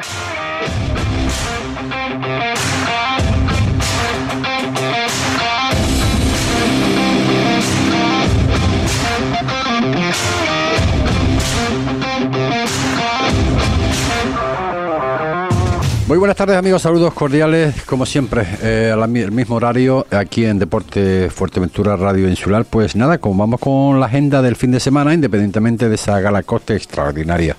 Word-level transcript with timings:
Bye. 0.00 0.37
Muy 16.08 16.16
buenas 16.16 16.38
tardes 16.38 16.56
amigos, 16.56 16.80
saludos 16.80 17.12
cordiales 17.12 17.82
como 17.82 18.06
siempre 18.06 18.46
eh, 18.62 18.90
al 18.90 19.10
mismo 19.10 19.56
horario 19.56 20.06
aquí 20.10 20.46
en 20.46 20.58
Deporte 20.58 21.28
Fuerteventura 21.28 21.96
Radio 21.96 22.30
Insular. 22.30 22.64
Pues 22.64 22.96
nada, 22.96 23.18
como 23.18 23.36
vamos 23.36 23.60
con 23.60 24.00
la 24.00 24.06
agenda 24.06 24.40
del 24.40 24.56
fin 24.56 24.70
de 24.70 24.80
semana, 24.80 25.12
independientemente 25.12 25.86
de 25.86 25.96
esa 25.96 26.18
gala 26.20 26.42
coste 26.44 26.76
extraordinaria 26.76 27.58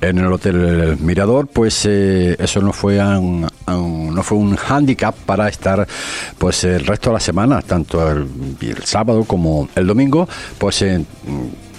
en 0.00 0.16
el 0.18 0.32
Hotel 0.32 0.96
Mirador, 1.00 1.48
pues 1.48 1.84
eh, 1.86 2.36
eso 2.38 2.60
no 2.60 2.72
fue 2.72 3.00
un, 3.00 3.48
no 3.66 4.22
fue 4.22 4.38
un 4.38 4.54
hándicap 4.54 5.16
para 5.16 5.48
estar 5.48 5.84
pues 6.38 6.62
el 6.62 6.86
resto 6.86 7.10
de 7.10 7.14
la 7.14 7.20
semana, 7.20 7.62
tanto 7.62 8.08
el 8.08 8.28
sábado 8.84 9.24
como 9.24 9.68
el 9.74 9.88
domingo, 9.88 10.28
pues 10.56 10.82
en 10.82 11.04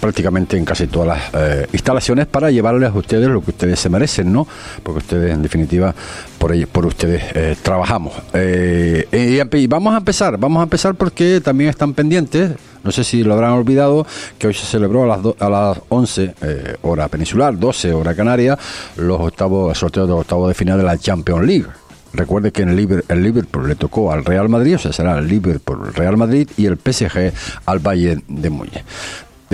prácticamente 0.04 0.58
en 0.58 0.66
casi 0.66 0.88
todas 0.88 1.08
las 1.08 1.22
eh, 1.34 1.66
instalaciones 1.72 2.28
para 2.28 2.52
llevarles 2.52 2.90
a 2.90 2.94
ustedes 2.94 3.30
lo 3.30 3.40
que 3.42 3.52
ustedes 3.52 3.80
se 3.80 3.88
merecen, 3.88 4.34
¿no? 4.34 4.46
Porque 4.84 4.98
ustedes, 4.98 5.34
en 5.34 5.42
definitiva, 5.42 5.96
por 6.38 6.52
ellos, 6.52 6.68
por 6.68 6.86
ustedes 6.86 7.24
eh, 7.34 7.56
trabajamos. 7.62 8.14
Eh, 8.34 9.08
y, 9.14 9.68
vamos 9.68 9.94
a 9.94 10.00
empezar, 10.00 10.38
vamos 10.38 10.60
a 10.60 10.64
empezar 10.64 10.96
porque 10.96 11.40
también 11.40 11.70
están 11.70 11.94
pendientes. 11.94 12.52
No 12.84 12.92
sé 12.92 13.06
si 13.06 13.24
lo 13.24 13.34
habrán 13.34 13.52
olvidado 13.52 14.06
que 14.38 14.48
hoy 14.48 14.54
se 14.54 14.66
celebró 14.66 15.04
a 15.04 15.08
las, 15.16 15.20
a 15.40 15.50
las 15.50 15.80
11 15.88 16.36
hora 16.82 17.08
peninsular, 17.08 17.58
12 17.58 17.94
hora 17.94 18.14
canaria, 18.14 18.60
los 18.98 19.22
octavos, 19.22 19.70
el 19.70 19.76
sorteo 19.78 20.04
de 20.04 20.10
los 20.10 20.20
octavos 20.20 20.50
de 20.50 20.54
final 20.54 20.80
de 20.80 20.84
la 20.84 20.98
Champions 20.98 21.46
League. 21.46 21.68
Recuerde 22.12 22.52
que 22.52 22.64
en 22.64 22.70
el, 22.70 22.76
Liverpool, 22.76 23.06
el 23.08 23.24
Liverpool 23.24 23.70
le 23.70 23.76
tocó 23.76 24.12
al 24.12 24.26
Real 24.26 24.50
Madrid, 24.50 24.76
o 24.76 24.80
sea, 24.80 24.92
será 24.92 25.18
el 25.18 25.30
Liverpool, 25.30 25.94
Real 25.94 26.18
Madrid 26.18 26.50
y 26.58 26.66
el 26.66 26.78
PSG 26.78 27.32
al 27.66 27.80
Bayern 27.80 28.22
de 28.28 28.50
Múnich 28.50 28.84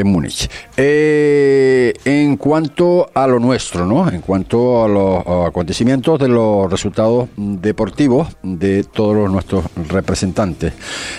Múnich. 0.04 0.50
Eh, 0.78 1.94
en 2.06 2.38
cuanto 2.38 3.10
a 3.14 3.28
lo 3.28 3.40
nuestro, 3.40 3.86
¿no? 3.86 4.10
En 4.10 4.22
cuanto 4.22 4.84
a 4.84 4.88
los 4.88 5.48
acontecimientos 5.48 6.20
de 6.20 6.28
los 6.28 6.70
resultados 6.70 7.30
deportivos 7.36 8.28
de 8.44 8.84
todos 8.84 9.16
los 9.16 9.32
nuestros 9.32 9.66
representantes. 9.90 10.74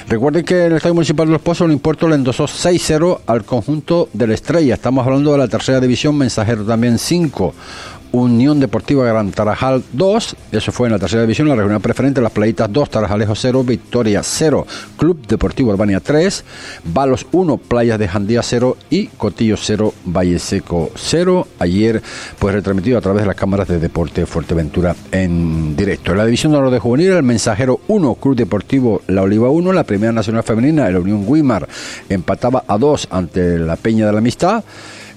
Recuerden 0.08 0.44
que 0.44 0.66
el 0.66 0.72
Estadio 0.74 0.94
Municipal 0.94 1.26
de 1.26 1.32
Los 1.32 1.42
Pozos 1.42 1.66
el 1.66 1.72
importo 1.72 2.08
le 2.08 2.14
endosó 2.14 2.44
6-0 2.44 3.20
al 3.26 3.44
conjunto 3.44 4.08
de 4.12 4.26
la 4.26 4.34
Estrella. 4.34 4.74
Estamos 4.74 5.06
hablando 5.06 5.32
de 5.32 5.38
la 5.38 5.48
tercera 5.48 5.80
división, 5.80 6.16
Mensajero 6.16 6.64
también 6.64 6.98
5. 6.98 7.54
Unión 8.12 8.60
Deportiva 8.60 9.04
Gran 9.04 9.30
Tarajal 9.30 9.82
2, 9.92 10.36
eso 10.52 10.72
fue 10.72 10.88
en 10.88 10.92
la 10.92 10.98
tercera 10.98 11.22
división, 11.22 11.48
la 11.48 11.54
regional 11.54 11.80
preferente, 11.80 12.20
Las 12.20 12.32
Playitas 12.32 12.72
2, 12.72 12.90
Tarajalejo 12.90 13.34
0, 13.34 13.64
Victoria 13.64 14.22
0, 14.22 14.66
Club 14.96 15.26
Deportivo 15.26 15.70
Urbania 15.70 16.00
3, 16.00 16.44
Balos 16.84 17.26
1, 17.32 17.56
Playas 17.58 17.98
de 17.98 18.08
Jandía 18.08 18.42
0 18.42 18.76
y 18.90 19.06
Cotillo 19.06 19.56
0, 19.56 19.94
Valle 20.06 20.38
Seco 20.38 20.90
0. 20.94 21.46
Ayer, 21.58 22.02
pues 22.38 22.54
retransmitido 22.54 22.98
a 22.98 23.00
través 23.00 23.22
de 23.22 23.28
las 23.28 23.36
cámaras 23.36 23.68
de 23.68 23.78
Deporte 23.78 24.26
Fuerteventura 24.26 24.94
en 25.12 25.76
directo. 25.76 26.12
En 26.12 26.18
la 26.18 26.24
división 26.24 26.52
de 26.52 26.58
oro 26.58 26.70
de 26.70 26.78
juvenil, 26.78 27.12
el 27.12 27.22
Mensajero 27.22 27.80
1, 27.88 28.14
Club 28.16 28.36
Deportivo 28.36 29.02
La 29.06 29.22
Oliva 29.22 29.50
1, 29.50 29.72
la 29.72 29.84
Primera 29.84 30.12
Nacional 30.12 30.42
Femenina, 30.42 30.90
la 30.90 30.98
Unión 30.98 31.26
Guimar 31.26 31.68
empataba 32.08 32.64
a 32.66 32.78
2 32.78 33.08
ante 33.10 33.58
la 33.58 33.76
Peña 33.76 34.06
de 34.06 34.12
la 34.12 34.18
Amistad. 34.18 34.64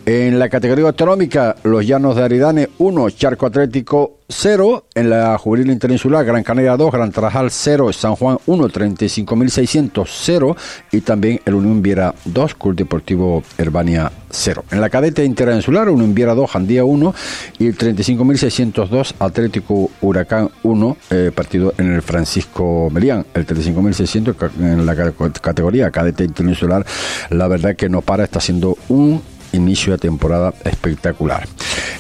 En 0.06 0.38
la 0.38 0.50
categoría 0.50 0.88
autonómica, 0.88 1.56
los 1.64 1.88
Llanos 1.88 2.18
de 2.18 2.24
Aridane 2.24 2.70
1, 2.78 3.10
Charco 3.12 3.46
Atlético 3.46 4.20
0. 4.28 4.88
En 4.96 5.10
la 5.10 5.38
juvenil 5.38 5.72
interinsular, 5.72 6.26
Gran 6.26 6.44
Canaria 6.44 6.76
2, 6.76 6.92
Gran 6.92 7.10
Tarajal 7.10 7.50
0, 7.50 7.94
San 7.94 8.16
Juan 8.16 8.38
1, 8.46 8.68
35.600 8.68 10.06
0. 10.06 10.58
Y 10.92 11.02
también 11.02 11.40
el 11.46 11.54
Unión 11.54 11.82
Viera 11.82 12.14
2, 12.26 12.56
Club 12.56 12.76
Deportivo 12.76 13.44
Herbania 13.58 14.12
0. 14.30 14.66
En 14.72 14.82
la 14.82 14.90
cadete 14.90 15.24
interinsular, 15.24 15.88
Unión 15.88 16.14
Viera 16.14 16.36
2, 16.36 16.52
Jandía 16.52 16.84
1 16.84 17.16
y 17.60 17.68
el 17.68 17.78
35.602, 17.78 19.14
Atlético 19.20 19.90
Huracán 20.02 20.50
1, 20.64 20.98
eh, 21.12 21.32
partido 21.34 21.74
en 21.78 21.94
el 21.94 22.02
Francisco 22.02 22.90
Melián. 22.92 23.26
El 23.34 23.48
35.600 23.48 24.52
en 24.60 24.86
la 24.86 24.96
categoría 25.42 25.92
cadete 25.92 26.26
interinsular, 26.26 26.86
la 27.30 27.48
verdad 27.48 27.78
que 27.78 27.88
no 27.88 28.02
para, 28.02 28.26
está 28.26 28.42
siendo 28.42 28.78
un 28.90 29.22
inicio 29.54 29.94
de 29.94 30.00
temporada 30.00 30.54
espectacular. 30.64 31.48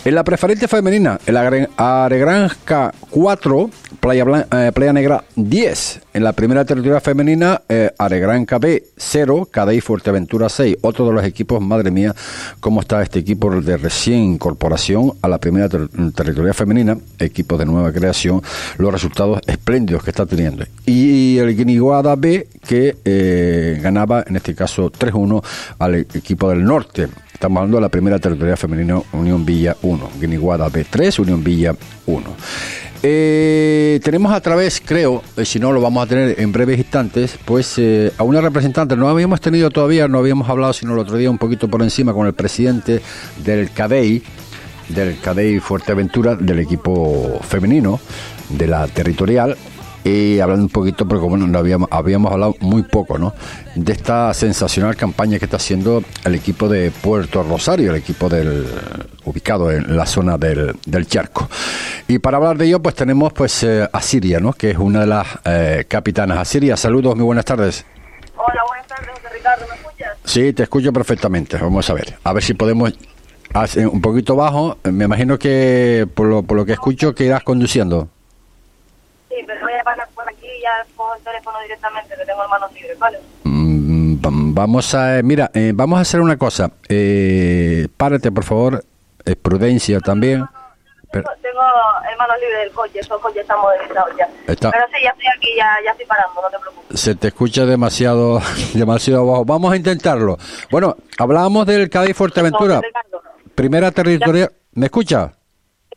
En 0.05 0.15
la 0.15 0.23
preferente 0.23 0.67
femenina, 0.67 1.19
el 1.25 1.37
Aregranja 1.37 2.93
4, 3.09 3.69
Playa, 3.99 4.47
eh, 4.51 4.71
Playa 4.73 4.91
Negra 4.91 5.23
10. 5.35 6.01
En 6.13 6.23
la 6.23 6.33
primera 6.33 6.65
territorial 6.65 6.99
femenina, 6.99 7.61
eh, 7.69 7.89
Aregranca 7.97 8.59
B 8.59 8.83
0, 8.97 9.47
Cadey 9.49 9.79
Fuerteventura 9.79 10.49
6. 10.49 10.77
Otro 10.81 11.07
de 11.07 11.13
los 11.13 11.23
equipos, 11.23 11.61
madre 11.61 11.89
mía, 11.89 12.13
cómo 12.59 12.81
está 12.81 13.01
este 13.01 13.19
equipo 13.19 13.49
de 13.61 13.77
recién 13.77 14.19
incorporación 14.23 15.13
a 15.21 15.29
la 15.29 15.37
primera 15.37 15.69
territorial 15.69 16.53
femenina, 16.53 16.97
equipo 17.17 17.57
de 17.57 17.65
nueva 17.65 17.93
creación, 17.93 18.41
los 18.77 18.91
resultados 18.91 19.39
espléndidos 19.47 20.03
que 20.03 20.09
está 20.09 20.25
teniendo. 20.25 20.65
Y 20.85 21.37
el 21.37 21.55
Guiniguada 21.55 22.15
B, 22.15 22.47
que 22.67 22.97
eh, 23.05 23.79
ganaba 23.81 24.23
en 24.27 24.35
este 24.35 24.53
caso 24.53 24.91
3-1 24.91 25.43
al 25.79 25.95
equipo 25.95 26.49
del 26.49 26.63
norte. 26.63 27.07
Estamos 27.33 27.57
hablando 27.57 27.77
de 27.77 27.81
la 27.81 27.89
primera 27.89 28.19
territorial 28.19 28.57
femenina 28.57 29.01
Unión 29.11 29.45
Villa 29.45 29.75
1, 29.81 30.11
Guiniguada 30.19 30.69
B3, 30.69 31.19
Unión 31.19 31.43
Villa 31.43 31.75
1. 32.05 32.23
Eh, 33.05 33.99
tenemos 34.01 34.31
a 34.31 34.39
través, 34.39 34.81
creo, 34.83 35.21
eh, 35.35 35.43
si 35.43 35.59
no 35.59 35.73
lo 35.73 35.81
vamos 35.81 36.05
a 36.05 36.07
tener 36.07 36.39
en 36.39 36.53
breves 36.53 36.77
instantes, 36.77 37.37
pues 37.43 37.77
eh, 37.77 38.13
a 38.17 38.23
una 38.23 38.39
representante. 38.39 38.95
No 38.95 39.09
habíamos 39.09 39.41
tenido 39.41 39.69
todavía, 39.71 40.07
no 40.07 40.19
habíamos 40.19 40.47
hablado, 40.49 40.71
sino 40.71 40.93
el 40.93 40.99
otro 40.99 41.17
día 41.17 41.29
un 41.29 41.37
poquito 41.37 41.67
por 41.67 41.81
encima 41.81 42.13
con 42.13 42.27
el 42.27 42.33
presidente 42.33 43.01
del 43.43 43.71
CADEI, 43.71 44.23
del 44.87 45.19
CADEI 45.19 45.59
Fuerteventura, 45.59 46.35
del 46.35 46.59
equipo 46.59 47.41
femenino, 47.41 47.99
de 48.47 48.67
la 48.67 48.87
territorial, 48.87 49.57
y 50.03 50.39
hablando 50.39 50.65
un 50.65 50.69
poquito, 50.69 51.07
porque 51.07 51.25
bueno, 51.25 51.47
no 51.47 51.57
habíamos, 51.57 51.87
habíamos 51.91 52.31
hablado 52.31 52.55
muy 52.59 52.83
poco, 52.83 53.17
¿no? 53.17 53.33
De 53.75 53.93
esta 53.93 54.33
sensacional 54.33 54.95
campaña 54.95 55.39
que 55.39 55.45
está 55.45 55.57
haciendo 55.57 56.03
el 56.25 56.35
equipo 56.35 56.67
de 56.67 56.91
Puerto 56.91 57.43
Rosario, 57.43 57.91
el 57.91 57.97
equipo 57.97 58.29
del 58.29 58.65
ubicado 59.25 59.71
en 59.71 59.95
la 59.95 60.05
zona 60.05 60.37
del, 60.37 60.75
del 60.85 61.07
charco. 61.07 61.49
Y 62.07 62.19
para 62.19 62.37
hablar 62.37 62.57
de 62.57 62.65
ello, 62.65 62.81
pues 62.81 62.95
tenemos 62.95 63.33
pues 63.33 63.63
eh, 63.63 63.87
a 63.91 64.01
Siria, 64.01 64.39
¿no? 64.39 64.53
Que 64.53 64.71
es 64.71 64.77
una 64.77 65.01
de 65.01 65.07
las 65.07 65.27
eh, 65.45 65.85
capitanas. 65.87 66.37
A 66.37 66.45
Siria, 66.45 66.75
saludos, 66.77 67.15
muy 67.15 67.25
buenas 67.25 67.45
tardes. 67.45 67.85
Hola, 68.35 68.61
buenas 68.67 68.87
tardes, 68.87 69.09
José 69.13 69.29
Ricardo, 69.33 69.65
¿me 69.69 69.75
escuchas? 69.75 70.17
Sí, 70.25 70.53
te 70.53 70.63
escucho 70.63 70.91
perfectamente. 70.91 71.57
Vamos 71.57 71.89
a 71.89 71.93
ver, 71.93 72.15
a 72.23 72.33
ver 72.33 72.43
si 72.43 72.53
podemos 72.53 72.93
un 73.91 74.01
poquito 74.01 74.35
bajo. 74.35 74.77
Me 74.83 75.05
imagino 75.05 75.37
que 75.37 76.07
por 76.13 76.27
lo, 76.27 76.43
por 76.43 76.57
lo 76.57 76.65
que 76.65 76.73
escucho 76.73 77.13
que 77.13 77.25
irás 77.25 77.43
conduciendo. 77.43 78.09
Sí, 79.29 79.35
pero 79.45 79.61
voy 79.61 79.73
a 79.73 79.83
pasar 79.83 80.07
por 80.15 80.27
aquí 80.29 80.45
y 80.45 80.52
ya 80.63 80.85
cojo 80.95 81.13
el 81.15 81.23
teléfono 81.23 81.59
directamente, 81.61 82.15
que 82.15 82.25
tengo 82.25 82.47
manos 82.47 82.71
libres, 82.73 82.97
¿vale? 82.97 83.19
Mm, 83.43 84.53
vamos 84.53 84.95
a, 84.95 85.21
mira, 85.23 85.51
eh, 85.53 85.71
vamos 85.75 85.99
a 85.99 86.01
hacer 86.01 86.21
una 86.21 86.37
cosa. 86.37 86.71
Eh, 86.87 87.87
párate, 87.97 88.31
por 88.31 88.43
favor. 88.43 88.83
Eh, 89.25 89.35
prudencia 89.35 89.99
también. 89.99 90.45
Pero, 91.11 91.29
tengo 91.41 91.61
manos 92.17 92.35
libres 92.41 92.59
del 92.59 92.71
coche, 92.71 92.99
esos 92.99 93.21
coches 93.21 93.41
están 93.41 93.59
movilizados 93.59 94.15
ya. 94.17 94.27
Pero 94.45 94.55
sí, 94.91 95.03
ya 95.03 95.09
estoy 95.11 95.27
aquí, 95.37 95.49
ya, 95.55 95.77
ya 95.85 95.91
estoy 95.91 96.05
parando, 96.07 96.41
no 96.41 96.49
te 96.49 96.59
preocupes. 96.59 96.99
Se 96.99 97.15
te 97.15 97.27
escucha 97.27 97.65
demasiado, 97.65 98.41
demasiado 98.73 99.25
bajo. 99.25 99.45
Vamos 99.45 99.73
a 99.73 99.75
intentarlo. 99.75 100.37
Bueno, 100.71 100.95
hablábamos 101.19 101.67
del 101.67 101.89
Cádiz 101.89 102.15
Fuerteventura. 102.15 102.81
Primera 103.53 103.91
territorial. 103.91 104.51
¿Me 104.73 104.87
escucha? 104.87 105.33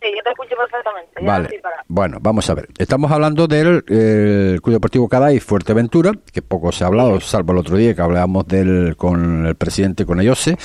Sí, 0.06 0.12
yo 0.17 0.22
te 0.22 0.31
escucho 0.31 0.55
perfectamente. 0.56 1.25
vale. 1.25 1.61
Bueno, 1.89 2.19
vamos 2.21 2.48
a 2.48 2.54
ver. 2.54 2.69
Estamos 2.78 3.10
hablando 3.10 3.48
del 3.48 3.84
eh, 3.89 4.57
Club 4.63 4.75
Deportivo 4.75 5.09
Cádiz 5.09 5.42
Fuerteventura, 5.42 6.13
que 6.33 6.42
poco 6.42 6.71
se 6.71 6.84
ha 6.84 6.86
hablado, 6.86 7.21
salvo 7.21 7.53
el 7.53 7.59
otro 7.59 7.77
día 7.77 7.95
que 7.95 8.03
hablábamos 8.03 8.47
del, 8.47 8.97
con 8.97 9.47
el 9.47 9.57
presidente, 9.57 10.07
con 10.07 10.21
Ayose, 10.21 10.57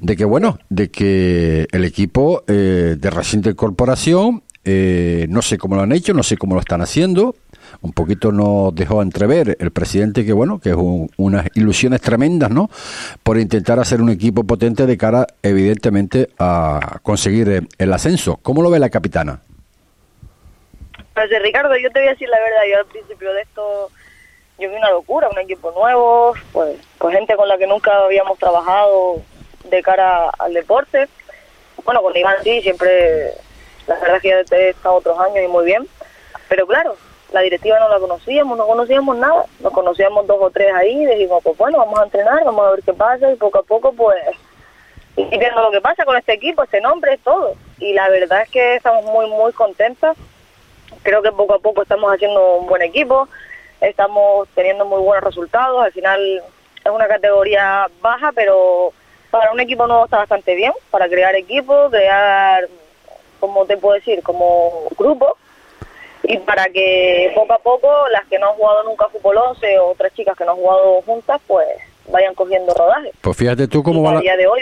de 0.00 0.16
que, 0.16 0.24
bueno, 0.24 0.58
de 0.68 0.90
que 0.90 1.68
el 1.70 1.84
equipo 1.84 2.42
eh, 2.48 2.96
de 2.98 3.10
reciente 3.10 3.50
incorporación, 3.50 4.42
eh, 4.64 5.26
no 5.28 5.40
sé 5.40 5.56
cómo 5.56 5.76
lo 5.76 5.82
han 5.82 5.92
hecho, 5.92 6.12
no 6.12 6.24
sé 6.24 6.36
cómo 6.36 6.54
lo 6.54 6.60
están 6.60 6.80
haciendo, 6.82 7.36
un 7.82 7.92
poquito 7.92 8.32
nos 8.32 8.74
dejó 8.74 9.02
entrever 9.02 9.56
el 9.58 9.70
presidente 9.70 10.24
que 10.24 10.32
bueno 10.32 10.58
que 10.58 10.70
es 10.70 10.76
unas 11.16 11.46
ilusiones 11.54 12.00
tremendas 12.00 12.50
no 12.50 12.68
por 13.22 13.38
intentar 13.38 13.78
hacer 13.78 14.02
un 14.02 14.10
equipo 14.10 14.44
potente 14.44 14.86
de 14.86 14.98
cara 14.98 15.26
evidentemente 15.42 16.30
a 16.38 16.98
conseguir 17.02 17.68
el 17.78 17.92
ascenso. 17.92 18.38
Cómo 18.42 18.62
lo 18.62 18.70
ve 18.70 18.78
la 18.78 18.90
capitana 18.90 19.40
pues 21.14 21.42
Ricardo 21.42 21.76
yo 21.76 21.90
te 21.90 22.00
voy 22.00 22.08
a 22.08 22.12
decir 22.12 22.28
la 22.28 22.40
verdad. 22.40 22.62
Yo 22.70 22.78
al 22.78 22.86
principio 22.86 23.32
de 23.34 23.42
esto 23.42 23.90
yo 24.58 24.70
vi 24.70 24.76
una 24.76 24.90
locura 24.90 25.28
un 25.28 25.38
equipo 25.38 25.70
nuevo 25.72 26.34
pues 26.52 26.78
con 26.98 27.12
gente 27.12 27.36
con 27.36 27.48
la 27.48 27.58
que 27.58 27.66
nunca 27.66 28.04
habíamos 28.04 28.38
trabajado 28.38 29.20
de 29.64 29.82
cara 29.82 30.30
al 30.38 30.54
deporte. 30.54 31.08
Bueno 31.84 32.02
con 32.02 32.16
Iván 32.16 32.36
sí 32.42 32.62
siempre 32.62 33.32
La 33.86 33.98
verdad 33.98 34.16
es 34.16 34.22
que 34.22 34.28
ya 34.28 34.56
he 34.56 34.70
estado 34.70 34.94
otros 34.94 35.18
años 35.18 35.44
y 35.44 35.48
muy 35.48 35.64
bien. 35.64 35.86
Pero 36.48 36.66
claro, 36.66 36.96
la 37.32 37.40
directiva 37.40 37.78
no 37.78 37.88
la 37.88 37.98
conocíamos, 37.98 38.58
no 38.58 38.66
conocíamos 38.66 39.16
nada. 39.16 39.44
Nos 39.60 39.72
conocíamos 39.72 40.26
dos 40.26 40.38
o 40.40 40.50
tres 40.50 40.72
ahí 40.74 41.02
y 41.02 41.06
dijimos, 41.06 41.42
pues 41.42 41.56
bueno, 41.56 41.78
vamos 41.78 41.98
a 41.98 42.04
entrenar, 42.04 42.44
vamos 42.44 42.66
a 42.66 42.70
ver 42.72 42.82
qué 42.82 42.92
pasa 42.92 43.30
y 43.32 43.36
poco 43.36 43.58
a 43.58 43.62
poco 43.62 43.92
pues 43.92 44.16
y 45.16 45.38
viendo 45.38 45.60
lo 45.62 45.70
que 45.70 45.80
pasa 45.80 46.04
con 46.04 46.16
este 46.16 46.32
equipo, 46.32 46.62
este 46.62 46.80
nombre, 46.80 47.18
todo. 47.18 47.54
Y 47.78 47.92
la 47.92 48.08
verdad 48.08 48.42
es 48.42 48.50
que 48.50 48.76
estamos 48.76 49.04
muy, 49.04 49.26
muy 49.28 49.52
contentas. 49.52 50.16
Creo 51.02 51.22
que 51.22 51.32
poco 51.32 51.54
a 51.54 51.58
poco 51.58 51.82
estamos 51.82 52.12
haciendo 52.12 52.56
un 52.56 52.66
buen 52.66 52.82
equipo, 52.82 53.28
estamos 53.80 54.48
teniendo 54.54 54.84
muy 54.84 55.00
buenos 55.00 55.24
resultados. 55.24 55.82
Al 55.82 55.92
final 55.92 56.42
es 56.84 56.90
una 56.90 57.08
categoría 57.08 57.86
baja, 58.00 58.32
pero 58.32 58.92
para 59.30 59.52
un 59.52 59.60
equipo 59.60 59.86
nuevo 59.86 60.04
está 60.04 60.18
bastante 60.18 60.54
bien, 60.54 60.72
para 60.90 61.08
crear 61.08 61.34
equipo, 61.36 61.88
crear, 61.90 62.68
como 63.38 63.64
te 63.66 63.76
puedo 63.76 63.94
decir, 63.94 64.22
como 64.22 64.84
grupo. 64.96 65.36
Y 66.24 66.36
para 66.38 66.66
que 66.66 67.32
poco 67.34 67.52
a 67.52 67.58
poco 67.58 67.88
las 68.12 68.26
que 68.28 68.38
no 68.38 68.50
han 68.50 68.54
jugado 68.54 68.84
nunca 68.84 69.06
fútbol 69.08 69.36
11 69.36 69.78
o 69.78 69.90
otras 69.92 70.12
chicas 70.14 70.36
que 70.36 70.44
no 70.44 70.52
han 70.52 70.58
jugado 70.58 71.02
juntas, 71.02 71.40
pues 71.46 71.66
vayan 72.10 72.34
cogiendo 72.34 72.74
rodaje. 72.74 73.10
Pues 73.20 73.36
fíjate 73.36 73.68
tú 73.68 73.82
cómo 73.82 74.02
va 74.02 74.14
la... 74.14 74.20
día 74.20 74.36
de 74.36 74.46
hoy 74.46 74.60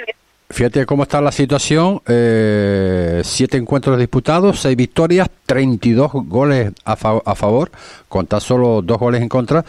Fíjate 0.50 0.86
cómo 0.86 1.02
está 1.02 1.20
la 1.20 1.30
situación. 1.30 2.00
Eh, 2.08 3.20
siete 3.22 3.58
encuentros 3.58 3.98
disputados, 3.98 4.60
seis 4.60 4.76
victorias, 4.76 5.28
32 5.44 6.10
goles 6.24 6.72
a, 6.86 6.92
a, 6.92 7.34
favor, 7.34 7.70
con 8.08 8.26
tan 8.26 8.40
solo 8.40 8.80
dos 8.80 8.98
goles 8.98 9.20
en 9.20 9.28
contra, 9.28 9.62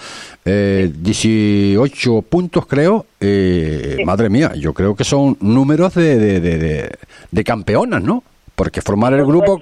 eh, 0.46 0.90
18 0.94 2.22
puntos 2.22 2.66
creo. 2.66 3.06
Eh, 3.20 3.98
Madre 4.06 4.30
mía, 4.30 4.54
yo 4.56 4.74
creo 4.74 4.96
que 4.96 5.04
son 5.04 5.36
números 5.42 5.96
de, 5.96 6.18
de, 6.18 6.40
de, 6.40 6.98
de 7.30 7.44
campeonas, 7.44 8.02
¿no? 8.02 8.24
Porque 8.56 8.82
formar 8.82 9.14
el 9.14 9.26
grupo 9.26 9.60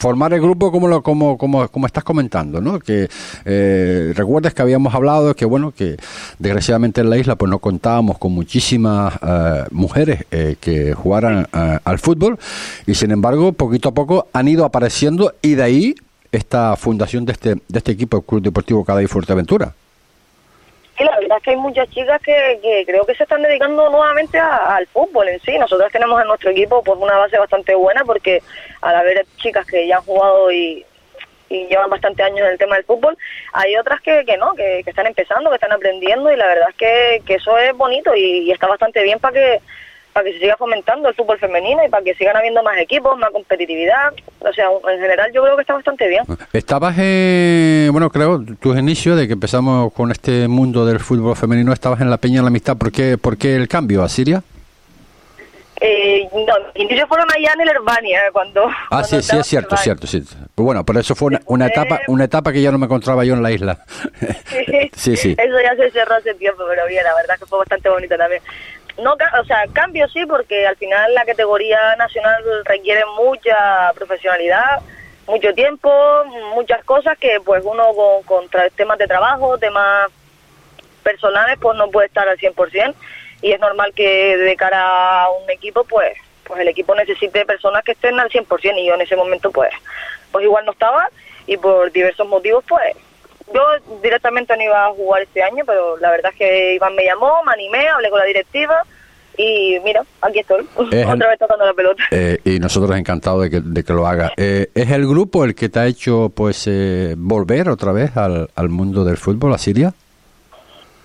formar 0.00 0.32
el 0.32 0.40
grupo 0.40 0.72
como 0.72 0.88
lo 0.88 1.02
como 1.02 1.36
como, 1.36 1.68
como 1.68 1.86
estás 1.86 2.02
comentando, 2.02 2.60
¿no? 2.60 2.80
Que 2.80 3.08
eh, 3.44 4.12
recuerdas 4.16 4.54
que 4.54 4.62
habíamos 4.62 4.94
hablado 4.94 5.36
que 5.36 5.44
bueno 5.44 5.72
que 5.72 5.96
desgraciadamente 6.38 7.02
en 7.02 7.10
la 7.10 7.18
isla 7.18 7.36
pues 7.36 7.50
no 7.50 7.58
contábamos 7.58 8.18
con 8.18 8.32
muchísimas 8.32 9.14
eh, 9.22 9.64
mujeres 9.70 10.24
eh, 10.30 10.56
que 10.58 10.94
jugaran 10.94 11.46
eh, 11.52 11.78
al 11.84 11.98
fútbol 11.98 12.38
y 12.86 12.94
sin 12.94 13.10
embargo 13.10 13.52
poquito 13.52 13.90
a 13.90 13.94
poco 13.94 14.26
han 14.32 14.48
ido 14.48 14.64
apareciendo 14.64 15.34
y 15.42 15.54
de 15.54 15.62
ahí 15.62 15.94
esta 16.32 16.76
fundación 16.76 17.26
de 17.26 17.32
este 17.32 17.54
de 17.56 17.78
este 17.78 17.92
equipo 17.92 18.22
Club 18.22 18.42
Deportivo 18.42 18.84
Cada 18.84 19.02
y 19.02 19.06
Fuerteventura 21.00 21.10
la 21.10 21.20
verdad 21.20 21.38
es 21.38 21.42
que 21.42 21.50
hay 21.50 21.56
muchas 21.56 21.90
chicas 21.90 22.20
que, 22.22 22.84
creo 22.86 23.04
que 23.06 23.14
se 23.14 23.22
están 23.22 23.42
dedicando 23.42 23.88
nuevamente 23.90 24.38
al 24.38 24.86
fútbol 24.88 25.28
en 25.28 25.40
sí. 25.40 25.56
Nosotros 25.58 25.90
tenemos 25.92 26.20
en 26.20 26.28
nuestro 26.28 26.50
equipo 26.50 26.82
pues 26.82 26.98
una 26.98 27.16
base 27.16 27.38
bastante 27.38 27.74
buena 27.74 28.04
porque 28.04 28.42
al 28.82 28.96
haber 28.96 29.26
chicas 29.36 29.66
que 29.66 29.86
ya 29.86 29.96
han 29.96 30.04
jugado 30.04 30.52
y, 30.52 30.84
llevan 31.48 31.90
bastante 31.90 32.22
años 32.22 32.46
en 32.46 32.52
el 32.52 32.58
tema 32.58 32.76
del 32.76 32.84
fútbol, 32.84 33.18
hay 33.52 33.74
otras 33.74 34.00
que, 34.02 34.24
que 34.24 34.36
no, 34.36 34.54
que, 34.54 34.84
están 34.86 35.08
empezando, 35.08 35.50
que 35.50 35.56
están 35.56 35.72
aprendiendo 35.72 36.32
y 36.32 36.36
la 36.36 36.46
verdad 36.46 36.68
es 36.70 36.76
que, 36.76 37.22
que 37.26 37.34
eso 37.34 37.58
es 37.58 37.76
bonito 37.76 38.14
y 38.14 38.52
está 38.52 38.68
bastante 38.68 39.02
bien 39.02 39.18
para 39.18 39.34
que 39.34 39.60
para 40.20 40.30
que 40.30 40.34
se 40.34 40.40
siga 40.40 40.56
fomentando 40.58 41.08
el 41.08 41.14
fútbol 41.14 41.38
femenino 41.38 41.82
y 41.84 41.88
para 41.88 42.04
que 42.04 42.14
sigan 42.14 42.36
habiendo 42.36 42.62
más 42.62 42.76
equipos, 42.78 43.16
más 43.18 43.30
competitividad. 43.30 44.12
O 44.40 44.52
sea, 44.52 44.66
en 44.92 45.00
general 45.00 45.30
yo 45.32 45.42
creo 45.42 45.56
que 45.56 45.62
está 45.62 45.74
bastante 45.74 46.08
bien. 46.08 46.24
Estabas, 46.52 46.94
eh, 46.98 47.88
bueno, 47.90 48.10
creo, 48.10 48.44
tus 48.60 48.78
inicios 48.78 49.16
de 49.16 49.26
que 49.26 49.32
empezamos 49.32 49.92
con 49.94 50.10
este 50.10 50.46
mundo 50.46 50.84
del 50.84 51.00
fútbol 51.00 51.36
femenino, 51.36 51.72
estabas 51.72 52.02
en 52.02 52.10
la 52.10 52.18
Peña 52.18 52.36
de 52.36 52.42
la 52.42 52.48
Amistad. 52.48 52.76
¿Por 52.76 52.92
qué, 52.92 53.16
por 53.16 53.38
qué 53.38 53.56
el 53.56 53.66
cambio 53.66 54.02
a 54.02 54.10
Siria? 54.10 54.42
Eh, 55.82 56.28
no, 56.34 56.54
inicios 56.74 57.08
fueron 57.08 57.26
allá 57.34 57.54
en 57.54 57.62
el 57.62 57.70
Herbania, 57.70 58.20
cuando... 58.34 58.68
Ah, 58.90 59.02
sí, 59.02 59.22
sí, 59.22 59.38
es 59.38 59.46
cierto, 59.46 59.74
es 59.76 59.80
cierto, 59.80 60.06
sí. 60.06 60.22
Pues 60.54 60.64
bueno, 60.66 60.84
pero 60.84 61.00
eso 61.00 61.14
fue 61.14 61.30
una, 61.46 61.68
etapa 61.68 62.00
una 62.08 62.24
etapa 62.24 62.52
que 62.52 62.60
ya 62.60 62.70
no 62.70 62.76
me 62.76 62.84
encontraba 62.84 63.24
yo 63.24 63.32
en 63.32 63.42
la 63.42 63.50
isla. 63.50 63.82
sí, 64.92 65.16
sí. 65.16 65.34
Eso 65.38 65.60
ya 65.62 65.74
se 65.76 65.90
cerró 65.90 66.16
hace 66.16 66.34
tiempo, 66.34 66.64
pero 66.68 66.86
bien, 66.86 67.02
la 67.02 67.14
verdad 67.14 67.38
que 67.38 67.46
fue 67.46 67.60
bastante 67.60 67.88
bonito 67.88 68.14
también 68.18 68.42
no 69.00 69.14
o 69.14 69.44
sea 69.44 69.64
cambio 69.72 70.08
sí 70.08 70.24
porque 70.26 70.66
al 70.66 70.76
final 70.76 71.14
la 71.14 71.24
categoría 71.24 71.96
nacional 71.96 72.42
requiere 72.64 73.02
mucha 73.16 73.92
profesionalidad 73.94 74.80
mucho 75.26 75.52
tiempo 75.54 75.90
muchas 76.54 76.84
cosas 76.84 77.18
que 77.18 77.40
pues 77.44 77.62
uno 77.64 77.84
con, 78.24 78.48
temas 78.76 78.98
de 78.98 79.06
trabajo 79.06 79.58
temas 79.58 80.08
personales 81.02 81.58
pues 81.60 81.76
no 81.76 81.88
puede 81.88 82.08
estar 82.08 82.28
al 82.28 82.38
100% 82.38 82.94
y 83.42 83.52
es 83.52 83.60
normal 83.60 83.92
que 83.94 84.36
de 84.36 84.56
cara 84.56 85.22
a 85.24 85.30
un 85.30 85.48
equipo 85.50 85.84
pues 85.84 86.16
pues 86.44 86.60
el 86.60 86.68
equipo 86.68 86.94
necesite 86.94 87.46
personas 87.46 87.84
que 87.84 87.92
estén 87.92 88.18
al 88.18 88.28
100% 88.28 88.78
y 88.78 88.86
yo 88.86 88.94
en 88.94 89.00
ese 89.02 89.16
momento 89.16 89.50
pues 89.50 89.70
pues 90.32 90.44
igual 90.44 90.64
no 90.66 90.72
estaba 90.72 91.08
y 91.46 91.56
por 91.56 91.90
diversos 91.92 92.26
motivos 92.26 92.64
pues 92.68 92.96
yo 93.52 93.60
directamente 94.02 94.56
no 94.56 94.62
iba 94.62 94.86
a 94.86 94.90
jugar 94.90 95.22
este 95.22 95.42
año, 95.42 95.64
pero 95.66 95.96
la 95.98 96.10
verdad 96.10 96.32
es 96.32 96.38
que 96.38 96.74
Iván 96.74 96.94
me 96.94 97.04
llamó, 97.04 97.42
me 97.44 97.52
animé, 97.52 97.88
hablé 97.88 98.10
con 98.10 98.18
la 98.18 98.26
directiva 98.26 98.84
y 99.36 99.78
mira, 99.84 100.02
aquí 100.20 100.40
estoy, 100.40 100.66
otra 100.76 101.28
vez 101.28 101.38
tocando 101.38 101.64
la 101.64 101.72
pelota. 101.72 102.02
Eh, 102.10 102.38
y 102.44 102.58
nosotros 102.58 102.96
encantados 102.96 103.42
de 103.42 103.50
que, 103.50 103.60
de 103.60 103.84
que 103.84 103.92
lo 103.92 104.06
haga. 104.06 104.32
Eh, 104.36 104.68
¿Es 104.74 104.90
el 104.90 105.06
grupo 105.06 105.44
el 105.44 105.54
que 105.54 105.68
te 105.68 105.78
ha 105.78 105.86
hecho 105.86 106.30
pues 106.34 106.66
eh, 106.66 107.14
volver 107.16 107.68
otra 107.68 107.92
vez 107.92 108.16
al, 108.16 108.50
al 108.54 108.68
mundo 108.68 109.04
del 109.04 109.16
fútbol, 109.16 109.54
a 109.54 109.58
Siria? 109.58 109.94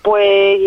Pues 0.02 0.60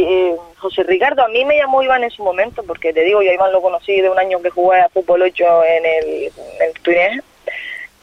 José 0.58 0.84
Ricardo, 0.84 1.24
a 1.24 1.30
mí 1.30 1.46
me 1.46 1.58
llamó 1.58 1.82
Iván 1.82 2.04
en 2.04 2.12
su 2.12 2.24
momento, 2.24 2.62
porque 2.64 2.92
te 2.92 3.06
digo, 3.06 3.22
yo 3.22 3.32
a 3.32 3.34
Iván 3.34 3.54
lo 3.54 3.62
conocí 3.62 4.02
de 4.02 4.10
un 4.10 4.20
año 4.20 4.42
que 4.42 4.50
jugué 4.50 4.82
a 4.82 4.90
fútbol 4.90 5.22
8 5.22 5.46
en 5.64 5.86
el, 5.86 6.24
en 6.26 6.68
el 6.68 6.74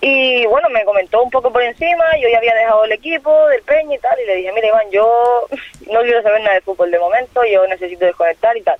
y 0.00 0.46
bueno, 0.46 0.68
me 0.68 0.84
comentó 0.84 1.22
un 1.22 1.30
poco 1.30 1.52
por 1.52 1.62
encima, 1.62 2.04
yo 2.20 2.28
ya 2.28 2.38
había 2.38 2.54
dejado 2.54 2.84
el 2.84 2.92
equipo 2.92 3.48
del 3.48 3.62
Peña 3.62 3.94
y 3.94 3.98
tal, 3.98 4.18
y 4.20 4.26
le 4.26 4.36
dije, 4.36 4.52
mira 4.52 4.68
Iván, 4.68 4.90
yo 4.90 5.46
no 5.90 6.00
quiero 6.02 6.22
saber 6.22 6.42
nada 6.42 6.54
de 6.54 6.60
fútbol 6.60 6.90
de 6.90 6.98
momento, 6.98 7.44
yo 7.44 7.66
necesito 7.66 8.04
desconectar 8.04 8.56
y 8.56 8.62
tal. 8.62 8.76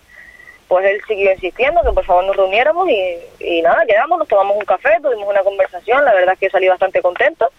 Pues 0.68 0.84
él 0.84 1.00
siguió 1.06 1.32
insistiendo 1.32 1.80
que 1.82 1.92
por 1.92 2.04
favor 2.04 2.24
nos 2.24 2.36
reuniéramos 2.36 2.88
y, 2.88 3.18
y 3.38 3.62
nada, 3.62 3.86
quedamos, 3.86 4.18
nos 4.18 4.28
tomamos 4.28 4.56
un 4.56 4.64
café, 4.64 4.96
tuvimos 5.00 5.28
una 5.28 5.42
conversación, 5.42 6.04
la 6.04 6.12
verdad 6.12 6.34
es 6.34 6.40
que 6.40 6.50
salí 6.50 6.68
bastante 6.68 7.00
contento. 7.00 7.50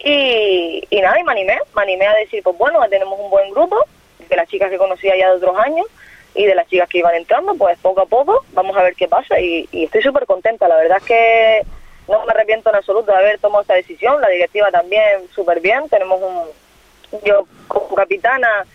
Y, 0.00 0.84
y 0.90 1.00
nada, 1.00 1.18
y 1.18 1.22
me 1.22 1.32
animé, 1.32 1.58
me 1.74 1.82
animé 1.82 2.06
a 2.06 2.14
decir, 2.14 2.42
pues 2.42 2.58
bueno, 2.58 2.80
tenemos 2.90 3.18
un 3.18 3.30
buen 3.30 3.50
grupo, 3.52 3.84
de 4.28 4.36
las 4.36 4.48
chicas 4.48 4.70
que 4.70 4.78
conocía 4.78 5.16
ya 5.16 5.30
de 5.30 5.36
otros 5.36 5.56
años 5.58 5.86
y 6.34 6.44
de 6.46 6.54
las 6.54 6.66
chicas 6.68 6.88
que 6.88 6.98
iban 6.98 7.14
entrando, 7.14 7.54
pues 7.54 7.78
poco 7.78 8.02
a 8.02 8.06
poco 8.06 8.44
vamos 8.52 8.76
a 8.76 8.82
ver 8.82 8.94
qué 8.94 9.06
pasa 9.06 9.38
y, 9.38 9.68
y 9.70 9.84
estoy 9.84 10.02
súper 10.02 10.26
contenta, 10.26 10.68
la 10.68 10.76
verdad 10.76 10.98
es 10.98 11.04
que 11.04 11.62
no 12.08 12.24
me 12.24 12.32
arrepiento 12.32 12.70
en 12.70 12.76
absoluto 12.76 13.12
de 13.12 13.18
haber 13.18 13.38
tomado 13.38 13.62
esta 13.62 13.74
decisión, 13.74 14.20
la 14.20 14.28
directiva 14.28 14.70
también 14.70 15.28
súper 15.34 15.60
bien, 15.60 15.88
tenemos 15.88 16.20
un, 16.20 17.20
yo 17.24 17.46
como 17.68 17.94
capitana 17.94 18.66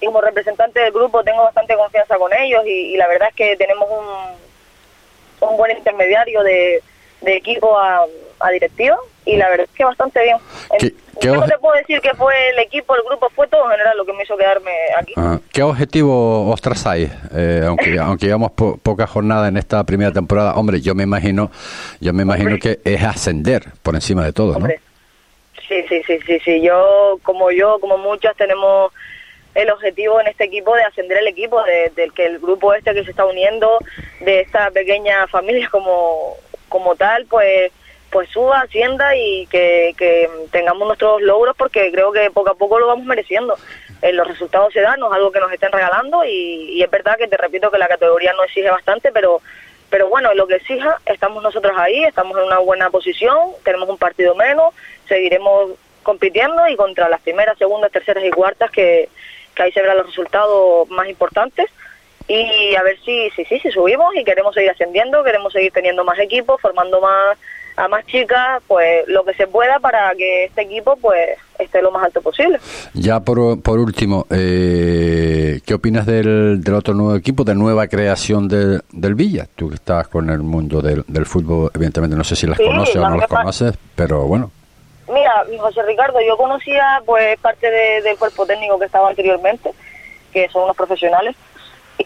y 0.00 0.06
como 0.06 0.20
representante 0.20 0.80
del 0.80 0.92
grupo 0.92 1.24
tengo 1.24 1.42
bastante 1.42 1.76
confianza 1.76 2.16
con 2.16 2.32
ellos 2.32 2.62
y, 2.66 2.96
la 2.96 3.08
verdad 3.08 3.28
es 3.30 3.34
que 3.34 3.56
tenemos 3.56 3.88
un, 3.90 5.48
un 5.48 5.56
buen 5.56 5.76
intermediario 5.76 6.42
de, 6.42 6.82
de 7.20 7.36
equipo 7.36 7.78
a, 7.78 8.04
a 8.40 8.50
directiva 8.50 8.98
y 9.28 9.36
la 9.36 9.50
verdad 9.50 9.66
es 9.70 9.76
que 9.76 9.84
bastante 9.84 10.22
bien. 10.22 10.38
yo 11.20 11.34
no 11.34 11.44
te 11.44 11.58
puedo 11.58 11.74
decir 11.74 12.00
que 12.00 12.14
fue 12.14 12.32
el 12.50 12.60
equipo, 12.60 12.96
el 12.96 13.02
grupo, 13.02 13.28
fue 13.36 13.46
todo 13.46 13.64
en 13.66 13.72
general 13.72 13.96
lo 13.98 14.06
que 14.06 14.14
me 14.14 14.22
hizo 14.22 14.38
quedarme 14.38 14.72
aquí. 14.96 15.12
Ah, 15.16 15.38
¿Qué 15.52 15.62
objetivo 15.62 16.50
os 16.50 16.62
trazáis? 16.62 17.10
Eh, 17.34 17.62
aunque, 17.66 17.98
aunque 18.00 18.24
llevamos 18.24 18.52
poca 18.52 19.06
jornada 19.06 19.48
en 19.48 19.58
esta 19.58 19.84
primera 19.84 20.12
temporada, 20.12 20.54
hombre, 20.54 20.80
yo 20.80 20.94
me 20.94 21.02
imagino, 21.02 21.50
yo 22.00 22.14
me 22.14 22.22
imagino 22.22 22.58
que 22.58 22.80
es 22.82 23.02
ascender 23.02 23.64
por 23.82 23.94
encima 23.94 24.24
de 24.24 24.32
todo, 24.32 24.58
¿no? 24.58 24.66
Sí, 25.68 25.84
sí, 25.86 26.02
sí, 26.06 26.18
sí, 26.26 26.38
sí. 26.42 26.62
Yo, 26.62 27.18
como 27.22 27.50
yo, 27.50 27.78
como 27.80 27.98
muchas, 27.98 28.34
tenemos 28.34 28.90
el 29.54 29.70
objetivo 29.70 30.22
en 30.22 30.28
este 30.28 30.44
equipo 30.44 30.74
de 30.74 30.84
ascender 30.84 31.18
el 31.18 31.26
equipo, 31.26 31.62
de, 31.64 31.92
del 31.94 32.14
que 32.14 32.24
el 32.24 32.38
grupo 32.38 32.72
este 32.72 32.94
que 32.94 33.04
se 33.04 33.10
está 33.10 33.26
uniendo, 33.26 33.78
de 34.20 34.40
esta 34.40 34.70
pequeña 34.70 35.26
familia 35.26 35.68
como, 35.68 36.36
como 36.70 36.96
tal, 36.96 37.26
pues 37.26 37.70
pues 38.10 38.28
suba, 38.30 38.60
ascienda 38.60 39.14
y 39.16 39.46
que, 39.46 39.94
que 39.96 40.30
tengamos 40.50 40.86
nuestros 40.86 41.20
logros 41.22 41.54
porque 41.56 41.90
creo 41.92 42.12
que 42.12 42.30
poco 42.30 42.50
a 42.50 42.54
poco 42.54 42.78
lo 42.78 42.86
vamos 42.86 43.04
mereciendo. 43.04 43.56
Eh, 44.00 44.12
los 44.12 44.26
resultados 44.26 44.72
se 44.72 44.80
dan, 44.80 45.00
no 45.00 45.08
es 45.08 45.14
algo 45.14 45.32
que 45.32 45.40
nos 45.40 45.52
estén 45.52 45.72
regalando 45.72 46.24
y, 46.24 46.82
es 46.82 46.90
verdad 46.90 47.16
que 47.18 47.26
te 47.26 47.36
repito 47.36 47.70
que 47.70 47.78
la 47.78 47.88
categoría 47.88 48.32
no 48.32 48.44
exige 48.44 48.70
bastante, 48.70 49.10
pero 49.12 49.40
pero 49.90 50.08
bueno, 50.08 50.34
lo 50.34 50.46
que 50.46 50.56
exija, 50.56 51.00
estamos 51.06 51.42
nosotros 51.42 51.72
ahí, 51.78 52.04
estamos 52.04 52.36
en 52.36 52.44
una 52.44 52.58
buena 52.58 52.90
posición, 52.90 53.52
tenemos 53.64 53.88
un 53.88 53.96
partido 53.96 54.34
menos, 54.34 54.74
seguiremos 55.08 55.70
compitiendo 56.02 56.68
y 56.68 56.76
contra 56.76 57.08
las 57.08 57.22
primeras, 57.22 57.56
segundas, 57.56 57.90
terceras 57.90 58.22
y 58.22 58.30
cuartas 58.30 58.70
que, 58.70 59.08
que 59.54 59.62
ahí 59.62 59.72
se 59.72 59.80
verán 59.80 59.96
los 59.96 60.06
resultados 60.06 60.90
más 60.90 61.08
importantes 61.08 61.70
y 62.26 62.74
a 62.74 62.82
ver 62.82 62.98
si, 63.00 63.30
si, 63.30 63.46
si, 63.46 63.58
si 63.60 63.70
subimos 63.70 64.14
y 64.14 64.24
queremos 64.24 64.54
seguir 64.54 64.70
ascendiendo, 64.70 65.24
queremos 65.24 65.54
seguir 65.54 65.72
teniendo 65.72 66.04
más 66.04 66.18
equipos, 66.18 66.60
formando 66.60 67.00
más 67.00 67.38
a 67.78 67.86
más 67.86 68.04
chicas 68.06 68.60
pues 68.66 69.06
lo 69.06 69.24
que 69.24 69.34
se 69.34 69.46
pueda 69.46 69.78
para 69.78 70.12
que 70.16 70.46
este 70.46 70.62
equipo 70.62 70.96
pues 70.96 71.38
esté 71.58 71.80
lo 71.80 71.90
más 71.90 72.04
alto 72.04 72.20
posible. 72.20 72.58
Ya 72.94 73.20
por, 73.20 73.62
por 73.62 73.78
último, 73.78 74.26
eh, 74.30 75.60
¿qué 75.64 75.74
opinas 75.74 76.04
del, 76.04 76.62
del 76.62 76.74
otro 76.74 76.94
nuevo 76.94 77.14
equipo, 77.14 77.44
de 77.44 77.54
nueva 77.54 77.86
creación 77.86 78.48
del 78.48 79.14
Villa? 79.14 79.46
Tú 79.54 79.68
que 79.68 79.76
estás 79.76 80.08
con 80.08 80.28
el 80.30 80.40
mundo 80.40 80.82
del, 80.82 81.04
del 81.06 81.26
fútbol, 81.26 81.70
evidentemente 81.74 82.16
no 82.16 82.24
sé 82.24 82.36
si 82.36 82.46
las 82.46 82.58
conoces 82.58 82.96
o 82.96 83.08
no 83.08 83.16
las 83.16 83.28
conoces, 83.28 83.74
pero 83.94 84.22
bueno. 84.22 84.50
Mira, 85.08 85.44
José 85.58 85.82
Ricardo, 85.82 86.18
yo 86.20 86.36
conocía 86.36 87.00
pues 87.06 87.38
parte 87.40 87.70
del 87.70 88.16
cuerpo 88.18 88.44
técnico 88.44 88.78
que 88.78 88.86
estaba 88.86 89.08
anteriormente, 89.08 89.70
que 90.32 90.48
son 90.50 90.64
unos 90.64 90.76
profesionales, 90.76 91.34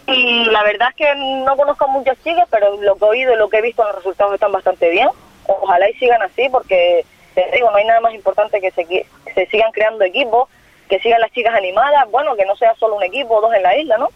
y 0.07 0.45
la 0.45 0.63
verdad 0.63 0.89
es 0.89 0.95
que 0.95 1.15
no 1.45 1.55
conozco 1.57 1.85
a 1.85 1.89
muchas 1.89 2.17
chicas, 2.23 2.47
pero 2.49 2.79
lo 2.81 2.95
que 2.95 3.05
he 3.05 3.09
oído 3.09 3.33
y 3.33 3.37
lo 3.37 3.49
que 3.49 3.57
he 3.57 3.61
visto, 3.61 3.83
los 3.83 3.95
resultados 3.95 4.33
están 4.33 4.51
bastante 4.51 4.89
bien. 4.89 5.09
Ojalá 5.47 5.89
y 5.89 5.93
sigan 5.95 6.21
así, 6.21 6.49
porque 6.49 7.05
te 7.35 7.49
digo, 7.53 7.71
no 7.71 7.77
hay 7.77 7.85
nada 7.85 7.99
más 7.99 8.13
importante 8.13 8.61
que 8.61 8.71
se, 8.71 8.85
se 9.33 9.45
sigan 9.47 9.71
creando 9.71 10.03
equipos, 10.03 10.49
que 10.89 10.99
sigan 10.99 11.21
las 11.21 11.31
chicas 11.31 11.53
animadas, 11.55 12.09
bueno, 12.11 12.35
que 12.35 12.45
no 12.45 12.55
sea 12.55 12.75
solo 12.75 12.95
un 12.95 13.03
equipo 13.03 13.35
o 13.35 13.41
dos 13.41 13.53
en 13.53 13.63
la 13.63 13.77
isla, 13.77 13.97
¿no? 13.97 14.09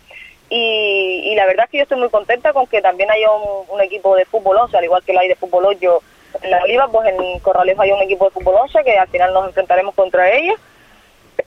Y, 0.50 1.34
la 1.36 1.46
verdad 1.46 1.66
es 1.66 1.72
que 1.72 1.78
yo 1.78 1.84
estoy 1.84 2.00
muy 2.00 2.10
contenta 2.10 2.54
con 2.54 2.68
que 2.68 2.82
también 2.82 3.12
haya 3.12 3.30
un, 3.32 3.82
equipo 3.82 4.16
de 4.16 4.26
fútbol 4.26 4.58
11, 4.58 4.78
al 4.78 4.84
igual 4.84 5.04
que 5.04 5.14
lo 5.14 5.20
hay 5.20 5.28
de 5.28 5.36
fútbol 5.36 5.66
8 5.66 6.02
en 6.42 6.52
la 6.52 6.64
Oliva, 6.64 6.88
pues 6.88 7.08
en 7.08 7.40
Corralejo 7.40 7.82
hay 7.82 7.92
un 7.92 8.02
equipo 8.02 8.26
de 8.26 8.32
fútbol 8.32 8.56
11 8.62 8.84
que 8.84 8.98
al 8.98 9.08
final 9.08 9.34
nos 9.34 9.48
enfrentaremos 9.48 9.94
contra 9.94 10.32
ellos 10.32 10.60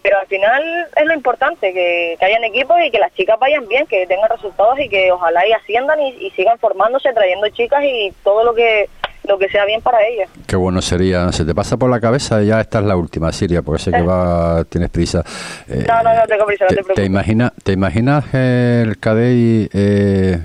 pero 0.03 0.19
al 0.19 0.27
final 0.27 0.89
es 0.97 1.05
lo 1.05 1.15
importante, 1.15 1.73
que, 1.73 2.17
hayan 2.21 2.45
equipos 2.45 2.77
y 2.83 2.91
que 2.91 2.99
las 2.99 3.13
chicas 3.15 3.39
vayan 3.39 3.67
bien, 3.69 3.87
que 3.87 4.07
tengan 4.07 4.31
resultados 4.31 4.79
y 4.79 4.89
que 4.89 5.13
ojalá 5.13 5.47
y 5.47 5.53
asciendan 5.53 6.01
y, 6.01 6.31
sigan 6.31 6.59
formándose, 6.59 7.13
trayendo 7.13 7.49
chicas 7.51 7.83
y 7.85 8.13
todo 8.23 8.45
lo 8.45 8.55
que 8.55 8.89
lo 9.25 9.39
que 9.39 9.49
sea 9.49 9.65
bien 9.65 9.81
para 9.81 10.05
ellas. 10.07 10.29
Qué 10.47 10.57
bueno 10.57 10.81
sería, 10.83 11.31
se 11.33 11.45
te 11.45 11.55
pasa 11.55 11.77
por 11.77 11.91
la 11.91 12.01
cabeza, 12.01 12.43
ya 12.43 12.61
esta 12.61 12.81
es 12.81 12.85
la 12.85 12.97
última, 12.97 13.33
Siria, 13.33 13.63
porque 13.63 13.83
sé 13.83 13.93
que 13.93 14.03
va, 14.03 14.65
tienes 14.65 14.91
prisa. 14.91 15.23
Eh, 15.69 15.85
no, 15.87 16.03
no, 16.03 16.15
no 16.15 16.27
tengo 16.27 16.47
prisa, 16.47 16.65
no 16.65 16.69
te, 16.69 16.75
preocupes. 16.75 16.97
¿Te, 16.97 17.05
imagina, 17.05 17.53
te 17.63 17.73
imaginas 17.73 18.35
el 18.35 18.99
CADEI, 18.99 19.71
eh, 19.73 20.41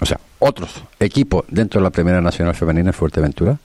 o 0.00 0.06
sea, 0.06 0.18
otros 0.38 0.82
equipos 0.98 1.44
dentro 1.48 1.80
de 1.80 1.84
la 1.84 1.90
Primera 1.90 2.20
Nacional 2.20 2.54
Femenina 2.54 2.90
en 2.90 2.94
Fuerteventura? 2.94 3.56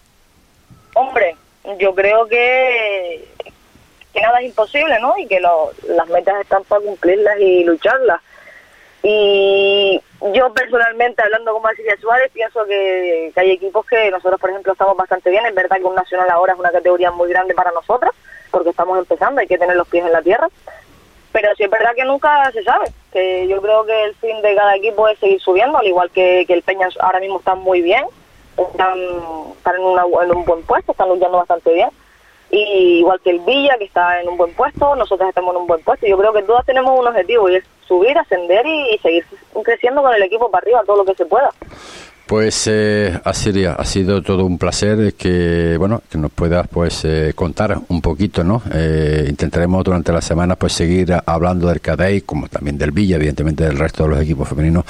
Hombre, 0.94 1.36
yo 1.80 1.94
creo 1.94 2.28
que 2.28 3.26
que 4.16 4.22
nada 4.22 4.40
es 4.40 4.46
imposible, 4.46 4.98
¿no? 5.02 5.18
Y 5.18 5.28
que 5.28 5.40
las 5.42 6.10
metas 6.10 6.42
están 6.42 6.64
para 6.64 6.82
cumplirlas 6.82 7.38
y 7.40 7.66
lucharlas. 7.66 8.22
Y 9.08 10.02
yo 10.34 10.52
personalmente, 10.52 11.22
hablando 11.22 11.54
con 11.54 11.62
Marcilia 11.62 11.96
Suárez, 12.02 12.32
pienso 12.34 12.66
que, 12.66 13.32
hay 13.36 13.52
equipos 13.52 13.86
que 13.86 14.10
nosotros, 14.10 14.42
por 14.42 14.50
ejemplo, 14.50 14.74
estamos 14.74 14.98
bastante 14.98 15.30
bien. 15.30 15.46
Es 15.46 15.54
verdad 15.54 15.78
que 15.78 15.84
un 15.84 15.94
nacional 15.94 16.28
ahora 16.32 16.54
es 16.54 16.60
una 16.60 16.72
categoría 16.72 17.12
muy 17.12 17.30
grande 17.30 17.54
para 17.54 17.72
nosotros, 17.72 18.16
porque 18.50 18.72
estamos 18.72 18.98
empezando, 18.98 19.42
hay 19.42 19.48
que 19.48 19.60
tener 19.60 19.76
los 19.76 19.88
pies 19.88 20.08
en 20.08 20.12
la 20.12 20.24
tierra. 20.24 20.48
Pero 21.32 21.50
sí 21.56 21.66
es 21.66 21.70
verdad 21.70 21.94
que 21.96 22.04
nunca 22.04 22.52
se 22.52 22.64
sabe, 22.64 22.88
que 23.12 23.48
yo 23.48 23.62
creo 23.62 23.86
que 23.86 24.06
el 24.06 24.16
fin 24.16 24.42
de 24.42 24.56
cada 24.56 24.76
equipo 24.76 25.08
es 25.08 25.20
seguir 25.20 25.40
subiendo, 25.40 25.78
al 25.78 25.86
igual 25.86 26.10
que, 26.10 26.42
el 26.42 26.64
Peña 26.64 26.90
ahora 27.00 27.20
mismo 27.20 27.38
está 27.38 27.54
muy 27.54 27.84
bien, 27.84 28.06
están, 28.58 28.98
están 29.56 29.76
en, 29.76 30.24
en 30.24 30.36
un 30.36 30.46
buen 30.46 30.64
puesto, 30.64 30.94
están 30.94 31.10
luchando 31.10 31.38
bastante 31.38 31.72
bien 31.74 31.90
y 32.60 33.00
igual 33.00 33.20
que 33.22 33.32
el 33.32 33.40
Villa, 33.40 33.78
que 33.78 33.86
está 33.86 34.22
en 34.22 34.30
un 34.30 34.38
buen 34.38 34.54
puesto, 34.54 34.96
nosotros 34.96 35.30
estamos 35.30 35.54
en 35.56 35.62
un 35.62 35.68
buen 35.68 35.82
puesto. 35.82 36.06
Yo 36.08 36.18
creo 36.18 36.34
que 36.34 36.44
todos 36.44 36.66
tenemos 36.66 36.98
un 36.98 37.08
objetivo 37.08 37.50
y 37.50 37.56
es 37.56 37.64
subir, 37.88 38.18
ascender 38.18 38.66
y, 38.66 38.98
seguir 39.00 39.26
creciendo 39.64 40.02
con 40.02 40.14
el 40.14 40.24
equipo 40.24 40.50
para 40.50 40.64
arriba 40.64 40.84
todo 40.86 40.98
lo 40.98 41.06
que 41.06 41.16
se 41.16 41.26
pueda. 41.26 41.50
Pues 42.28 42.66
eh, 42.66 43.20
Asiria, 43.24 43.74
ha 43.74 43.86
sido 43.86 44.24
todo 44.24 44.46
un 44.46 44.58
placer 44.58 45.14
que 45.14 45.76
bueno 45.78 46.02
que 46.10 46.18
nos 46.18 46.32
puedas 46.32 46.68
pues 46.68 47.06
eh, 47.06 47.34
contar 47.36 47.78
un 47.88 48.02
poquito, 48.02 48.44
¿no? 48.44 48.64
Eh, 48.74 49.28
intentaremos 49.30 49.84
durante 49.84 50.12
la 50.12 50.22
semana 50.22 50.56
pues 50.56 50.74
seguir 50.74 51.16
hablando 51.24 51.68
del 51.68 51.82
Cadey, 51.82 52.22
como 52.22 52.48
también 52.48 52.80
del 52.80 52.92
Villa, 52.92 53.18
evidentemente 53.18 53.64
del 53.64 53.78
resto 53.78 54.04
de 54.04 54.10
los 54.10 54.22
equipos 54.22 54.50
femeninos 54.50 54.86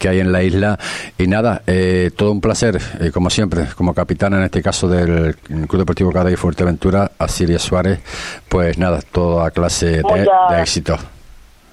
que 0.00 0.08
hay 0.08 0.18
en 0.18 0.32
la 0.32 0.42
isla. 0.42 0.76
Y 1.16 1.28
nada, 1.28 1.62
eh, 1.64 2.10
todo 2.16 2.32
un 2.32 2.40
placer, 2.40 2.80
como 3.14 3.30
siempre, 3.30 3.66
como 3.76 3.94
capitana 3.94 4.38
en 4.38 4.44
este 4.44 4.60
caso 4.60 4.88
del 4.88 5.36
Club 5.36 5.78
Deportivo 5.78 6.10
Cadey 6.10 6.34
Fuerteventura, 6.34 7.12
Asiria 7.18 7.60
Suárez, 7.60 8.00
pues 8.48 8.78
nada, 8.78 8.98
toda 9.12 9.52
clase 9.52 10.02
de, 10.02 10.02
de 10.02 10.60
éxito. 10.60 10.96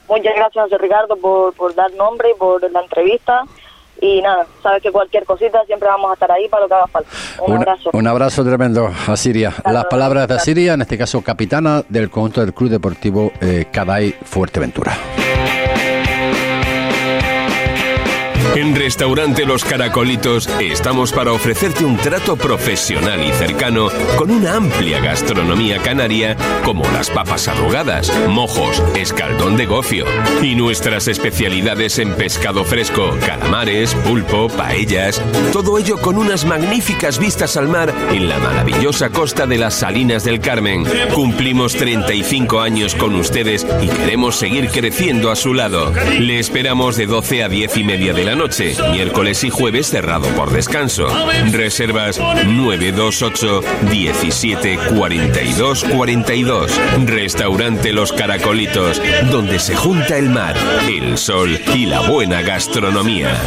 Muchas 0.08 0.36
gracias, 0.36 0.80
Ricardo, 0.80 1.18
por, 1.18 1.56
por 1.56 1.74
dar 1.74 1.92
nombre 1.94 2.30
y 2.36 2.38
por 2.38 2.72
la 2.72 2.82
entrevista 2.82 3.44
y 4.02 4.22
nada, 4.22 4.46
sabes 4.62 4.82
que 4.82 4.92
cualquier 4.92 5.26
cosita 5.26 5.64
siempre 5.66 5.88
vamos 5.88 6.12
a 6.12 6.14
estar 6.14 6.32
ahí 6.32 6.48
para 6.48 6.64
lo 6.64 6.68
que 6.68 6.74
haga 6.76 6.88
falta. 6.88 7.10
Un, 7.46 7.58
abrazo. 7.58 7.90
Un 7.94 8.08
abrazo 8.08 8.44
tremendo 8.44 8.90
a 9.08 9.18
Siria. 9.18 9.54
Las 9.66 9.86
palabras 9.86 10.28
de 10.28 10.40
Siria, 10.40 10.74
en 10.74 10.82
este 10.82 10.98
caso 10.98 11.22
capitana 11.22 11.84
del 11.90 12.10
conjunto 12.10 12.42
del 12.42 12.54
Club 12.54 12.70
Deportivo 12.70 13.32
eh, 13.42 13.66
Caday 13.72 14.12
Fuerteventura. 14.24 14.94
En 18.58 18.76
Restaurante 18.76 19.46
Los 19.46 19.64
Caracolitos 19.64 20.50
estamos 20.60 21.12
para 21.12 21.32
ofrecerte 21.32 21.86
un 21.86 21.96
trato 21.96 22.36
profesional 22.36 23.24
y 23.24 23.32
cercano 23.34 23.90
con 24.18 24.32
una 24.32 24.56
amplia 24.56 25.00
gastronomía 25.00 25.78
canaria 25.78 26.36
como 26.66 26.84
las 26.86 27.12
papas 27.12 27.48
arrugadas, 27.48 28.12
mojos, 28.28 28.82
escaldón 28.96 29.58
de 29.58 29.68
gofio 29.68 30.06
y 30.42 30.56
nuestras 30.56 31.08
especialidades 31.08 32.00
en 32.00 32.16
pescado 32.16 32.66
fresco, 32.66 33.16
calamares, 33.24 33.94
pulpo, 33.94 34.48
paellas, 34.50 35.22
todo 35.54 35.78
ello 35.78 35.98
con 36.00 36.18
unas 36.18 36.44
magníficas 36.44 37.20
vistas 37.20 37.58
al 37.58 37.68
mar 37.68 37.94
en 38.10 38.28
la 38.28 38.40
maravillosa 38.40 39.12
costa 39.12 39.46
de 39.46 39.60
las 39.60 39.76
Salinas 39.76 40.24
del 40.24 40.40
Carmen. 40.40 40.84
Cumplimos 41.14 41.76
35 41.76 42.60
años 42.60 42.96
con 42.96 43.14
ustedes 43.14 43.68
y 43.84 43.88
queremos 43.88 44.36
seguir 44.36 44.70
creciendo 44.70 45.30
a 45.30 45.36
su 45.36 45.54
lado. 45.54 45.94
Le 46.20 46.40
esperamos 46.40 46.98
de 46.98 47.06
12 47.06 47.44
a 47.44 47.50
10 47.50 47.78
y 47.78 47.84
media 47.84 48.14
de 48.14 48.24
la 48.24 48.36
noche 48.36 48.47
miércoles 48.92 49.44
y 49.44 49.50
jueves 49.50 49.90
cerrado 49.90 50.28
por 50.30 50.52
descanso. 50.52 51.08
Reservas 51.52 52.18
928 52.20 53.62
17 53.90 54.80
42 54.98 55.84
42. 55.84 56.72
Restaurante 57.06 57.92
Los 57.92 58.14
Caracolitos, 58.14 59.02
donde 59.30 59.60
se 59.60 59.76
junta 59.76 60.18
el 60.18 60.30
mar, 60.30 60.56
el 60.88 61.18
sol 61.18 61.60
y 61.76 61.86
la 61.86 62.10
buena 62.10 62.42
gastronomía. 62.42 63.38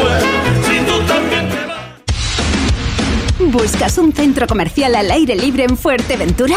¿Buscas 3.39 3.97
un 3.97 4.13
centro 4.13 4.47
comercial 4.47 4.95
al 4.95 5.11
aire 5.11 5.35
libre 5.35 5.65
en 5.65 5.77
Fuerteventura? 5.79 6.57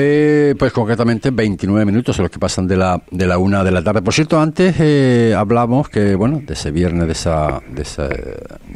Eh, 0.00 0.54
pues 0.56 0.72
concretamente 0.72 1.32
29 1.32 1.84
minutos 1.84 2.16
los 2.18 2.30
que 2.30 2.38
pasan 2.38 2.68
de 2.68 2.76
la, 2.76 3.02
de 3.10 3.26
la 3.26 3.36
una 3.36 3.64
de 3.64 3.72
la 3.72 3.82
tarde. 3.82 4.00
Por 4.00 4.14
cierto, 4.14 4.40
antes 4.40 4.76
eh, 4.78 5.34
hablamos 5.36 5.88
que, 5.88 6.14
bueno, 6.14 6.40
de 6.40 6.54
ese 6.54 6.70
viernes, 6.70 7.06
de, 7.06 7.12
esa, 7.14 7.60
de 7.68 7.82
ese 7.82 8.08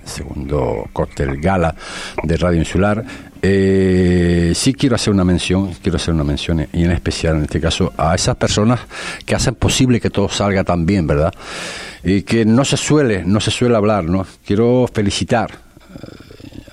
segundo 0.05 0.89
cóctel 0.93 1.41
gala 1.41 1.77
de 2.25 2.37
Radio 2.37 2.59
Insular, 2.59 3.05
eh, 3.41 4.51
sí 4.53 4.75
quiero 4.75 4.97
hacer 4.97 5.15
una 5.15 5.23
mención, 5.23 5.73
quiero 5.81 5.95
hacer 5.95 6.13
una 6.13 6.25
mención 6.25 6.67
y 6.73 6.83
en 6.83 6.91
especial 6.91 7.37
en 7.37 7.43
este 7.43 7.61
caso 7.61 7.93
a 7.97 8.17
esas 8.17 8.35
personas 8.35 8.81
que 9.25 9.37
hacen 9.37 9.55
posible 9.55 10.01
que 10.01 10.11
todo 10.11 10.29
salga 10.29 10.65
tan 10.65 10.85
bien, 10.85 11.07
¿verdad? 11.07 11.33
Y 12.03 12.23
que 12.23 12.45
no 12.45 12.65
se 12.65 12.77
suele, 12.77 13.23
no 13.25 13.39
se 13.39 13.53
suele 13.53 13.77
hablar, 13.77 14.03
¿no? 14.03 14.27
Quiero 14.45 14.91
felicitar 14.93 15.53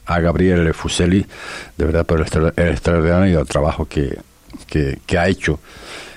a 0.08 0.20
Gabriel 0.20 0.74
Fuseli, 0.74 1.24
de 1.78 1.86
verdad, 1.86 2.04
por 2.04 2.20
el 2.20 2.68
extraordinario 2.68 3.46
trabajo 3.46 3.86
que, 3.86 4.18
que, 4.70 5.18
ha 5.18 5.28
hecho 5.28 5.60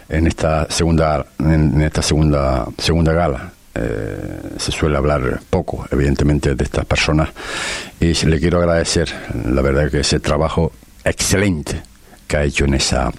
en 0.08 0.26
esta 0.26 0.70
segunda 0.70 1.24
en, 1.38 1.80
esta 1.82 2.02
segunda 2.02 2.66
segunda 2.78 3.12
gala. 3.12 3.52
Eh, 3.74 4.56
se 4.58 4.70
suele 4.70 4.98
hablar 4.98 5.40
poco 5.48 5.86
evidentemente 5.90 6.54
de 6.54 6.64
estas 6.64 6.84
personas. 6.84 7.30
Y 7.98 8.12
le 8.26 8.38
quiero 8.38 8.58
agradecer 8.58 9.08
la 9.46 9.62
verdad 9.62 9.90
que 9.90 10.00
ese 10.00 10.20
trabajo 10.20 10.72
excelente 11.04 11.82
que 12.26 12.36
ha 12.36 12.44
hecho 12.44 12.66
en 12.66 12.74
esa 12.74 13.10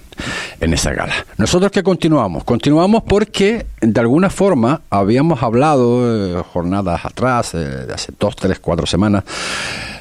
en 0.60 0.72
esa 0.72 0.92
gala. 0.92 1.14
Nosotros 1.38 1.70
que 1.72 1.82
continuamos, 1.82 2.44
continuamos 2.44 3.02
porque 3.02 3.66
de 3.80 4.00
alguna 4.00 4.30
forma 4.30 4.82
habíamos 4.90 5.42
hablado 5.42 6.38
eh, 6.38 6.42
jornadas 6.52 7.04
atrás, 7.04 7.54
eh, 7.54 7.58
de 7.58 7.92
hace 7.92 8.12
dos, 8.18 8.36
tres, 8.36 8.58
cuatro 8.60 8.86
semanas, 8.86 9.24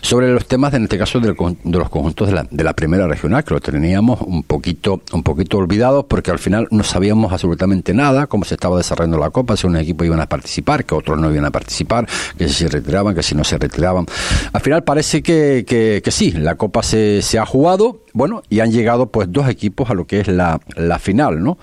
sobre 0.01 0.33
los 0.33 0.45
temas, 0.45 0.73
en 0.73 0.83
este 0.83 0.97
caso, 0.97 1.19
de 1.19 1.27
los 1.27 1.89
conjuntos 1.89 2.27
de 2.27 2.33
la, 2.33 2.47
de 2.49 2.73
primera 2.73 3.07
regional, 3.07 3.43
que 3.43 3.53
lo 3.53 3.61
teníamos 3.61 4.19
un 4.21 4.43
poquito, 4.43 5.01
un 5.13 5.23
poquito 5.23 5.57
olvidados 5.57 6.05
porque 6.05 6.31
al 6.31 6.39
final 6.39 6.67
no 6.71 6.83
sabíamos 6.83 7.31
absolutamente 7.31 7.93
nada, 7.93 8.27
cómo 8.27 8.43
se 8.43 8.55
estaba 8.55 8.77
desarrollando 8.77 9.17
la 9.17 9.29
Copa, 9.29 9.55
si 9.55 9.65
unos 9.65 9.81
equipos 9.81 10.05
iban 10.05 10.19
a 10.19 10.27
participar, 10.27 10.83
que 10.83 10.93
otros 10.93 11.17
no 11.19 11.31
iban 11.31 11.45
a 11.45 11.51
participar, 11.51 12.07
que 12.37 12.47
si 12.49 12.53
se 12.53 12.67
retiraban, 12.67 13.15
que 13.15 13.23
si 13.23 13.33
no 13.33 13.43
se 13.43 13.57
retiraban. 13.57 14.05
Al 14.51 14.61
final 14.61 14.83
parece 14.83 15.23
que 15.23 16.03
sí, 16.11 16.31
la 16.31 16.55
Copa 16.55 16.83
se, 16.83 17.21
se 17.21 17.39
ha 17.39 17.45
jugado, 17.45 18.01
bueno, 18.13 18.43
y 18.49 18.59
han 18.59 18.71
llegado 18.71 19.07
pues 19.07 19.31
dos 19.31 19.47
equipos 19.49 19.89
a 19.89 19.93
lo 19.93 20.02
que 20.05 20.19
es 20.19 20.27
la, 20.27 20.59
la 20.75 20.99
final, 20.99 21.43
¿no? 21.43 21.57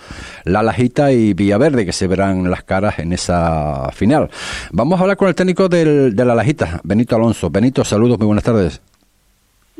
La 0.44 0.62
Lajita 0.62 1.12
y 1.12 1.34
Villaverde, 1.34 1.86
que 1.86 1.92
se 1.92 2.06
verán 2.06 2.50
las 2.50 2.62
caras 2.64 2.98
en 2.98 3.12
esa 3.12 3.90
final. 3.92 4.30
Vamos 4.72 4.98
a 4.98 5.02
hablar 5.02 5.16
con 5.16 5.28
el 5.28 5.34
técnico 5.34 5.68
del, 5.68 6.14
de 6.14 6.24
la 6.24 6.34
Lajita, 6.34 6.80
Benito 6.84 7.16
Alonso. 7.16 7.50
Benito, 7.50 7.84
saludos, 7.84 8.18
muy 8.18 8.26
buenas 8.26 8.44
tardes. 8.44 8.80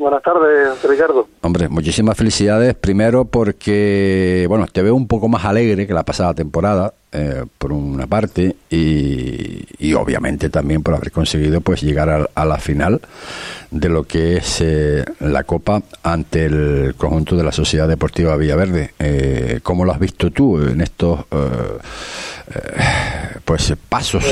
Buenas 0.01 0.23
tardes, 0.23 0.81
Ricardo. 0.81 1.27
Hombre, 1.41 1.69
muchísimas 1.69 2.17
felicidades. 2.17 2.73
Primero 2.73 3.25
porque, 3.25 4.47
bueno, 4.49 4.65
te 4.65 4.81
veo 4.81 4.95
un 4.95 5.07
poco 5.07 5.27
más 5.27 5.45
alegre 5.45 5.85
que 5.85 5.93
la 5.93 6.01
pasada 6.01 6.33
temporada, 6.33 6.95
eh, 7.11 7.45
por 7.59 7.71
una 7.71 8.07
parte, 8.07 8.55
y, 8.71 9.63
y, 9.77 9.93
obviamente 9.93 10.49
también 10.49 10.81
por 10.81 10.95
haber 10.95 11.11
conseguido 11.11 11.61
pues 11.61 11.83
llegar 11.83 12.09
a, 12.09 12.27
a 12.33 12.45
la 12.45 12.57
final 12.57 12.99
de 13.69 13.89
lo 13.89 14.03
que 14.05 14.37
es 14.37 14.61
eh, 14.61 15.05
la 15.19 15.43
Copa 15.43 15.83
ante 16.01 16.45
el 16.45 16.95
conjunto 16.97 17.35
de 17.35 17.43
la 17.43 17.51
Sociedad 17.51 17.87
Deportiva 17.87 18.35
Villaverde. 18.37 18.95
Eh, 18.97 19.59
¿Cómo 19.61 19.85
lo 19.85 19.91
has 19.91 19.99
visto 19.99 20.31
tú 20.31 20.59
en 20.63 20.81
estos 20.81 21.19
pues 23.51 23.73
pasos 23.89 24.23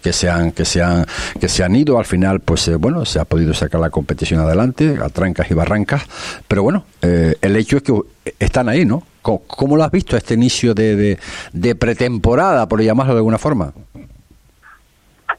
que 0.00 0.12
se 0.12 0.30
han 0.30 0.52
que 0.52 0.64
se 0.64 0.80
han 0.80 1.04
que 1.40 1.48
se 1.48 1.64
han 1.64 1.74
ido? 1.74 1.98
Al 1.98 2.04
final, 2.04 2.38
pues 2.38 2.70
bueno, 2.78 3.04
se 3.04 3.18
ha 3.18 3.24
podido 3.24 3.52
sacar 3.52 3.80
la 3.80 3.90
competición 3.90 4.38
adelante 4.38 4.96
a 5.02 5.08
trancas 5.08 5.50
y 5.50 5.54
barrancas, 5.54 6.04
pero 6.46 6.62
bueno, 6.62 6.84
el 7.02 7.56
hecho 7.56 7.78
es 7.78 7.82
que 7.82 7.92
están 8.38 8.68
ahí, 8.68 8.84
¿no? 8.84 9.02
¿Cómo, 9.22 9.76
lo 9.76 9.82
has 9.82 9.90
visto 9.90 10.16
este 10.16 10.34
inicio 10.34 10.72
de, 10.72 11.18
de, 11.52 11.74
pretemporada, 11.74 12.68
por 12.68 12.80
llamarlo 12.80 13.14
de 13.14 13.18
alguna 13.18 13.38
forma? 13.38 13.72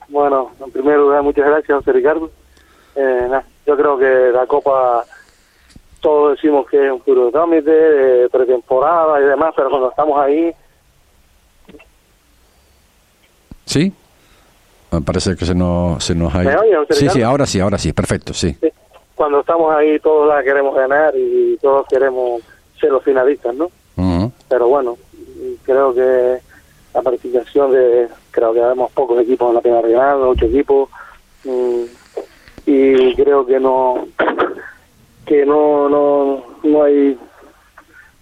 Bueno, 0.09 0.51
en 0.65 0.71
primer 0.71 0.97
lugar, 0.97 1.23
muchas 1.23 1.45
gracias, 1.45 1.77
José 1.77 1.93
Ricardo. 1.93 2.29
Eh, 2.97 3.29
yo 3.65 3.77
creo 3.77 3.97
que 3.97 4.31
la 4.33 4.45
Copa, 4.45 5.05
todos 6.01 6.35
decimos 6.35 6.67
que 6.69 6.85
es 6.85 6.91
un 6.91 6.99
puro 6.99 7.31
trámite, 7.31 7.71
de 7.71 8.29
pretemporada 8.29 9.21
y 9.21 9.23
demás, 9.23 9.53
pero 9.55 9.69
cuando 9.69 9.89
estamos 9.91 10.19
ahí... 10.19 10.53
¿Sí? 13.65 13.93
Parece 15.05 15.35
que 15.35 15.45
se 15.45 15.55
nos, 15.55 16.03
se 16.03 16.15
nos 16.15 16.33
ha 16.33 16.39
¿Me 16.39 16.55
oye, 16.55 16.75
José 16.75 16.93
Sí, 16.93 17.09
sí, 17.09 17.21
ahora 17.21 17.45
sí, 17.45 17.59
ahora 17.59 17.77
sí, 17.77 17.91
perfecto, 17.91 18.33
sí. 18.33 18.55
sí. 18.61 18.69
Cuando 19.15 19.41
estamos 19.41 19.73
ahí 19.75 19.99
todos 19.99 20.27
la 20.27 20.43
queremos 20.43 20.75
ganar 20.75 21.13
y 21.15 21.57
todos 21.61 21.85
queremos 21.87 22.41
ser 22.79 22.91
los 22.91 23.03
finalistas, 23.03 23.55
¿no? 23.55 23.65
Uh 23.97 24.01
-huh. 24.01 24.31
Pero 24.47 24.67
bueno, 24.67 24.97
creo 25.63 25.93
que 25.93 26.39
la 26.93 27.01
participación 27.01 27.71
de, 27.71 28.07
creo 28.31 28.53
que 28.53 28.61
habemos 28.61 28.91
pocos 28.91 29.21
equipos 29.21 29.49
en 29.49 29.55
la 29.55 29.61
primera 29.61 29.81
regional, 29.81 30.21
ocho 30.21 30.45
equipos, 30.45 30.89
mmm, 31.43 31.83
y 32.65 33.15
creo 33.15 33.45
que 33.45 33.59
no, 33.59 34.07
que 35.25 35.45
no, 35.45 35.89
no, 35.89 36.43
no 36.63 36.83
hay, 36.83 37.17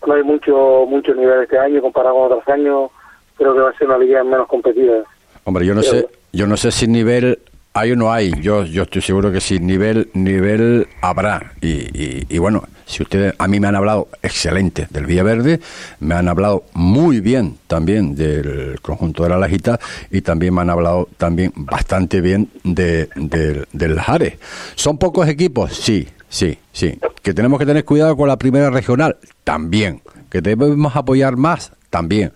no 0.05 0.13
hay 0.13 0.23
mucho, 0.23 0.85
mucho 0.87 1.13
nivel 1.13 1.43
este 1.43 1.57
año 1.57 1.81
comparado 1.81 2.15
con 2.15 2.31
otros 2.31 2.47
años, 2.49 2.89
creo 3.37 3.53
que 3.53 3.59
va 3.61 3.69
a 3.69 3.77
ser 3.77 3.87
una 3.87 3.97
liga 3.97 4.23
menos 4.23 4.47
competida. 4.47 5.03
Hombre, 5.45 5.65
yo 5.65 5.75
no 5.75 5.83
sé, 5.83 6.07
yo 6.31 6.47
no 6.47 6.57
sé 6.57 6.71
si 6.71 6.87
nivel 6.87 7.39
hay 7.73 7.91
o 7.91 7.95
no 7.95 8.11
hay. 8.11 8.31
Yo, 8.41 8.63
yo 8.65 8.83
estoy 8.83 9.01
seguro 9.01 9.31
que 9.31 9.41
sí, 9.41 9.59
nivel, 9.59 10.09
nivel 10.13 10.87
habrá. 11.01 11.53
Y, 11.59 11.67
y, 11.67 12.25
y, 12.29 12.37
bueno, 12.37 12.63
si 12.85 13.01
ustedes, 13.01 13.33
a 13.37 13.47
mí 13.47 13.59
me 13.59 13.67
han 13.67 13.75
hablado 13.75 14.09
excelente 14.21 14.87
del 14.91 15.05
Villaverde, 15.05 15.59
me 15.99 16.15
han 16.15 16.27
hablado 16.27 16.65
muy 16.73 17.19
bien 17.19 17.57
también 17.67 18.15
del 18.15 18.79
conjunto 18.81 19.23
de 19.23 19.29
la 19.29 19.37
Lajita 19.37 19.79
y 20.11 20.21
también 20.21 20.53
me 20.53 20.61
han 20.61 20.69
hablado 20.69 21.09
también 21.17 21.51
bastante 21.55 22.21
bien 22.21 22.49
de, 22.63 23.09
de, 23.15 23.65
del 23.73 23.99
Jare. 23.99 24.37
¿Son 24.75 24.97
pocos 24.97 25.27
equipos? 25.27 25.73
Sí, 25.73 26.07
sí, 26.29 26.57
sí. 26.71 26.99
¿Que 27.23 27.33
tenemos 27.33 27.59
que 27.59 27.65
tener 27.65 27.83
cuidado 27.85 28.15
con 28.15 28.27
la 28.27 28.37
primera 28.37 28.69
regional? 28.69 29.17
También. 29.43 30.01
¿Que 30.29 30.41
debemos 30.41 30.95
apoyar 30.95 31.37
más? 31.37 31.71
También. 31.89 32.31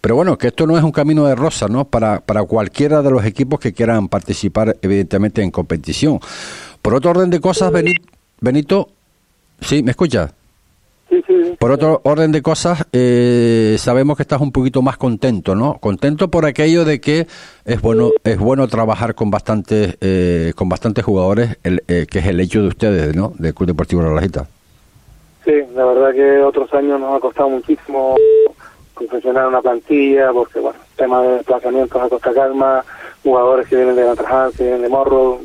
Pero 0.00 0.16
bueno, 0.16 0.38
que 0.38 0.48
esto 0.48 0.66
no 0.66 0.78
es 0.78 0.84
un 0.84 0.92
camino 0.92 1.26
de 1.26 1.34
rosa, 1.34 1.68
¿no? 1.68 1.84
Para, 1.84 2.20
para 2.20 2.42
cualquiera 2.44 3.02
de 3.02 3.10
los 3.10 3.24
equipos 3.24 3.60
que 3.60 3.72
quieran 3.72 4.08
participar, 4.08 4.76
evidentemente, 4.80 5.42
en 5.42 5.50
competición. 5.50 6.20
Por 6.80 6.94
otro 6.94 7.10
orden 7.10 7.30
de 7.30 7.40
cosas, 7.40 7.70
Benito, 7.70 8.02
Benito 8.40 8.88
¿sí? 9.60 9.82
¿Me 9.82 9.90
escucha? 9.90 10.32
Sí, 11.08 11.22
sí. 11.26 11.56
Por 11.58 11.72
otro 11.72 12.00
orden 12.04 12.30
de 12.30 12.40
cosas, 12.40 12.86
eh, 12.92 13.76
sabemos 13.78 14.16
que 14.16 14.22
estás 14.22 14.40
un 14.40 14.52
poquito 14.52 14.80
más 14.80 14.96
contento, 14.96 15.56
¿no? 15.56 15.78
Contento 15.78 16.28
por 16.28 16.46
aquello 16.46 16.84
de 16.84 17.00
que 17.00 17.26
es 17.64 17.80
bueno 17.82 18.10
es 18.22 18.38
bueno 18.38 18.68
trabajar 18.68 19.16
con 19.16 19.30
bastantes 19.30 19.96
eh, 20.00 20.52
con 20.54 20.68
bastantes 20.68 21.04
jugadores, 21.04 21.58
el, 21.64 21.82
eh, 21.88 22.06
que 22.08 22.20
es 22.20 22.26
el 22.26 22.38
hecho 22.38 22.62
de 22.62 22.68
ustedes, 22.68 23.16
¿no? 23.16 23.32
Del 23.38 23.54
Club 23.54 23.66
Deportivo 23.66 24.02
La 24.02 24.12
Lajita. 24.12 24.46
Sí, 25.44 25.52
la 25.74 25.84
verdad 25.84 26.14
que 26.14 26.42
otros 26.42 26.72
años 26.74 27.00
nos 27.00 27.16
ha 27.16 27.20
costado 27.20 27.50
muchísimo 27.50 28.14
confeccionar 29.00 29.48
una 29.48 29.62
plantilla, 29.62 30.30
porque, 30.30 30.60
bueno, 30.60 30.78
tema 30.94 31.22
de 31.22 31.36
desplazamientos 31.36 32.02
a 32.02 32.08
Costa 32.10 32.34
Calma, 32.34 32.84
jugadores 33.24 33.66
que 33.66 33.76
vienen 33.76 33.96
de 33.96 34.04
Natraján, 34.04 34.52
que 34.52 34.64
vienen 34.64 34.82
de 34.82 34.88
Morro, 34.90 35.40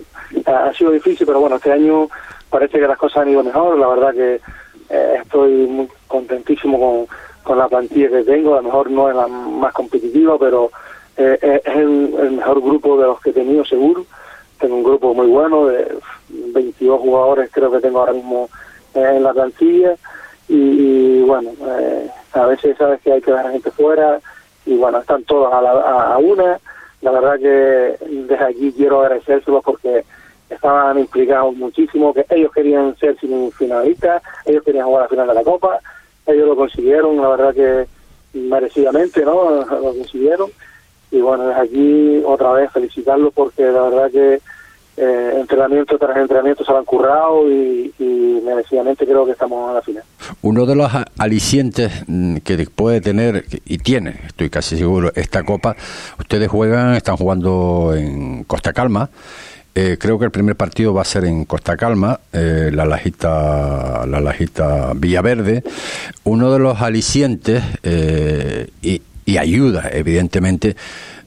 ha, 0.45 0.73
sido 0.73 0.91
difícil, 0.91 1.25
pero 1.25 1.39
bueno, 1.39 1.55
este 1.55 1.71
año 1.71 2.09
parece 2.49 2.79
que 2.79 2.87
las 2.87 2.97
cosas 2.97 3.19
han 3.19 3.29
ido 3.29 3.43
mejor, 3.43 3.77
la 3.77 3.87
verdad 3.87 4.13
que 4.13 4.41
eh, 4.89 5.19
estoy 5.21 5.51
muy 5.67 5.87
contentísimo 6.05 6.77
con, 6.77 7.17
con 7.43 7.57
la 7.57 7.69
plantilla 7.69 8.09
que 8.09 8.23
tengo, 8.23 8.55
a 8.55 8.57
lo 8.57 8.63
mejor 8.63 8.91
no 8.91 9.09
es 9.09 9.15
la 9.15 9.27
más 9.27 9.71
competitiva, 9.71 10.37
pero 10.37 10.69
eh, 11.15 11.61
es 11.63 11.75
el, 11.75 12.13
el, 12.19 12.31
mejor 12.31 12.61
grupo 12.61 12.97
de 12.97 13.05
los 13.05 13.21
que 13.21 13.29
he 13.29 13.33
tenido 13.33 13.63
seguro, 13.63 14.05
tengo 14.59 14.75
un 14.75 14.83
grupo 14.83 15.13
muy 15.13 15.27
bueno, 15.27 15.67
de 15.67 15.97
22 16.27 16.99
jugadores 16.99 17.49
creo 17.53 17.71
que 17.71 17.79
tengo 17.79 17.99
ahora 17.99 18.11
mismo 18.11 18.49
eh, 18.95 19.13
en 19.15 19.23
la 19.23 19.31
plantilla, 19.31 19.95
y, 20.49 20.55
y 20.55 21.21
bueno, 21.21 21.51
eh, 21.79 22.09
a 22.35 22.45
veces 22.45 22.77
sabes 22.77 23.01
que 23.01 23.11
hay 23.11 23.21
que 23.21 23.31
dejar 23.31 23.51
gente 23.51 23.71
fuera 23.71 24.19
y 24.65 24.75
bueno, 24.77 24.99
están 24.99 25.23
todos 25.23 25.53
a, 25.53 25.61
la, 25.61 25.71
a, 25.71 26.17
una. 26.17 26.59
La 27.01 27.11
verdad 27.11 27.37
que 27.39 28.05
desde 28.05 28.43
aquí 28.43 28.73
quiero 28.75 29.01
agradecérselos 29.01 29.63
porque 29.63 30.03
estaban 30.49 30.99
implicados 30.99 31.55
muchísimo, 31.55 32.13
que 32.13 32.25
ellos 32.29 32.51
querían 32.51 32.95
ser 32.97 33.15
finalistas, 33.57 34.21
ellos 34.45 34.63
querían 34.63 34.85
jugar 34.85 35.03
la 35.03 35.09
final 35.09 35.27
de 35.27 35.33
la 35.33 35.43
Copa, 35.43 35.79
ellos 36.25 36.47
lo 36.47 36.55
consiguieron, 36.55 37.21
la 37.21 37.29
verdad 37.29 37.53
que 37.53 37.87
merecidamente, 38.37 39.23
¿no? 39.23 39.51
Lo 39.65 39.93
consiguieron. 39.93 40.49
Y 41.11 41.21
bueno, 41.21 41.47
desde 41.47 41.61
aquí 41.61 42.23
otra 42.25 42.51
vez 42.53 42.71
felicitarlos 42.71 43.33
porque 43.33 43.63
la 43.63 43.83
verdad 43.83 44.11
que 44.11 44.41
eh, 44.97 45.31
entrenamiento 45.35 45.97
tras 45.97 46.17
entrenamiento 46.17 46.63
se 46.63 46.71
lo 46.71 46.77
han 46.77 46.85
currado 46.85 47.49
y, 47.51 47.93
y, 47.99 48.41
merecidamente 48.43 49.05
creo 49.05 49.25
que 49.25 49.33
estamos 49.33 49.69
en 49.69 49.75
la 49.75 49.81
final. 49.81 50.03
Uno 50.45 50.67
de 50.67 50.75
los 50.75 50.91
alicientes 51.17 51.91
mm, 52.05 52.37
que 52.37 52.67
puede 52.67 53.01
tener 53.01 53.45
y 53.65 53.79
tiene, 53.79 54.19
estoy 54.27 54.51
casi 54.51 54.77
seguro, 54.77 55.11
esta 55.15 55.41
copa, 55.41 55.75
ustedes 56.19 56.49
juegan, 56.49 56.93
están 56.93 57.17
jugando 57.17 57.95
en 57.97 58.43
Costa 58.43 58.71
Calma. 58.71 59.09
Eh, 59.73 59.97
creo 59.99 60.19
que 60.19 60.25
el 60.25 60.29
primer 60.29 60.55
partido 60.55 60.93
va 60.93 61.01
a 61.01 61.05
ser 61.05 61.25
en 61.25 61.45
Costa 61.45 61.75
Calma, 61.75 62.19
eh, 62.31 62.69
la 62.71 62.85
lajita, 62.85 64.05
la 64.05 64.21
lajita 64.21 64.93
Villaverde. 64.95 65.63
Uno 66.25 66.53
de 66.53 66.59
los 66.59 66.79
alicientes 66.79 67.63
eh, 67.81 68.69
y, 68.83 69.01
y 69.25 69.37
ayuda, 69.39 69.89
evidentemente, 69.91 70.75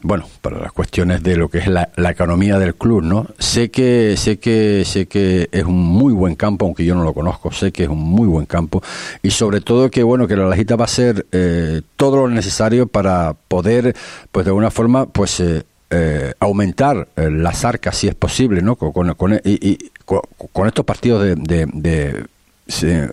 bueno, 0.02 0.26
para 0.40 0.58
las 0.58 0.72
cuestiones 0.72 1.22
de 1.22 1.37
lo 1.37 1.48
que 1.48 1.58
es 1.58 1.66
la, 1.66 1.88
la, 1.96 2.11
economía 2.11 2.58
del 2.58 2.74
club, 2.74 3.02
¿no? 3.02 3.26
Sé 3.38 3.70
que, 3.70 4.16
sé 4.16 4.38
que, 4.38 4.84
sé 4.84 5.06
que 5.06 5.48
es 5.50 5.64
un 5.64 5.76
muy 5.76 6.12
buen 6.12 6.34
campo, 6.34 6.66
aunque 6.66 6.84
yo 6.84 6.94
no 6.94 7.04
lo 7.04 7.14
conozco, 7.14 7.52
sé 7.52 7.72
que 7.72 7.84
es 7.84 7.88
un 7.88 7.98
muy 7.98 8.26
buen 8.26 8.46
campo 8.46 8.82
y 9.22 9.30
sobre 9.30 9.61
todo 9.61 9.90
que 9.90 10.02
bueno 10.02 10.26
que 10.26 10.37
la 10.37 10.46
lajita 10.46 10.76
va 10.76 10.84
a 10.84 10.88
ser 10.88 11.26
eh, 11.32 11.82
todo 11.96 12.16
lo 12.16 12.28
necesario 12.28 12.87
para 12.87 13.34
poder, 13.48 13.94
pues 14.32 14.44
de 14.44 14.50
alguna 14.50 14.70
forma, 14.70 15.06
pues 15.06 15.40
eh, 15.40 15.64
eh, 15.90 16.34
aumentar 16.38 17.08
las 17.16 17.64
arcas 17.64 17.96
si 17.96 18.08
es 18.08 18.14
posible, 18.14 18.62
¿no? 18.62 18.76
Con, 18.76 18.92
con, 18.92 19.14
con 19.14 19.34
y, 19.34 19.40
y, 19.44 19.78
con, 20.04 20.66
estos 20.66 20.84
partidos 20.84 21.22
de, 21.22 21.34
de, 21.34 21.66
de 21.72 22.26
se, 22.68 23.09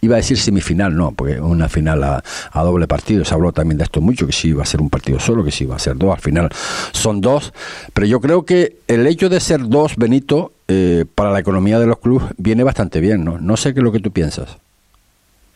iba 0.00 0.14
a 0.14 0.16
decir 0.16 0.38
semifinal, 0.38 0.96
no, 0.96 1.12
porque 1.12 1.40
una 1.40 1.68
final 1.68 2.02
a, 2.02 2.22
a, 2.50 2.62
doble 2.64 2.86
partido, 2.86 3.24
se 3.24 3.34
habló 3.34 3.52
también 3.52 3.78
de 3.78 3.84
esto 3.84 4.00
mucho, 4.00 4.26
que 4.26 4.32
si 4.32 4.48
iba 4.48 4.62
a 4.62 4.66
ser 4.66 4.80
un 4.80 4.90
partido 4.90 5.20
solo, 5.20 5.44
que 5.44 5.50
si 5.50 5.64
iba 5.64 5.76
a 5.76 5.78
ser 5.78 5.96
dos, 5.96 6.14
al 6.14 6.20
final 6.20 6.48
son 6.92 7.20
dos, 7.20 7.52
pero 7.92 8.06
yo 8.06 8.20
creo 8.20 8.44
que 8.44 8.78
el 8.88 9.06
hecho 9.06 9.28
de 9.28 9.40
ser 9.40 9.68
dos, 9.68 9.96
Benito, 9.96 10.52
eh, 10.68 11.04
para 11.14 11.30
la 11.30 11.38
economía 11.38 11.78
de 11.78 11.86
los 11.86 11.98
clubes 11.98 12.26
viene 12.38 12.64
bastante 12.64 13.00
bien, 13.00 13.24
¿no? 13.24 13.38
No 13.38 13.56
sé 13.56 13.72
qué 13.72 13.80
es 13.80 13.84
lo 13.84 13.92
que 13.92 14.00
tú 14.00 14.10
piensas. 14.10 14.58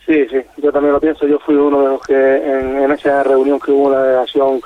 Sí, 0.05 0.25
sí, 0.29 0.41
yo 0.57 0.71
también 0.71 0.93
lo 0.93 0.99
pienso. 0.99 1.27
Yo 1.27 1.39
fui 1.39 1.55
uno 1.55 1.81
de 1.81 1.87
los 1.89 2.01
que 2.01 2.13
en, 2.13 2.91
esa 2.91 3.23
reunión 3.23 3.59
que 3.59 3.71
hubo 3.71 3.87
en 3.87 3.93
la 3.93 4.03
delegación 4.03 4.61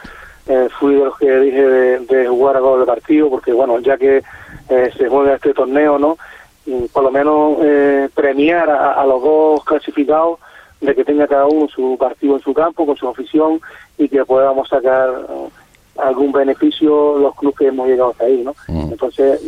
eh, 0.48 0.68
fui 0.80 0.96
de 0.96 1.06
los 1.06 1.18
que 1.18 1.40
dije 1.40 1.62
de, 1.62 2.28
jugar 2.28 2.58
a 2.58 2.60
doble 2.60 2.86
partido, 2.86 3.30
porque 3.30 3.52
bueno, 3.52 3.80
ya 3.80 3.98
que 3.98 4.24
eh, 4.70 4.92
se 4.98 5.10
juega 5.10 5.36
este 5.36 5.54
torneo, 5.54 5.98
¿no? 5.98 6.18
Y 6.66 6.88
por 6.88 7.04
lo 7.04 7.12
menos 7.12 7.58
eh, 7.62 8.10
premiar 8.14 8.70
a, 8.70 9.06
los 9.06 9.22
dos 9.22 9.64
clasificados 9.64 10.40
de 10.82 10.96
que 10.96 11.06
tenga 11.06 11.28
cada 11.28 11.46
uno 11.46 11.68
su 11.68 11.96
partido 12.00 12.36
en 12.36 12.42
su 12.42 12.54
campo, 12.54 12.86
con 12.86 12.98
su 12.98 13.08
afición, 13.08 13.62
y 13.98 14.10
que 14.10 14.26
podamos 14.26 14.68
sacar 14.68 15.10
algún 15.98 16.32
beneficio 16.32 17.18
los 17.20 17.36
clubes 17.36 17.58
que 17.58 17.68
hemos 17.68 17.88
llegado 17.88 18.12
hasta 18.12 18.26
ahí, 18.26 18.44
¿no? 18.44 18.54
Mm. 18.68 18.92
Entonces, 18.92 19.42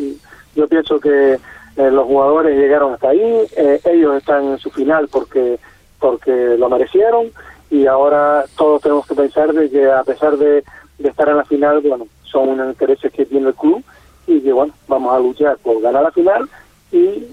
yo 0.56 0.68
pienso 0.68 1.00
que 1.00 1.38
los 1.76 2.06
jugadores 2.06 2.58
llegaron 2.58 2.94
hasta 2.94 3.10
ahí, 3.10 3.46
ellos 3.84 4.18
están 4.18 4.46
en 4.46 4.58
su 4.58 4.72
final 4.72 5.08
porque 5.12 5.60
porque 6.00 6.56
lo 6.58 6.70
merecieron 6.70 7.32
y 7.70 7.86
ahora 7.86 8.46
todos 8.58 8.82
tenemos 8.82 9.08
que 9.08 9.16
pensar 9.16 9.54
de 9.54 9.70
que 9.70 9.90
a 9.90 10.04
pesar 10.04 10.38
de, 10.38 10.64
estar 11.00 11.30
en 11.30 11.38
la 11.38 11.46
final, 11.46 11.82
bueno, 11.82 12.08
son 12.24 12.50
unos 12.50 12.70
intereses 12.70 13.12
que 13.12 13.26
tiene 13.26 13.50
el 13.50 13.56
club 13.56 13.84
y 14.26 14.42
que 14.42 14.52
bueno, 14.52 14.74
vamos 14.88 15.14
a 15.14 15.20
luchar 15.20 15.58
por 15.58 15.82
ganar 15.82 16.04
la 16.04 16.12
final 16.12 16.50
y 16.92 17.28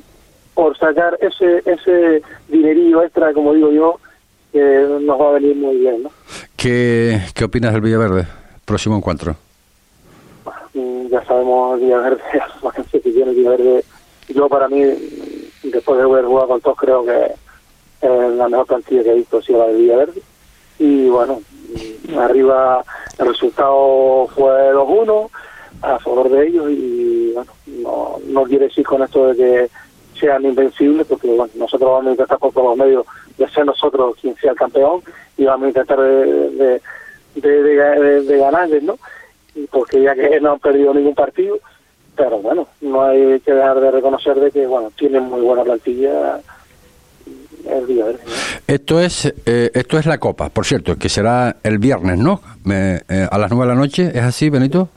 por 0.54 0.76
sacar 0.78 1.18
ese 1.20 1.62
ese 1.64 2.22
dinerillo 2.48 3.02
extra, 3.02 3.32
como 3.32 3.54
digo 3.54 3.72
yo, 3.72 3.98
nos 5.00 5.20
va 5.20 5.30
a 5.30 5.32
venir 5.32 5.56
muy 5.56 5.76
bien, 5.76 6.04
¿no? 6.04 6.10
¿Qué, 6.56 7.20
qué 7.34 7.44
opinas 7.44 7.72
del 7.72 7.82
Villaverde? 7.82 8.26
Próximo 8.64 8.96
encuentro. 8.96 9.36
Mm, 10.74 11.08
ya 11.08 11.24
sabemos 11.24 11.74
el 11.74 11.84
Villaverde, 11.84 12.22
la 12.62 12.84
que 12.92 13.00
tiene 13.00 13.32
Villaverde. 13.32 13.84
Yo 14.28 14.48
para 14.48 14.68
mí, 14.68 14.82
después 15.62 15.98
de 15.98 16.04
haber 16.04 16.24
jugado 16.24 16.48
con 16.48 16.60
todos, 16.60 16.78
creo 16.78 17.04
que 17.04 17.34
la 18.06 18.48
mejor 18.48 18.66
plantilla 18.66 19.02
que 19.02 19.10
he 19.10 19.14
visto 19.14 19.42
sido 19.42 19.58
la 19.60 19.66
de 19.66 19.74
Villaverde. 19.74 20.22
Y 20.78 21.08
bueno, 21.08 21.40
arriba 22.18 22.84
el 23.18 23.26
resultado 23.26 24.28
fue 24.34 24.72
2-1 24.72 25.30
a 25.82 25.98
favor 25.98 26.30
de 26.30 26.46
ellos 26.46 26.70
y 26.70 27.32
bueno, 27.34 27.52
no, 27.82 28.18
no 28.26 28.44
quiere 28.44 28.66
decir 28.66 28.84
con 28.84 29.02
esto 29.02 29.28
de 29.28 29.36
que 29.36 29.70
sean 30.18 30.44
invencibles, 30.44 31.06
porque 31.06 31.28
bueno, 31.28 31.52
nosotros 31.54 31.90
vamos 31.90 32.06
a 32.06 32.10
intentar 32.12 32.38
por 32.38 32.52
todos 32.52 32.76
los 32.76 32.86
medios 32.86 33.06
de 33.36 33.48
ser 33.48 33.66
nosotros 33.66 34.16
quien 34.20 34.36
sea 34.36 34.52
el 34.52 34.56
campeón 34.56 35.02
y 35.36 35.44
vamos 35.44 35.66
a 35.66 35.68
intentar 35.68 36.00
de, 36.00 36.80
de, 37.34 38.38
ganarles, 38.38 38.82
¿no? 38.82 38.98
Porque 39.70 40.02
ya 40.02 40.14
que 40.14 40.40
no 40.40 40.52
han 40.52 40.58
perdido 40.60 40.94
ningún 40.94 41.14
partido, 41.14 41.58
pero 42.16 42.38
bueno, 42.38 42.68
no 42.80 43.02
hay 43.02 43.40
que 43.40 43.52
dejar 43.52 43.80
de 43.80 43.90
reconocer 43.90 44.36
de 44.36 44.50
que, 44.50 44.66
bueno, 44.66 44.92
tienen 44.96 45.24
muy 45.24 45.40
buena 45.40 45.64
plantilla 45.64 46.40
esto 48.66 49.00
es 49.00 49.32
eh, 49.46 49.70
esto 49.72 49.98
es 49.98 50.06
la 50.06 50.18
Copa, 50.18 50.50
por 50.50 50.66
cierto, 50.66 50.96
que 50.96 51.08
será 51.08 51.56
el 51.62 51.78
viernes, 51.78 52.18
¿no? 52.18 52.40
Eh, 52.70 53.28
a 53.30 53.38
las 53.38 53.50
nueve 53.50 53.66
de 53.66 53.74
la 53.74 53.80
noche, 53.80 54.10
¿es 54.14 54.22
así, 54.22 54.50
Benito? 54.50 54.88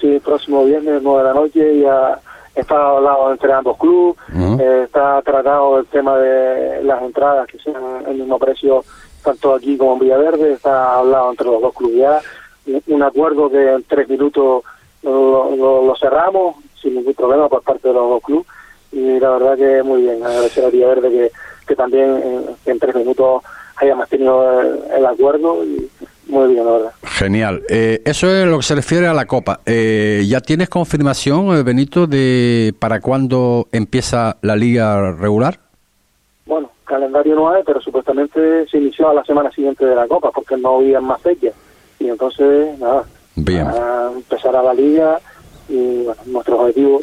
Sí, 0.00 0.20
próximo 0.24 0.64
viernes, 0.64 1.02
nueve 1.02 1.22
de 1.22 1.28
la 1.28 1.34
noche, 1.34 1.80
ya 1.80 2.20
está 2.54 2.90
hablado 2.90 3.32
entre 3.32 3.52
ambos 3.52 3.76
clubes, 3.78 4.16
eh, 4.60 4.82
está 4.84 5.22
tratado 5.22 5.78
el 5.78 5.86
tema 5.86 6.16
de 6.18 6.82
las 6.82 7.02
entradas 7.02 7.46
que 7.46 7.58
sean 7.58 8.04
el 8.06 8.16
mismo 8.16 8.38
precio 8.38 8.84
tanto 9.22 9.54
aquí 9.54 9.76
como 9.76 9.94
en 9.94 9.98
Villaverde, 10.00 10.52
está 10.52 10.94
hablado 10.94 11.30
entre 11.30 11.46
los 11.46 11.60
dos 11.60 11.74
clubes 11.74 11.96
ya, 11.96 12.20
un 12.86 13.02
acuerdo 13.02 13.50
que 13.50 13.74
en 13.74 13.82
tres 13.84 14.08
minutos 14.08 14.64
lo, 15.02 15.56
lo 15.82 15.96
cerramos 15.96 16.56
sin 16.80 16.94
ningún 16.94 17.14
problema 17.14 17.48
por 17.48 17.62
parte 17.62 17.88
de 17.88 17.94
los 17.94 18.08
dos 18.08 18.22
clubes. 18.22 18.46
Y 18.90 19.20
la 19.20 19.30
verdad 19.30 19.56
que 19.56 19.82
muy 19.82 20.02
bien, 20.02 20.24
agradecer 20.24 20.64
a 20.64 20.70
Villaverde 20.70 21.10
que 21.10 21.32
que 21.68 21.76
también 21.76 22.56
en, 22.64 22.78
tres 22.80 22.94
minutos 22.96 23.44
hayamos 23.76 24.08
tenido 24.08 24.60
el, 24.60 25.06
acuerdo 25.06 25.62
y 25.64 25.88
muy 26.28 26.52
bien, 26.52 26.64
la 26.64 26.72
verdad. 26.72 26.92
Genial. 27.04 27.62
Eh, 27.68 28.02
eso 28.04 28.30
es 28.30 28.46
lo 28.46 28.58
que 28.58 28.62
se 28.62 28.74
refiere 28.74 29.06
a 29.06 29.14
la 29.14 29.26
Copa. 29.26 29.60
Eh, 29.64 30.24
¿Ya 30.28 30.40
tienes 30.40 30.68
confirmación, 30.68 31.56
eh, 31.56 31.62
Benito, 31.62 32.06
de 32.06 32.74
para 32.78 33.00
cuándo 33.00 33.66
empieza 33.72 34.36
la 34.42 34.54
liga 34.54 35.12
regular? 35.12 35.58
Bueno, 36.46 36.70
calendario 36.84 37.34
no 37.34 37.50
hay, 37.50 37.62
pero 37.64 37.80
supuestamente 37.80 38.66
se 38.68 38.78
inició 38.78 39.08
a 39.08 39.14
la 39.14 39.24
semana 39.24 39.50
siguiente 39.50 39.84
de 39.84 39.94
la 39.94 40.06
Copa, 40.06 40.30
porque 40.30 40.56
no 40.56 40.76
había 40.76 41.00
más 41.00 41.20
fechas. 41.22 41.54
Y 41.98 42.08
entonces, 42.08 42.78
nada, 42.78 43.04
Bien. 43.34 43.66
empezará 44.16 44.62
la 44.62 44.74
liga 44.74 45.20
y 45.68 46.04
bueno, 46.04 46.20
nuestro 46.26 46.60
objetivo 46.60 47.00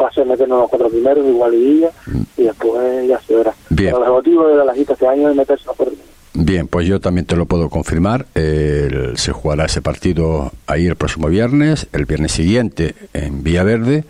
va 0.00 0.08
a 0.08 0.12
ser 0.12 0.26
meternos 0.26 0.60
los 0.60 0.70
cuatro 0.70 0.88
primeros, 0.88 1.26
igual 1.26 1.54
y 1.54 1.86
después 2.36 3.08
ya 3.08 3.20
se 3.20 3.36
verá. 3.36 3.54
Bien. 3.70 3.94
el 3.94 4.02
objetivo 4.02 4.48
de 4.48 4.56
la 4.56 4.64
lajita 4.64 4.92
este 4.92 5.06
año 5.06 5.30
es 5.30 5.36
meterse 5.36 5.66
los 5.66 5.76
cuatro 5.76 5.94
Bien, 6.34 6.66
pues 6.66 6.86
yo 6.86 7.00
también 7.00 7.26
te 7.26 7.36
lo 7.36 7.46
puedo 7.46 7.70
confirmar. 7.70 8.26
se 8.34 9.32
jugará 9.32 9.66
ese 9.66 9.82
partido 9.82 10.52
ahí 10.66 10.86
el 10.86 10.96
próximo 10.96 11.28
viernes, 11.28 11.86
el 11.92 12.06
viernes 12.06 12.32
siguiente 12.32 12.94
en 13.12 13.44
Villaverde 13.44 14.04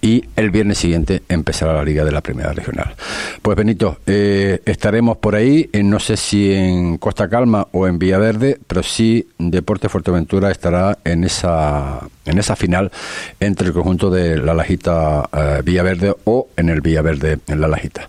y 0.00 0.24
el 0.36 0.50
viernes 0.50 0.78
siguiente 0.78 1.22
empezará 1.28 1.72
la 1.72 1.84
liga 1.84 2.04
de 2.04 2.12
la 2.12 2.20
primera 2.20 2.52
regional. 2.52 2.94
Pues 3.42 3.56
Benito, 3.56 3.98
eh, 4.06 4.60
estaremos 4.64 5.16
por 5.18 5.34
ahí, 5.34 5.68
no 5.82 5.98
sé 5.98 6.16
si 6.16 6.52
en 6.52 6.98
Costa 6.98 7.28
Calma 7.28 7.66
o 7.72 7.86
en 7.86 7.98
Villaverde, 7.98 8.58
pero 8.66 8.82
sí 8.82 9.28
Deporte 9.38 9.88
Fuerteventura 9.88 10.50
estará 10.50 10.98
en 11.04 11.24
esa 11.24 12.00
en 12.24 12.38
esa 12.38 12.56
final 12.56 12.92
entre 13.40 13.68
el 13.68 13.72
conjunto 13.72 14.10
de 14.10 14.38
la 14.38 14.54
Lajita 14.54 15.28
eh, 15.32 15.62
Villaverde 15.64 16.14
o 16.24 16.48
en 16.56 16.68
el 16.68 16.80
Villaverde 16.80 17.38
en 17.48 17.60
la 17.60 17.68
Lajita. 17.68 18.08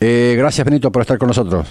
Eh, 0.00 0.34
gracias 0.36 0.64
Benito 0.64 0.92
por 0.92 1.02
estar 1.02 1.18
con 1.18 1.28
nosotros. 1.28 1.66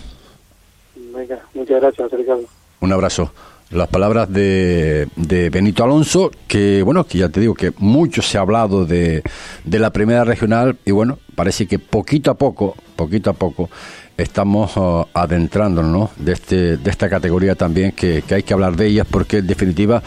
Muchas 1.54 1.82
gracias, 1.82 2.12
Ricardo. 2.12 2.44
Un 2.82 2.94
abrazo 2.94 3.32
las 3.72 3.88
palabras 3.88 4.32
de, 4.32 5.08
de, 5.16 5.50
Benito 5.50 5.84
Alonso, 5.84 6.32
que 6.48 6.82
bueno, 6.82 7.04
que 7.04 7.20
ya 7.20 7.30
te 7.30 7.40
digo 7.40 7.54
que 7.54 7.72
mucho 7.78 8.22
se 8.22 8.38
ha 8.38 8.42
hablado 8.42 8.86
de, 8.86 9.22
la 9.66 9.92
primera 9.92 10.24
regional 10.24 10.78
y 10.86 10.92
bueno, 10.92 11.20
parece 11.36 11.68
que 11.68 11.78
poquito 11.78 12.32
a 12.32 12.34
poco, 12.34 12.76
poquito 12.96 13.30
a 13.30 13.34
poco, 13.34 13.70
estamos 14.18 14.76
uh, 14.76 15.06
adentrándonos 15.14 16.10
de, 16.18 16.34
este, 16.34 16.78
de 16.78 16.90
esta 16.90 17.10
categoría 17.10 17.56
también, 17.56 17.92
que, 17.92 18.24
hay 18.32 18.44
que 18.44 18.54
hablar 18.54 18.76
de 18.76 18.88
ellas, 18.88 19.08
porque 19.10 19.38
en 19.38 19.48
definitiva 19.48 20.02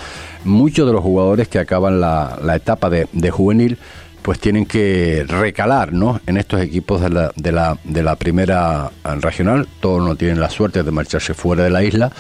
muchos 0.45 0.87
de 0.87 0.93
los 0.93 1.03
jugadores 1.03 1.47
que 1.47 1.61
acaban 1.61 2.01
la, 2.01 2.39
la 2.43 2.57
etapa 2.57 2.91
de 2.91 3.31
juvenil, 3.31 3.79
pues 4.23 4.39
tienen 4.39 4.67
que 4.67 5.25
recalar 5.29 5.93
¿no? 5.93 6.21
en 6.27 6.37
estos 6.37 6.61
equipos 6.61 7.01
de 7.01 7.11
la, 7.11 7.33
de 7.37 7.53
la, 7.53 7.79
de 7.85 8.03
la 8.03 8.17
primera 8.17 8.91
regional. 9.21 9.69
Todos 9.81 10.03
no 10.03 10.17
tienen 10.17 10.41
la 10.41 10.51
suerte 10.51 10.83
de 10.83 10.91
marcharse 10.91 11.35
fuera 11.35 11.65
de 11.65 11.71
la 11.71 11.83
isla 11.83 12.13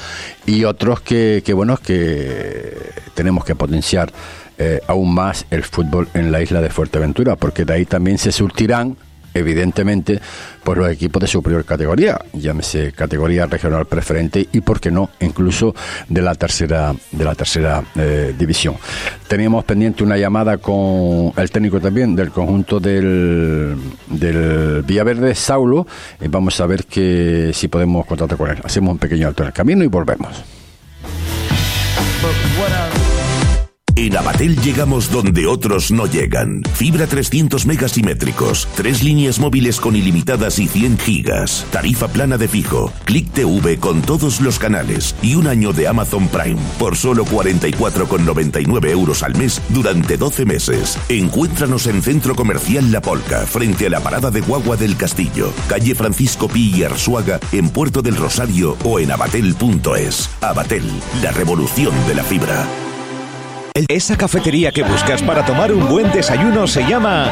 y 0.44 0.64
otros 0.64 1.00
que, 1.00 1.42
que 1.44 1.52
bueno, 1.54 1.76
que 1.76 2.92
tenemos 3.14 3.44
que 3.44 3.54
potenciar 3.54 4.12
eh, 4.58 4.80
aún 4.86 5.14
más 5.14 5.46
el 5.50 5.64
fútbol 5.64 6.08
en 6.14 6.30
la 6.30 6.42
isla 6.42 6.60
de 6.60 6.68
Fuerteventura, 6.68 7.36
porque 7.36 7.64
de 7.64 7.72
ahí 7.72 7.86
también 7.86 8.18
se 8.18 8.32
surtirán 8.32 8.96
evidentemente, 9.34 10.20
por 10.64 10.78
los 10.78 10.90
equipos 10.90 11.20
de 11.20 11.26
superior 11.26 11.64
categoría, 11.64 12.20
llámese 12.32 12.92
categoría 12.92 13.46
regional 13.46 13.86
preferente 13.86 14.48
y, 14.52 14.60
por 14.60 14.80
qué 14.80 14.90
no, 14.90 15.10
incluso 15.20 15.74
de 16.08 16.22
la 16.22 16.34
tercera, 16.34 16.94
de 17.10 17.24
la 17.24 17.34
tercera 17.34 17.82
eh, 17.96 18.34
división. 18.38 18.76
Teníamos 19.28 19.64
pendiente 19.64 20.04
una 20.04 20.16
llamada 20.16 20.58
con 20.58 21.32
el 21.36 21.50
técnico 21.50 21.80
también 21.80 22.14
del 22.14 22.30
conjunto 22.30 22.80
del, 22.80 23.76
del 24.08 24.82
Villaverde, 24.82 25.34
Saulo, 25.34 25.86
y 26.20 26.28
vamos 26.28 26.60
a 26.60 26.66
ver 26.66 26.84
que 26.84 27.50
si 27.54 27.68
podemos 27.68 28.06
contactar 28.06 28.38
con 28.38 28.50
él. 28.50 28.58
Hacemos 28.64 28.92
un 28.92 28.98
pequeño 28.98 29.28
alto 29.28 29.42
en 29.42 29.48
el 29.48 29.52
camino 29.52 29.84
y 29.84 29.88
volvemos. 29.88 30.42
En 33.94 34.16
Abatel 34.16 34.56
llegamos 34.62 35.10
donde 35.10 35.46
otros 35.46 35.90
no 35.90 36.06
llegan. 36.06 36.62
Fibra 36.74 37.06
300 37.06 37.66
megasimétricos, 37.66 38.66
tres 38.74 39.02
líneas 39.02 39.38
móviles 39.38 39.80
con 39.80 39.94
ilimitadas 39.94 40.58
y 40.58 40.66
100 40.66 40.98
gigas, 40.98 41.66
tarifa 41.70 42.08
plana 42.08 42.38
de 42.38 42.48
fijo, 42.48 42.90
Click 43.04 43.30
TV 43.32 43.78
con 43.78 44.00
todos 44.00 44.40
los 44.40 44.58
canales 44.58 45.14
y 45.20 45.34
un 45.34 45.46
año 45.46 45.72
de 45.72 45.88
Amazon 45.88 46.28
Prime 46.28 46.60
por 46.78 46.96
solo 46.96 47.26
44,99 47.26 48.90
euros 48.90 49.22
al 49.22 49.36
mes 49.36 49.60
durante 49.68 50.16
12 50.16 50.46
meses. 50.46 50.98
Encuéntranos 51.10 51.86
en 51.86 52.00
Centro 52.00 52.34
Comercial 52.34 52.90
La 52.90 53.02
Polca, 53.02 53.44
frente 53.46 53.86
a 53.86 53.90
la 53.90 54.00
parada 54.00 54.30
de 54.30 54.40
Guagua 54.40 54.76
del 54.76 54.96
Castillo, 54.96 55.52
calle 55.68 55.94
Francisco 55.94 56.48
Pi 56.48 56.72
y 56.74 56.84
Arsuaga, 56.84 57.40
en 57.52 57.68
Puerto 57.68 58.00
del 58.00 58.16
Rosario 58.16 58.76
o 58.84 59.00
en 59.00 59.10
abatel.es. 59.10 60.30
Abatel, 60.40 60.84
la 61.22 61.32
revolución 61.32 61.94
de 62.08 62.14
la 62.14 62.24
fibra. 62.24 62.66
Esa 63.74 64.18
cafetería 64.18 64.70
que 64.70 64.82
buscas 64.82 65.22
para 65.22 65.46
tomar 65.46 65.72
un 65.72 65.88
buen 65.88 66.12
desayuno 66.12 66.66
se 66.66 66.86
llama 66.86 67.26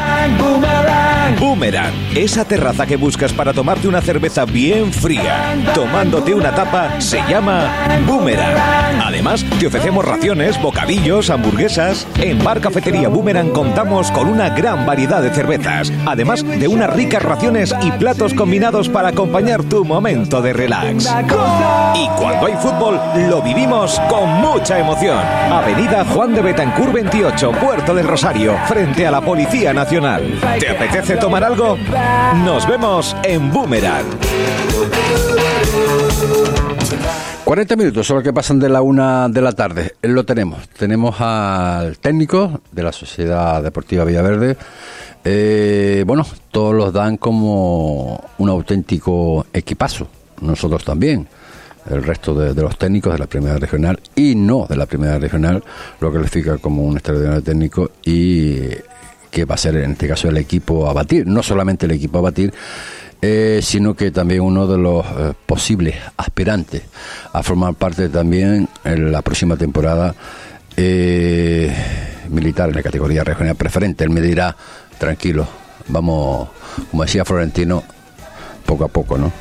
Boomerang. 1.38 1.92
Esa 2.16 2.46
terraza 2.46 2.86
que 2.86 2.96
buscas 2.96 3.32
para 3.34 3.52
tomarte 3.52 3.86
una 3.86 4.00
cerveza 4.00 4.46
bien 4.46 4.90
fría, 4.90 5.54
tomándote 5.74 6.34
una 6.34 6.54
tapa, 6.54 6.98
se 6.98 7.20
llama 7.28 7.68
Boomerang. 8.06 8.56
Además, 9.04 9.44
te 9.58 9.66
ofrecemos 9.66 10.02
raciones, 10.02 10.60
bocadillos, 10.62 11.28
hamburguesas. 11.28 12.06
En 12.16 12.42
Bar 12.42 12.60
Cafetería 12.60 13.08
Boomerang 13.08 13.50
contamos 13.50 14.10
con 14.10 14.26
una 14.26 14.48
gran 14.48 14.86
variedad 14.86 15.20
de 15.20 15.34
cervezas, 15.34 15.92
además 16.06 16.42
de 16.42 16.68
unas 16.68 16.90
ricas 16.90 17.22
raciones 17.22 17.74
y 17.82 17.90
platos 17.92 18.32
combinados 18.32 18.88
para 18.88 19.08
acompañar 19.08 19.62
tu 19.64 19.84
momento 19.84 20.40
de 20.40 20.54
relax. 20.54 21.04
Y 21.94 22.08
cuando 22.18 22.46
hay 22.46 22.54
fútbol, 22.54 22.98
lo 23.28 23.42
vivimos 23.42 24.00
con 24.08 24.26
mucha 24.40 24.78
emoción. 24.78 25.18
Avenida 25.50 26.04
Juan 26.06 26.29
de 26.34 26.42
Betancur 26.42 26.92
28, 26.92 27.52
Puerto 27.52 27.94
del 27.94 28.06
Rosario, 28.06 28.56
frente 28.68 29.06
a 29.06 29.10
la 29.10 29.20
Policía 29.20 29.72
Nacional. 29.72 30.38
¿Te 30.58 30.68
apetece 30.68 31.16
tomar 31.16 31.42
algo? 31.42 31.76
Nos 32.44 32.68
vemos 32.68 33.16
en 33.24 33.50
Boomerang. 33.52 34.06
40 37.44 37.76
minutos 37.76 38.06
son 38.06 38.16
los 38.16 38.24
que 38.24 38.32
pasan 38.32 38.60
de 38.60 38.68
la 38.68 38.82
una 38.82 39.28
de 39.28 39.42
la 39.42 39.52
tarde. 39.52 39.94
Lo 40.02 40.24
tenemos. 40.24 40.68
Tenemos 40.68 41.20
al 41.20 41.98
técnico 41.98 42.60
de 42.70 42.82
la 42.82 42.92
Sociedad 42.92 43.62
Deportiva 43.62 44.04
Villaverde. 44.04 44.56
Eh, 45.24 46.04
bueno, 46.06 46.24
todos 46.50 46.74
los 46.74 46.92
dan 46.92 47.16
como 47.16 48.22
un 48.38 48.48
auténtico 48.48 49.46
equipazo. 49.52 50.06
Nosotros 50.40 50.84
también 50.84 51.26
el 51.88 52.02
resto 52.02 52.34
de, 52.34 52.54
los 52.60 52.76
técnicos 52.78 53.12
de 53.12 53.18
la 53.18 53.26
primera 53.26 53.56
regional 53.56 53.98
y 54.14 54.34
no 54.34 54.66
de 54.68 54.76
la 54.76 54.86
primera 54.86 55.18
regional 55.18 55.62
lo 56.00 56.12
califica 56.12 56.58
como 56.58 56.82
un 56.82 56.94
extraordinario 56.94 57.42
técnico 57.42 57.90
y 58.04 58.60
que 59.30 59.44
va 59.44 59.54
a 59.54 59.58
ser 59.58 59.76
en 59.76 59.92
este 59.92 60.08
caso 60.08 60.28
el 60.28 60.36
equipo 60.36 60.88
a 60.88 60.92
batir, 60.92 61.26
no 61.26 61.42
solamente 61.42 61.86
el 61.86 61.92
equipo 61.92 62.18
a 62.18 62.22
batir, 62.22 62.52
eh, 63.22 63.60
sino 63.62 63.94
que 63.94 64.10
también 64.10 64.40
uno 64.40 64.66
de 64.66 64.78
los 64.78 65.04
eh, 65.06 65.34
posibles 65.46 65.94
aspirantes 66.16 66.82
a 67.32 67.42
formar 67.42 67.74
parte 67.74 68.08
también 68.08 68.68
en 68.82 69.12
la 69.12 69.22
próxima 69.22 69.56
temporada 69.56 70.14
eh, 70.76 71.72
militar 72.30 72.70
en 72.70 72.76
la 72.76 72.82
categoría 72.82 73.22
regional 73.22 73.56
preferente. 73.56 74.04
Él 74.04 74.10
me 74.10 74.20
dirá, 74.20 74.56
tranquilo, 74.98 75.46
vamos, 75.88 76.48
como 76.90 77.02
decía 77.02 77.24
Florentino, 77.24 77.84
poco 78.64 78.84
a 78.84 78.88
poco, 78.88 79.18
¿no? 79.18 79.32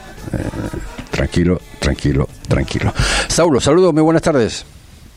Tranquilo, 1.20 1.60
tranquilo, 1.80 2.30
tranquilo. 2.48 2.94
Saulo, 3.28 3.60
saludos, 3.60 3.94
muy 3.94 4.04
buenas 4.04 4.22
tardes. 4.22 4.66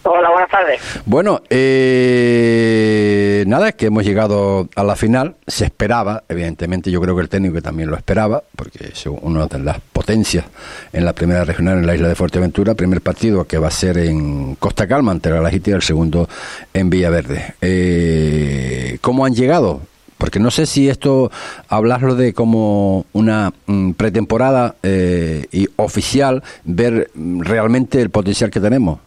Hola, 0.03 0.31
buenas 0.31 0.51
tardes. 0.51 0.81
Bueno, 1.07 1.43
eh, 1.49 3.45
nada, 3.47 3.71
que 3.71 3.87
hemos 3.87 4.03
llegado 4.03 4.69
a 4.75 4.83
la 4.83 4.97
final. 4.97 5.37
Se 5.47 5.65
esperaba, 5.65 6.25
evidentemente, 6.29 6.91
yo 6.91 7.01
creo 7.01 7.15
que 7.15 7.23
el 7.23 7.29
técnico 7.29 7.63
también 7.63 7.89
lo 7.89 7.97
esperaba, 7.97 8.43
porque 8.57 8.89
es 8.93 9.07
una 9.07 9.47
de 9.47 9.61
las 9.61 9.79
potencias 9.93 10.45
en 10.93 11.05
la 11.05 11.13
primera 11.13 11.45
regional 11.45 11.79
en 11.79 11.87
la 11.87 11.95
isla 11.95 12.09
de 12.09 12.17
Fuerteventura. 12.17 12.75
Primer 12.75 13.01
partido 13.01 13.45
que 13.45 13.59
va 13.59 13.69
a 13.69 13.71
ser 13.71 13.99
en 13.99 14.57
Costa 14.57 14.89
Calma 14.89 15.13
ante 15.13 15.31
la 15.31 15.41
Lagitia, 15.41 15.77
el 15.77 15.83
segundo 15.83 16.29
en 16.75 16.91
Villaverde. 16.91 17.55
Eh, 17.61 18.99
¿Cómo 19.01 19.25
han 19.25 19.37
llegado? 19.37 19.83
Porque 20.23 20.39
no 20.39 20.53
sé 20.53 20.67
si 20.67 20.89
esto, 20.89 21.33
hablarlo 21.69 22.15
de 22.15 22.33
como 22.33 23.07
una 23.13 23.53
mm, 23.67 23.95
pretemporada 23.95 24.77
eh, 24.85 25.47
y 25.51 25.67
oficial, 25.75 26.45
ver 26.63 27.11
mm, 27.13 27.41
realmente 27.41 28.01
el 28.01 28.11
potencial 28.11 28.49
que 28.49 28.61
tenemos 28.61 29.01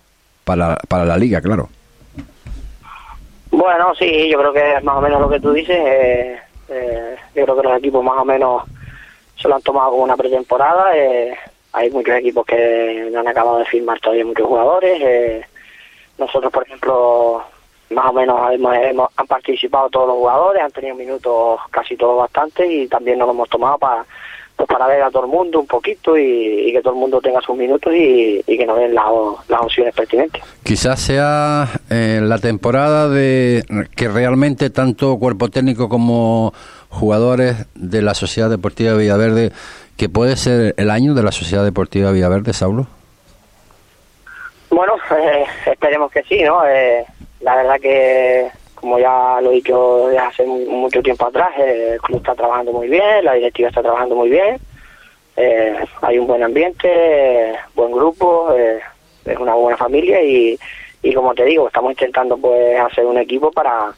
para, 0.44 0.76
para 0.90 1.06
la 1.06 1.16
liga, 1.16 1.40
claro. 1.40 1.70
Bueno, 3.50 3.96
sí, 3.98 4.28
yo 4.30 4.40
creo 4.40 4.52
que 4.52 4.76
es 4.76 4.84
más 4.84 4.98
o 4.98 5.02
menos 5.02 5.22
lo 5.22 5.30
que 5.30 5.40
tú 5.40 5.54
dices. 5.54 5.78
Eh, 5.78 6.38
eh, 6.68 7.16
yo 7.34 7.44
creo 7.46 7.56
que 7.62 7.68
los 7.70 7.78
equipos 7.78 8.04
más 8.04 8.18
o 8.18 8.26
menos 8.26 8.64
se 9.42 9.48
lo 9.48 9.56
han 9.56 9.62
tomado 9.62 9.92
como 9.92 10.04
una 10.04 10.18
pretemporada. 10.18 10.88
hay 11.72 11.92
muchos 11.92 12.14
equipos 12.18 12.46
que 12.46 13.08
no 13.10 13.22
han 13.22 13.28
acabado 13.30 13.60
de 13.60 13.66
firmar 13.66 14.02
todavía 14.02 14.26
muchos 14.26 14.48
jugadores. 14.48 15.46
nosotros, 16.18 16.52
por 16.52 16.64
ejemplo, 16.64 17.42
más 17.90 18.06
o 18.08 18.14
menos 18.14 18.40
hemos, 18.52 19.10
han 19.16 19.28
participado 19.28 19.90
todos 19.90 20.08
los 20.08 20.18
jugadores, 20.18 20.64
han 20.64 20.72
tenido 20.72 20.96
minutos 20.96 21.60
casi 21.72 21.96
todos 21.96 22.18
bastante 22.18 22.66
y 22.66 22.88
también 22.88 23.20
nos 23.20 23.28
lo 23.28 23.34
hemos 23.34 23.50
tomado 23.50 23.78
para 23.78 24.06
pues 24.56 24.70
para 24.70 24.88
ver 24.88 25.04
a 25.04 25.12
todo 25.12 25.26
el 25.26 25.32
mundo 25.32 25.60
un 25.60 25.68
poquito 25.68 26.18
y, 26.18 26.72
que 26.72 26.80
todo 26.82 26.94
el 26.94 27.00
mundo 27.00 27.20
tenga 27.20 27.42
sus 27.42 27.58
minutos 27.58 27.94
y, 27.94 28.42
que 28.46 28.66
nos 28.66 28.78
den 28.78 28.96
las, 28.96 29.06
las 29.50 29.62
opciones 29.62 29.94
pertinentes. 29.94 30.42
Quizás 30.64 31.00
sea 31.02 31.68
eh, 31.90 32.22
la 32.24 32.38
temporada 32.38 33.10
de 33.10 33.66
que 33.96 34.08
realmente 34.08 34.70
tanto 34.70 35.18
cuerpo 35.20 35.50
técnico 35.50 35.90
como 35.90 36.54
jugadores 36.90 37.66
de 37.76 38.02
la 38.02 38.14
Sociedad 38.14 38.50
Deportiva 38.50 38.94
Villaverde, 38.94 39.52
que 39.98 40.08
puede 40.08 40.38
ser 40.38 40.74
el 40.78 40.90
año 40.90 41.14
de 41.16 41.24
la 41.24 41.34
Sociedad 41.34 41.66
Deportiva 41.66 42.12
Villaverde, 42.12 42.54
Saulo. 42.54 42.88
Bueno, 44.76 44.96
eh, 45.18 45.46
esperemos 45.68 46.12
que 46.12 46.22
sí, 46.24 46.44
¿no? 46.44 46.68
Eh, 46.68 47.06
la 47.40 47.56
verdad 47.56 47.80
que, 47.80 48.50
como 48.76 49.00
ya 49.00 49.40
lo 49.42 49.52
he 49.52 49.56
dicho 49.56 50.08
desde 50.08 50.20
hace 50.20 50.46
mucho 50.46 51.02
tiempo 51.02 51.28
atrás, 51.28 51.52
el 51.58 51.98
club 52.02 52.18
está 52.18 52.36
trabajando 52.36 52.74
muy 52.74 52.90
bien, 52.90 53.24
la 53.24 53.36
directiva 53.36 53.70
está 53.70 53.82
trabajando 53.82 54.16
muy 54.16 54.30
bien, 54.30 54.58
eh, 55.38 55.78
hay 56.02 56.20
un 56.20 56.28
buen 56.28 56.44
ambiente, 56.44 57.54
buen 57.74 57.94
grupo, 57.94 58.54
eh, 58.54 58.82
es 59.24 59.38
una 59.38 59.54
buena 59.54 59.78
familia 59.78 60.22
y, 60.22 60.60
y 61.02 61.14
como 61.14 61.34
te 61.34 61.46
digo, 61.46 61.68
estamos 61.68 61.92
intentando 61.92 62.38
pues 62.38 62.78
hacer 62.78 63.06
un 63.06 63.18
equipo 63.18 63.52
para, 63.52 63.94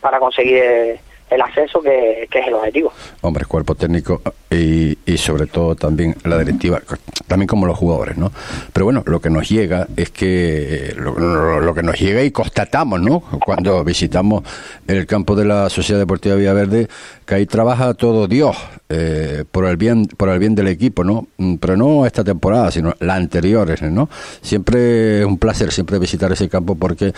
para 0.00 0.20
conseguir 0.20 1.00
el 1.28 1.42
ascenso 1.42 1.80
que, 1.80 2.28
es 2.30 2.46
el 2.46 2.54
objetivo. 2.54 2.92
Hombre, 3.22 3.44
cuerpo 3.46 3.74
técnico 3.74 4.20
y, 4.50 4.98
y, 5.06 5.16
sobre 5.16 5.46
todo 5.46 5.76
también 5.76 6.16
la 6.24 6.38
directiva, 6.38 6.82
también 7.28 7.46
como 7.46 7.66
los 7.66 7.78
jugadores, 7.78 8.16
¿no? 8.16 8.32
Pero 8.72 8.84
bueno, 8.84 9.04
lo 9.06 9.20
que 9.20 9.30
nos 9.30 9.48
llega 9.48 9.86
es 9.96 10.10
que 10.10 10.92
lo, 10.96 11.74
que 11.74 11.82
nos 11.82 11.98
llega 11.98 12.22
y 12.22 12.32
constatamos, 12.32 13.00
¿no? 13.00 13.20
Cuando 13.20 13.84
visitamos 13.84 14.42
el 14.88 15.06
campo 15.06 15.36
de 15.36 15.44
la 15.44 15.70
Sociedad 15.70 16.00
Deportiva 16.00 16.34
Villaverde, 16.34 16.88
que 17.24 17.34
ahí 17.36 17.46
trabaja 17.46 17.94
todo 17.94 18.26
Dios 18.26 18.56
eh, 18.88 19.44
por 19.50 19.66
el 19.66 19.76
bien 19.76 20.06
por 20.06 20.28
el 20.30 20.40
bien 20.40 20.56
del 20.56 20.66
equipo, 20.66 21.04
¿no? 21.04 21.28
Mm, 21.38 21.54
pero 21.56 21.76
no 21.76 22.04
esta 22.04 22.24
temporada, 22.24 22.72
sino 22.72 22.94
la 22.98 23.14
anteriores, 23.14 23.82
¿no? 23.82 24.08
Siempre 24.42 25.20
es 25.20 25.26
un 25.26 25.38
placer 25.38 25.70
siempre 25.70 25.98
visitar 26.00 26.32
ese 26.32 26.48
campo 26.48 26.74
porque 26.74 27.12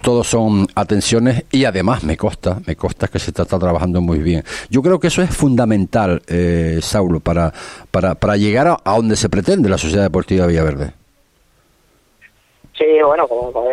todos 0.00 0.28
son 0.28 0.66
atenciones 0.74 1.44
y 1.50 1.66
además 1.66 2.04
me 2.04 2.16
consta, 2.16 2.60
me 2.66 2.76
consta 2.76 3.08
que 3.08 3.18
se 3.18 3.30
está, 3.30 3.44
trabajando 3.44 4.00
muy 4.00 4.20
bien. 4.20 4.44
Yo 4.70 4.82
creo 4.82 4.98
que 4.98 5.08
eso 5.08 5.20
es 5.20 5.30
fundamental, 5.30 6.22
eh, 6.26 6.53
Saulo, 6.82 7.20
para, 7.20 7.52
para, 7.90 8.14
para 8.14 8.36
llegar 8.36 8.76
a, 8.84 8.96
donde 8.96 9.16
se 9.16 9.28
pretende 9.28 9.68
la 9.68 9.78
Sociedad 9.78 10.04
Deportiva 10.04 10.46
Villaverde. 10.46 10.92
Sí, 12.76 12.84
bueno, 13.04 13.28
como, 13.28 13.70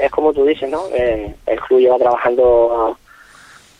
es, 0.00 0.10
como 0.10 0.32
tú 0.32 0.44
dices, 0.44 0.68
¿no? 0.68 0.84
Eh, 0.94 1.34
el 1.46 1.60
club 1.60 1.80
lleva 1.80 1.98
trabajando 1.98 2.96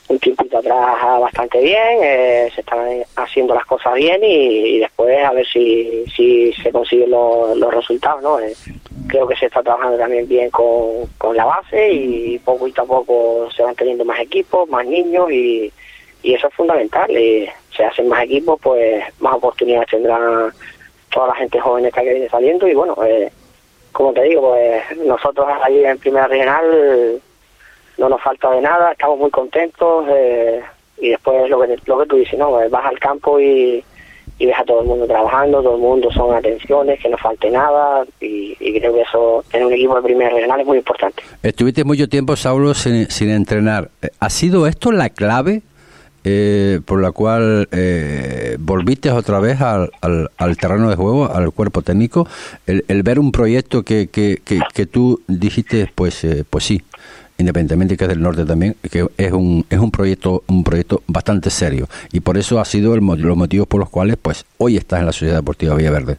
un 0.08 0.18
tiempito 0.18 0.58
atrás 0.58 1.20
bastante 1.20 1.60
bien, 1.60 1.98
eh, 2.02 2.50
se 2.54 2.60
están 2.60 3.02
haciendo 3.16 3.54
las 3.54 3.64
cosas 3.64 3.94
bien 3.94 4.20
y, 4.22 4.78
después 4.78 5.24
a 5.24 5.32
ver 5.32 5.46
si, 5.46 6.04
si 6.14 6.52
se 6.54 6.70
consiguen 6.70 7.10
los, 7.10 7.74
resultados, 7.74 8.22
¿no? 8.22 8.38
Eh, 8.38 8.54
creo 9.08 9.26
que 9.26 9.36
se 9.36 9.46
está 9.46 9.62
trabajando 9.62 9.96
también 9.96 10.28
bien 10.28 10.50
con, 10.50 11.06
con 11.18 11.36
la 11.36 11.44
base 11.44 11.92
y 11.92 12.38
poco 12.38 12.66
a 12.66 12.84
poco 12.84 13.48
se 13.54 13.62
van 13.62 13.74
teniendo 13.74 14.04
más 14.04 14.20
equipos, 14.20 14.68
más 14.68 14.86
niños 14.86 15.30
y, 15.30 15.72
y 16.22 16.34
eso 16.34 16.48
es 16.48 16.54
fundamental. 16.54 17.10
Y 17.10 17.48
se 17.76 17.84
hacen 17.84 18.08
más 18.08 18.24
equipos, 18.24 18.58
pues 18.62 19.02
más 19.20 19.34
oportunidades 19.34 19.90
tendrán 19.90 20.52
toda 21.10 21.28
la 21.28 21.34
gente 21.34 21.60
joven 21.60 21.90
que 21.90 22.02
viene 22.02 22.28
saliendo 22.28 22.66
y 22.66 22.74
bueno, 22.74 22.96
eh, 23.04 23.30
como 23.92 24.12
te 24.12 24.22
digo, 24.22 24.50
pues 24.50 24.98
nosotros 24.98 25.46
ahí 25.62 25.84
en 25.84 25.98
Primera 25.98 26.26
Regional 26.26 27.20
no 27.98 28.08
nos 28.08 28.22
falta 28.22 28.50
de 28.50 28.60
nada, 28.60 28.92
estamos 28.92 29.18
muy 29.18 29.30
contentos 29.30 30.06
eh, 30.08 30.62
y 30.98 31.10
después 31.10 31.48
lo 31.50 31.60
que, 31.60 31.76
lo 31.84 31.98
que 31.98 32.06
tú 32.06 32.16
dices, 32.16 32.38
¿no? 32.38 32.52
Vas 32.52 32.86
al 32.86 32.98
campo 32.98 33.38
y, 33.38 33.84
y 34.38 34.46
ves 34.46 34.56
a 34.58 34.64
todo 34.64 34.80
el 34.80 34.86
mundo 34.86 35.06
trabajando, 35.06 35.62
todo 35.62 35.76
el 35.76 35.80
mundo 35.80 36.10
son 36.10 36.34
atenciones, 36.34 36.98
que 37.00 37.08
no 37.08 37.16
falte 37.18 37.50
nada 37.50 38.04
y, 38.20 38.56
creo 38.80 38.94
que 38.94 39.02
eso 39.02 39.44
en 39.52 39.66
un 39.66 39.72
equipo 39.72 39.94
de 39.96 40.02
primera 40.02 40.30
regional 40.30 40.60
es 40.60 40.66
muy 40.66 40.78
importante. 40.78 41.22
Estuviste 41.42 41.84
mucho 41.84 42.08
tiempo, 42.08 42.34
Saulo, 42.34 42.74
sin, 42.74 43.10
sin 43.10 43.30
entrenar. 43.30 43.90
¿Ha 44.18 44.30
sido 44.30 44.66
esto 44.66 44.90
la 44.90 45.10
clave 45.10 45.62
eh, 46.24 46.80
por 46.84 47.00
la 47.00 47.12
cual 47.12 47.68
eh, 47.72 48.56
volviste 48.58 49.10
otra 49.10 49.40
vez 49.40 49.60
al, 49.60 49.90
al, 50.00 50.56
terreno 50.56 50.88
de 50.88 50.96
juego, 50.96 51.32
al 51.32 51.52
cuerpo 51.52 51.82
técnico? 51.82 52.26
El, 52.66 53.02
ver 53.02 53.18
un 53.18 53.32
proyecto 53.32 53.82
que, 53.82 54.08
que, 54.08 54.40
que, 54.44 54.60
que 54.72 54.86
tú 54.86 55.20
dijiste, 55.26 55.90
pues, 55.94 56.24
eh, 56.24 56.44
pues 56.48 56.64
sí, 56.64 56.82
independientemente 57.38 57.96
que 57.96 58.04
es 58.04 58.08
del 58.08 58.22
norte 58.22 58.44
también, 58.44 58.76
que 58.90 59.06
es 59.16 59.32
un, 59.32 59.66
es 59.68 59.78
un 59.78 59.90
proyecto, 59.90 60.44
un 60.46 60.64
proyecto 60.64 61.02
bastante 61.06 61.50
serio. 61.50 61.88
Y 62.12 62.20
por 62.20 62.38
eso 62.38 62.60
ha 62.60 62.64
sido 62.64 62.94
el, 62.94 63.00
los 63.04 63.36
motivos 63.36 63.66
por 63.66 63.80
los 63.80 63.90
cuales 63.90 64.16
pues 64.20 64.44
hoy 64.58 64.76
estás 64.76 65.00
en 65.00 65.06
la 65.06 65.12
Sociedad 65.12 65.36
Deportiva 65.36 65.74
Villaverde. 65.74 66.18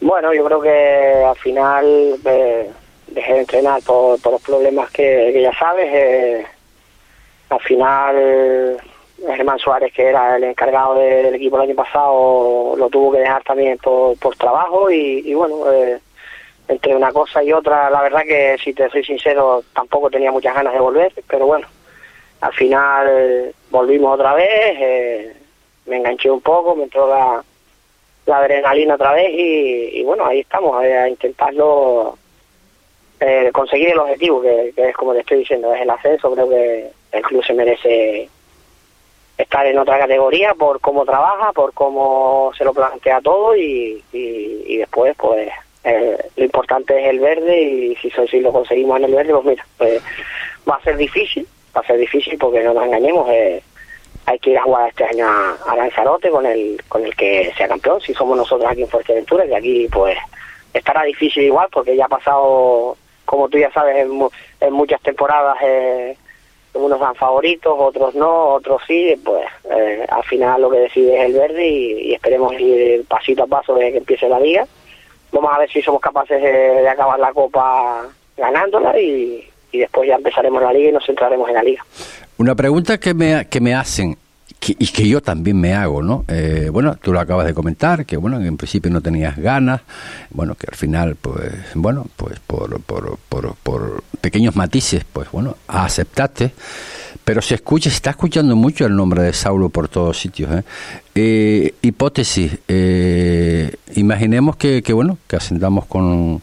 Bueno, 0.00 0.34
yo 0.34 0.44
creo 0.44 0.60
que 0.60 1.24
al 1.24 1.36
final, 1.36 2.16
eh, 2.24 2.68
dejé 3.06 3.32
de 3.34 3.40
entrenar 3.40 3.80
por, 3.82 4.20
por 4.20 4.32
los 4.32 4.42
problemas 4.42 4.90
que, 4.90 5.30
que 5.32 5.42
ya 5.42 5.52
sabes. 5.56 6.46
Al 7.52 7.60
final, 7.60 8.82
Germán 9.18 9.58
Suárez, 9.58 9.92
que 9.92 10.08
era 10.08 10.36
el 10.36 10.44
encargado 10.44 10.94
del 10.94 11.34
equipo 11.34 11.56
el 11.56 11.68
año 11.68 11.74
pasado, 11.74 12.74
lo 12.76 12.88
tuvo 12.88 13.12
que 13.12 13.18
dejar 13.18 13.42
también 13.42 13.76
por, 13.76 14.18
por 14.18 14.34
trabajo 14.36 14.90
y, 14.90 15.34
bueno, 15.34 15.70
eh, 15.70 15.98
entre 16.68 16.96
una 16.96 17.12
cosa 17.12 17.42
y 17.44 17.52
otra, 17.52 17.90
la 17.90 18.00
verdad 18.00 18.22
que 18.22 18.56
si 18.62 18.72
te 18.72 18.88
soy 18.88 19.04
sincero, 19.04 19.62
tampoco 19.74 20.08
tenía 20.08 20.32
muchas 20.32 20.54
ganas 20.54 20.72
de 20.72 20.80
volver, 20.80 21.12
pero 21.28 21.46
bueno, 21.46 21.66
al 22.40 22.52
final 22.54 23.06
eh, 23.10 23.52
volvimos 23.70 24.14
otra 24.14 24.32
vez, 24.32 24.76
eh, 24.80 25.36
me 25.86 25.96
enganché 25.98 26.30
un 26.30 26.40
poco, 26.40 26.74
me 26.74 26.84
entró 26.84 27.06
la, 27.06 27.44
la 28.24 28.38
adrenalina 28.38 28.94
otra 28.94 29.12
vez 29.12 29.30
y, 29.30 30.02
bueno, 30.04 30.24
ahí 30.24 30.40
estamos, 30.40 30.82
eh, 30.84 30.96
a 30.96 31.06
intentarlo 31.06 32.16
eh, 33.20 33.50
conseguir 33.52 33.90
el 33.90 33.98
objetivo, 33.98 34.40
que 34.40 34.72
es 34.74 34.96
como 34.96 35.12
te 35.12 35.20
estoy 35.20 35.40
diciendo, 35.40 35.74
es 35.74 35.82
el 35.82 35.90
ascenso, 35.90 36.32
creo 36.32 36.48
que 36.48 37.01
el 37.12 37.22
club 37.22 37.44
se 37.44 37.54
merece 37.54 38.28
estar 39.38 39.66
en 39.66 39.78
otra 39.78 39.98
categoría 39.98 40.54
por 40.54 40.80
cómo 40.80 41.04
trabaja, 41.04 41.52
por 41.52 41.72
cómo 41.72 42.52
se 42.56 42.64
lo 42.64 42.72
plantea 42.72 43.20
todo 43.20 43.56
y, 43.56 44.02
y, 44.12 44.62
y 44.66 44.76
después 44.78 45.14
pues 45.16 45.50
eh, 45.84 46.16
lo 46.36 46.44
importante 46.44 46.98
es 47.00 47.10
el 47.10 47.20
verde 47.20 47.60
y 47.60 47.96
si, 47.96 48.10
si 48.10 48.40
lo 48.40 48.52
conseguimos 48.52 48.98
en 48.98 49.04
el 49.04 49.14
verde 49.14 49.32
pues 49.32 49.44
mira, 49.44 49.66
pues 49.78 50.02
va 50.68 50.76
a 50.76 50.82
ser 50.82 50.96
difícil, 50.96 51.46
va 51.76 51.80
a 51.80 51.86
ser 51.86 51.98
difícil 51.98 52.38
porque 52.38 52.62
no 52.62 52.74
nos 52.74 52.84
engañemos, 52.84 53.28
eh, 53.30 53.62
hay 54.26 54.38
que 54.38 54.50
ir 54.50 54.58
a 54.58 54.62
jugar 54.62 54.88
este 54.88 55.04
año 55.04 55.26
a, 55.26 55.56
a 55.66 55.76
Lanzarote 55.76 56.30
con 56.30 56.46
el, 56.46 56.80
con 56.88 57.04
el 57.04 57.14
que 57.16 57.52
sea 57.56 57.68
campeón, 57.68 58.00
si 58.00 58.14
somos 58.14 58.36
nosotros 58.36 58.70
aquí 58.70 58.82
en 58.82 58.88
Fuerteventura, 58.88 59.44
y 59.46 59.54
aquí 59.54 59.88
pues 59.90 60.16
estará 60.72 61.02
difícil 61.02 61.44
igual 61.44 61.68
porque 61.72 61.96
ya 61.96 62.04
ha 62.04 62.08
pasado, 62.08 62.96
como 63.24 63.48
tú 63.48 63.58
ya 63.58 63.72
sabes, 63.72 63.96
en, 63.96 64.28
en 64.60 64.72
muchas 64.72 65.00
temporadas 65.02 65.56
eh, 65.62 66.16
unos 66.74 67.00
dan 67.00 67.14
favoritos, 67.14 67.74
otros 67.76 68.14
no, 68.14 68.54
otros 68.54 68.82
sí, 68.86 69.14
pues 69.24 69.44
eh, 69.70 70.06
al 70.08 70.24
final 70.24 70.62
lo 70.62 70.70
que 70.70 70.78
decide 70.78 71.18
es 71.18 71.26
el 71.26 71.32
verde 71.34 71.68
y, 71.68 72.10
y 72.10 72.14
esperemos 72.14 72.52
ir 72.58 73.04
pasito 73.06 73.44
a 73.44 73.46
paso 73.46 73.74
desde 73.74 73.92
que 73.92 73.98
empiece 73.98 74.28
la 74.28 74.40
liga. 74.40 74.66
Vamos 75.32 75.50
a 75.54 75.58
ver 75.58 75.70
si 75.70 75.82
somos 75.82 76.00
capaces 76.00 76.40
de, 76.42 76.50
de 76.50 76.88
acabar 76.88 77.18
la 77.18 77.32
copa 77.32 78.06
ganándola 78.36 78.98
y, 78.98 79.48
y 79.70 79.78
después 79.78 80.08
ya 80.08 80.16
empezaremos 80.16 80.62
la 80.62 80.72
liga 80.72 80.90
y 80.90 80.92
nos 80.92 81.06
centraremos 81.06 81.48
en 81.48 81.54
la 81.54 81.62
liga. 81.62 81.84
Una 82.38 82.54
pregunta 82.54 82.98
que 82.98 83.14
me, 83.14 83.48
que 83.48 83.60
me 83.60 83.74
hacen 83.74 84.16
y 84.66 84.86
que 84.88 85.08
yo 85.08 85.20
también 85.20 85.60
me 85.60 85.74
hago, 85.74 86.02
¿no? 86.02 86.24
Eh, 86.28 86.68
bueno, 86.72 86.96
tú 86.96 87.12
lo 87.12 87.20
acabas 87.20 87.46
de 87.46 87.54
comentar, 87.54 88.06
que 88.06 88.16
bueno, 88.16 88.40
en 88.40 88.56
principio 88.56 88.90
no 88.90 89.00
tenías 89.00 89.36
ganas, 89.36 89.80
bueno, 90.30 90.54
que 90.54 90.66
al 90.70 90.76
final, 90.76 91.16
pues, 91.16 91.52
bueno, 91.74 92.06
pues 92.16 92.38
por, 92.40 92.80
por, 92.80 93.18
por, 93.28 94.04
pequeños 94.20 94.54
matices, 94.54 95.04
pues 95.12 95.28
bueno, 95.32 95.56
aceptaste, 95.66 96.52
pero 97.24 97.42
se 97.42 97.56
escucha, 97.56 97.90
se 97.90 97.96
está 97.96 98.10
escuchando 98.10 98.54
mucho 98.54 98.86
el 98.86 98.94
nombre 98.94 99.22
de 99.22 99.32
Saulo 99.32 99.68
por 99.68 99.88
todos 99.88 100.20
sitios, 100.20 100.50
¿eh? 100.52 100.62
Eh, 101.14 101.74
hipótesis, 101.82 102.58
eh, 102.68 103.74
imaginemos 103.96 104.56
que, 104.56 104.82
que, 104.82 104.92
bueno, 104.92 105.18
que 105.26 105.36
ascendamos 105.36 105.86
con, 105.86 106.40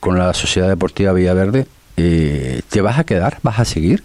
con 0.00 0.18
la 0.18 0.34
Sociedad 0.34 0.68
Deportiva 0.68 1.12
Villaverde, 1.12 1.66
eh, 1.96 2.62
¿te 2.68 2.80
vas 2.80 2.98
a 2.98 3.04
quedar? 3.04 3.38
¿Vas 3.42 3.60
a 3.60 3.64
seguir? 3.64 4.02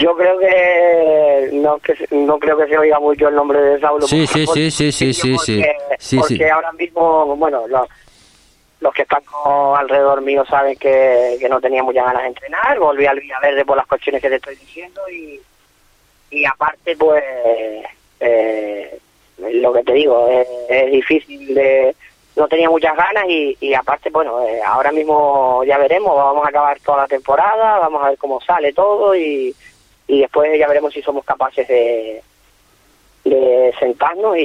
Yo 0.00 0.14
creo 0.16 0.38
que 0.38 1.50
no 1.54 1.78
que 1.78 1.94
no 2.10 2.38
creo 2.38 2.56
que 2.56 2.66
se 2.68 2.78
oiga 2.78 2.98
mucho 3.00 3.28
el 3.28 3.34
nombre 3.34 3.60
de 3.60 3.80
Saulo. 3.80 4.06
Sí, 4.06 4.26
sí, 4.26 4.46
sí, 4.46 4.70
sí, 4.70 4.92
sí, 4.92 5.12
sí, 5.12 5.36
sí. 5.38 5.56
porque, 5.62 5.76
Sí, 5.98 6.16
porque 6.18 6.36
sí. 6.36 6.44
ahora 6.44 6.72
mismo, 6.72 7.36
bueno, 7.36 7.66
los, 7.68 7.88
los 8.80 8.94
que 8.94 9.02
están 9.02 9.22
alrededor 9.76 10.20
mío 10.20 10.44
saben 10.46 10.76
que, 10.76 11.36
que 11.40 11.48
no 11.48 11.60
tenía 11.60 11.82
muchas 11.82 12.04
ganas 12.04 12.22
de 12.22 12.28
entrenar, 12.28 12.78
volví 12.78 13.06
al 13.06 13.18
Villaverde 13.20 13.64
por 13.64 13.76
las 13.76 13.86
cuestiones 13.86 14.22
que 14.22 14.28
te 14.28 14.36
estoy 14.36 14.56
diciendo 14.56 15.00
y, 15.10 15.40
y 16.30 16.44
aparte 16.44 16.96
pues 16.96 17.24
eh, 18.20 18.98
lo 19.38 19.72
que 19.72 19.82
te 19.82 19.92
digo, 19.92 20.28
es, 20.28 20.46
es 20.68 20.92
difícil 20.92 21.54
de... 21.54 21.94
No 22.36 22.46
tenía 22.46 22.70
muchas 22.70 22.96
ganas 22.96 23.24
y, 23.28 23.56
y 23.60 23.74
aparte, 23.74 24.10
bueno, 24.10 24.46
eh, 24.46 24.60
ahora 24.64 24.92
mismo 24.92 25.64
ya 25.64 25.76
veremos, 25.76 26.14
vamos 26.16 26.46
a 26.46 26.50
acabar 26.50 26.78
toda 26.78 26.98
la 26.98 27.08
temporada, 27.08 27.78
vamos 27.80 28.04
a 28.04 28.10
ver 28.10 28.18
cómo 28.18 28.40
sale 28.40 28.72
todo 28.72 29.16
y, 29.16 29.52
y 30.08 30.20
después 30.22 30.50
ya 30.58 30.66
veremos 30.66 30.92
si 30.92 31.02
somos 31.02 31.24
capaces 31.24 31.68
de, 31.68 32.20
de 33.24 33.72
sentarnos 33.78 34.36
y, 34.36 34.40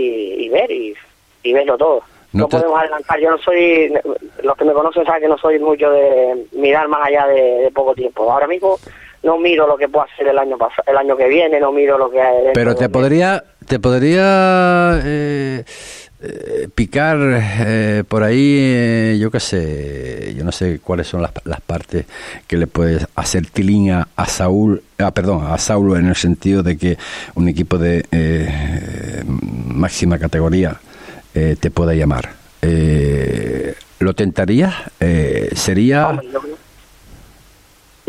y 0.45 0.49
ver 0.49 0.69
y, 0.71 0.93
y 1.43 1.53
verlo 1.53 1.77
todo. 1.77 2.03
No 2.33 2.41
No, 2.43 2.47
te- 2.47 2.57
podemos 2.57 2.79
adelantar, 2.79 3.19
yo 3.19 3.29
no 3.31 3.37
soy, 3.37 3.93
los 4.41 4.57
que 4.57 4.65
me 4.65 4.73
conocen 4.73 5.05
saben 5.05 5.21
que 5.21 5.27
no 5.27 5.37
soy 5.37 5.59
mucho 5.59 5.89
de 5.91 6.45
mirar 6.53 6.87
más 6.87 7.07
allá 7.07 7.27
de, 7.27 7.41
de 7.41 7.71
poco 7.71 7.93
tiempo. 7.93 8.31
Ahora 8.31 8.47
mismo 8.47 8.77
no 9.21 9.37
miro 9.37 9.67
lo 9.67 9.77
que 9.77 9.87
puedo 9.87 10.05
hacer 10.05 10.27
el 10.27 10.37
año 10.37 10.57
pas- 10.57 10.83
el 10.85 10.97
año 10.97 11.15
que 11.15 11.27
viene, 11.27 11.59
no 11.59 11.71
miro 11.71 11.97
lo 11.97 12.09
que 12.09 12.19
Pero 12.53 12.75
te 12.75 12.89
podría, 12.89 13.43
te 13.67 13.79
podría 13.79 14.99
eh, 15.05 15.63
eh, 16.23 16.69
picar 16.73 17.17
eh, 17.21 18.03
por 18.07 18.23
ahí, 18.23 18.55
eh, 18.57 19.17
yo 19.19 19.29
qué 19.29 19.39
sé, 19.39 20.33
yo 20.37 20.43
no 20.43 20.51
sé 20.51 20.79
cuáles 20.79 21.07
son 21.07 21.21
las, 21.21 21.31
las 21.43 21.61
partes 21.61 22.05
que 22.47 22.57
le 22.57 22.67
puedes 22.67 23.05
hacer 23.15 23.47
tilín 23.47 23.91
a, 23.91 24.07
a 24.15 24.25
Saúl, 24.25 24.81
ah, 24.99 25.11
perdón, 25.11 25.45
a 25.45 25.57
Saulo 25.57 25.97
en 25.97 26.07
el 26.07 26.15
sentido 26.15 26.63
de 26.63 26.77
que 26.77 26.97
un 27.35 27.47
equipo 27.49 27.77
de 27.77 28.05
eh, 28.11 29.23
máxima 29.25 30.17
categoría 30.17 30.79
eh, 31.35 31.57
te 31.59 31.69
pueda 31.71 31.93
llamar. 31.93 32.29
Eh, 32.61 33.75
¿Lo 33.99 34.13
tentarías? 34.13 34.73
Eh, 34.99 35.49
¿Sería...? 35.55 36.19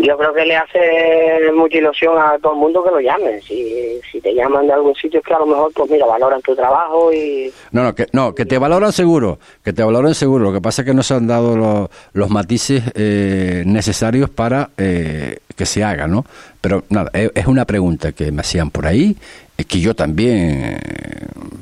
Yo 0.07 0.17
creo 0.19 0.33
que 0.35 0.45
le 0.45 0.57
hace 0.57 1.51
mucha 1.55 1.79
ilusión 1.79 2.17
a 2.19 2.39
todo 2.39 2.53
el 2.53 2.59
mundo 2.59 2.85
que 2.85 2.91
lo 2.91 3.01
llamen. 3.01 3.41
Si, 3.43 4.01
si 4.11 4.21
te 4.21 4.35
llaman 4.35 4.67
de 4.67 4.73
algún 4.75 4.95
sitio, 4.95 5.21
es 5.21 5.27
que 5.27 5.35
a 5.35 5.39
lo 5.39 5.47
mejor, 5.47 5.73
pues 5.75 5.91
mira, 5.91 6.07
valoran 6.07 6.43
tu 6.43 6.55
trabajo 6.55 7.13
y... 7.13 7.53
No, 7.73 7.83
no, 7.83 7.95
que, 7.95 8.07
no, 8.13 8.35
que 8.35 8.45
te 8.45 8.59
valoran 8.59 8.93
seguro, 8.93 9.39
que 9.65 9.73
te 9.73 9.83
valoran 9.83 10.15
seguro. 10.15 10.45
Lo 10.45 10.53
que 10.53 10.61
pasa 10.61 10.83
es 10.83 10.87
que 10.87 10.95
no 10.95 11.03
se 11.03 11.15
han 11.15 11.27
dado 11.27 11.57
lo- 11.57 11.91
los 12.13 12.31
matices 12.31 12.83
eh, 12.95 13.63
necesarios 13.67 14.31
para 14.31 14.71
eh, 14.79 15.39
que 15.57 15.67
se 15.67 15.83
haga, 15.85 16.07
¿no? 16.07 16.25
Pero 16.61 16.85
nada, 16.89 17.11
es, 17.13 17.47
una 17.47 17.65
pregunta 17.65 18.13
que 18.13 18.33
me 18.33 18.41
hacían 18.41 18.71
por 18.71 18.87
ahí, 18.87 19.17
es 19.57 19.67
que 19.67 19.81
yo 19.81 19.95
también, 19.95 20.79
eh, 20.79 20.79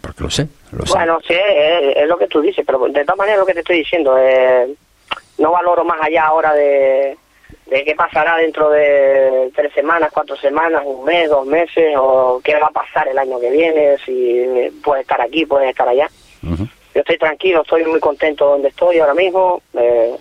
porque 0.00 0.22
lo 0.22 0.30
sé, 0.30 0.46
lo 0.72 0.86
sé. 0.86 0.92
Bueno, 0.92 1.18
sí, 1.26 1.34
es, 1.34 1.96
es 1.96 2.08
lo 2.08 2.16
que 2.16 2.26
tú 2.28 2.40
dices, 2.40 2.64
pero 2.66 2.78
de 2.88 3.04
todas 3.04 3.18
maneras 3.18 3.40
lo 3.40 3.46
que 3.46 3.54
te 3.54 3.60
estoy 3.60 3.78
diciendo, 3.78 4.16
eh, 4.18 4.72
no 5.38 5.50
valoro 5.52 5.84
más 5.84 5.98
allá 6.00 6.24
ahora 6.26 6.54
de, 6.54 7.16
de 7.72 7.84
qué 7.84 7.94
pasará 7.94 8.36
dentro 8.36 8.68
de 8.68 9.50
tres 9.56 9.72
semanas, 9.72 10.10
cuatro 10.12 10.36
semanas, 10.36 10.82
un 10.84 11.06
mes, 11.06 11.30
dos 11.30 11.46
meses, 11.46 11.94
o 11.96 12.38
qué 12.44 12.54
va 12.56 12.66
a 12.66 12.70
pasar 12.70 13.08
el 13.08 13.18
año 13.18 13.40
que 13.40 13.50
viene, 13.50 13.96
si 14.04 14.44
puedes 14.84 15.02
estar 15.02 15.22
aquí, 15.22 15.46
puedes 15.46 15.70
estar 15.70 15.88
allá. 15.88 16.06
Yo 16.42 17.00
estoy 17.00 17.16
tranquilo, 17.16 17.62
estoy 17.62 17.84
muy 17.84 17.98
contento 17.98 18.44
donde 18.44 18.68
estoy 18.68 18.98
ahora 18.98 19.14
mismo, 19.14 19.62
eh, 19.72 20.14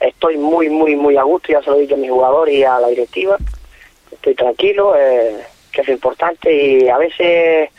estoy 0.00 0.36
muy, 0.36 0.68
muy, 0.68 0.96
muy 0.96 1.16
a 1.16 1.22
gusto, 1.22 1.50
ya 1.50 1.62
se 1.62 1.70
lo 1.70 1.76
he 1.76 1.80
dicho 1.80 1.94
a 1.94 1.98
mis 1.98 2.10
jugadores 2.10 2.54
y 2.54 2.62
a 2.62 2.78
la 2.78 2.88
directiva, 2.88 3.38
estoy 4.12 4.34
tranquilo, 4.34 4.94
eh, 4.94 5.38
que 5.72 5.80
es 5.80 5.88
importante, 5.88 6.54
y 6.54 6.90
a 6.90 6.98
veces, 6.98 7.70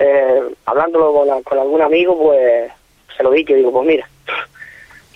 eh, 0.00 0.40
hablándolo 0.66 1.12
con, 1.12 1.42
con 1.44 1.58
algún 1.60 1.80
amigo, 1.80 2.18
pues 2.18 2.72
se 3.16 3.22
lo 3.22 3.30
dicho, 3.30 3.54
digo, 3.54 3.70
pues 3.70 3.86
mira, 3.86 4.08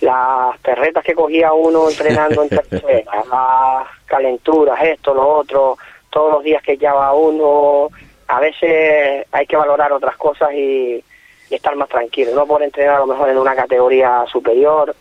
las 0.01 0.57
perretas 0.59 1.03
que 1.03 1.13
cogía 1.13 1.53
uno 1.53 1.89
entrenando 1.89 2.43
en 2.43 2.49
tercera, 2.69 3.23
las 3.29 3.87
calenturas, 4.05 4.81
esto, 4.83 5.13
lo 5.13 5.27
otro, 5.27 5.77
todos 6.09 6.33
los 6.33 6.43
días 6.43 6.63
que 6.63 6.77
lleva 6.77 7.13
uno, 7.13 7.89
a 8.27 8.39
veces 8.39 9.25
hay 9.31 9.45
que 9.45 9.57
valorar 9.57 9.91
otras 9.91 10.15
cosas 10.17 10.51
y, 10.53 11.03
y 11.49 11.55
estar 11.55 11.75
más 11.75 11.89
tranquilo, 11.89 12.33
no 12.33 12.45
por 12.45 12.63
entrenar 12.63 12.95
a 12.95 12.99
lo 12.99 13.07
mejor 13.07 13.29
en 13.29 13.37
una 13.37 13.55
categoría 13.55 14.25
superior, 14.31 14.95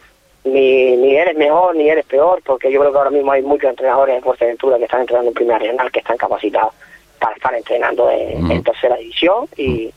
ni, 0.44 0.96
ni 0.96 1.16
eres 1.16 1.36
mejor 1.36 1.76
ni 1.76 1.88
eres 1.88 2.06
peor, 2.06 2.42
porque 2.44 2.72
yo 2.72 2.80
creo 2.80 2.92
que 2.92 2.98
ahora 2.98 3.10
mismo 3.10 3.32
hay 3.32 3.42
muchos 3.42 3.70
entrenadores 3.70 4.16
de 4.16 4.22
Fuerteventura 4.22 4.78
que 4.78 4.84
están 4.84 5.00
entrenando 5.00 5.28
en 5.28 5.34
primera 5.34 5.58
regional, 5.58 5.90
que 5.90 5.98
están 6.00 6.16
capacitados 6.16 6.74
para 7.18 7.34
estar 7.34 7.54
entrenando 7.54 8.10
en, 8.10 8.50
en 8.50 8.62
tercera 8.62 8.96
división 8.96 9.46
y, 9.56 9.92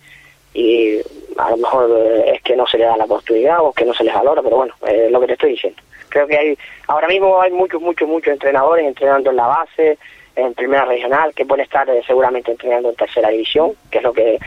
y 0.54 1.00
a 1.38 1.50
lo 1.52 1.58
mejor 1.58 1.90
eh, 1.98 2.34
es 2.36 2.42
que 2.44 2.56
no 2.56 2.68
se 2.68 2.78
le 2.78 2.86
da 2.86 2.98
la 2.98 3.06
oportunidad 3.06 3.60
o 3.62 3.72
que 3.74 3.86
no 3.86 3.94
se 3.94 4.04
les 4.04 4.14
valora, 4.14 4.42
pero 4.42 4.58
bueno, 4.58 4.74
es 4.88 5.12
lo 5.12 5.20
que 5.20 5.28
te 5.28 5.34
estoy 5.34 5.52
diciendo. 5.52 5.82
Creo 6.10 6.28
que 6.28 6.38
hay 6.38 6.58
ahora 6.88 7.08
mismo 7.08 7.42
hay 7.42 7.52
muchos, 7.52 7.82
muchos, 7.82 8.08
muchos 8.08 8.34
entrenadores 8.34 8.86
entrenando 8.86 9.30
en 9.30 9.38
la 9.38 9.48
base, 9.48 9.98
en 10.36 10.54
primera 10.54 10.86
regional, 10.86 11.34
que 11.34 11.46
pueden 11.46 11.64
estar 11.64 11.90
eh, 11.90 12.02
seguramente 12.06 12.52
entrenando 12.52 12.90
en 12.90 12.96
tercera 12.96 13.30
división, 13.30 13.72
que 13.90 14.00
es 14.00 14.04
lo 14.04 14.12
que 14.14 14.38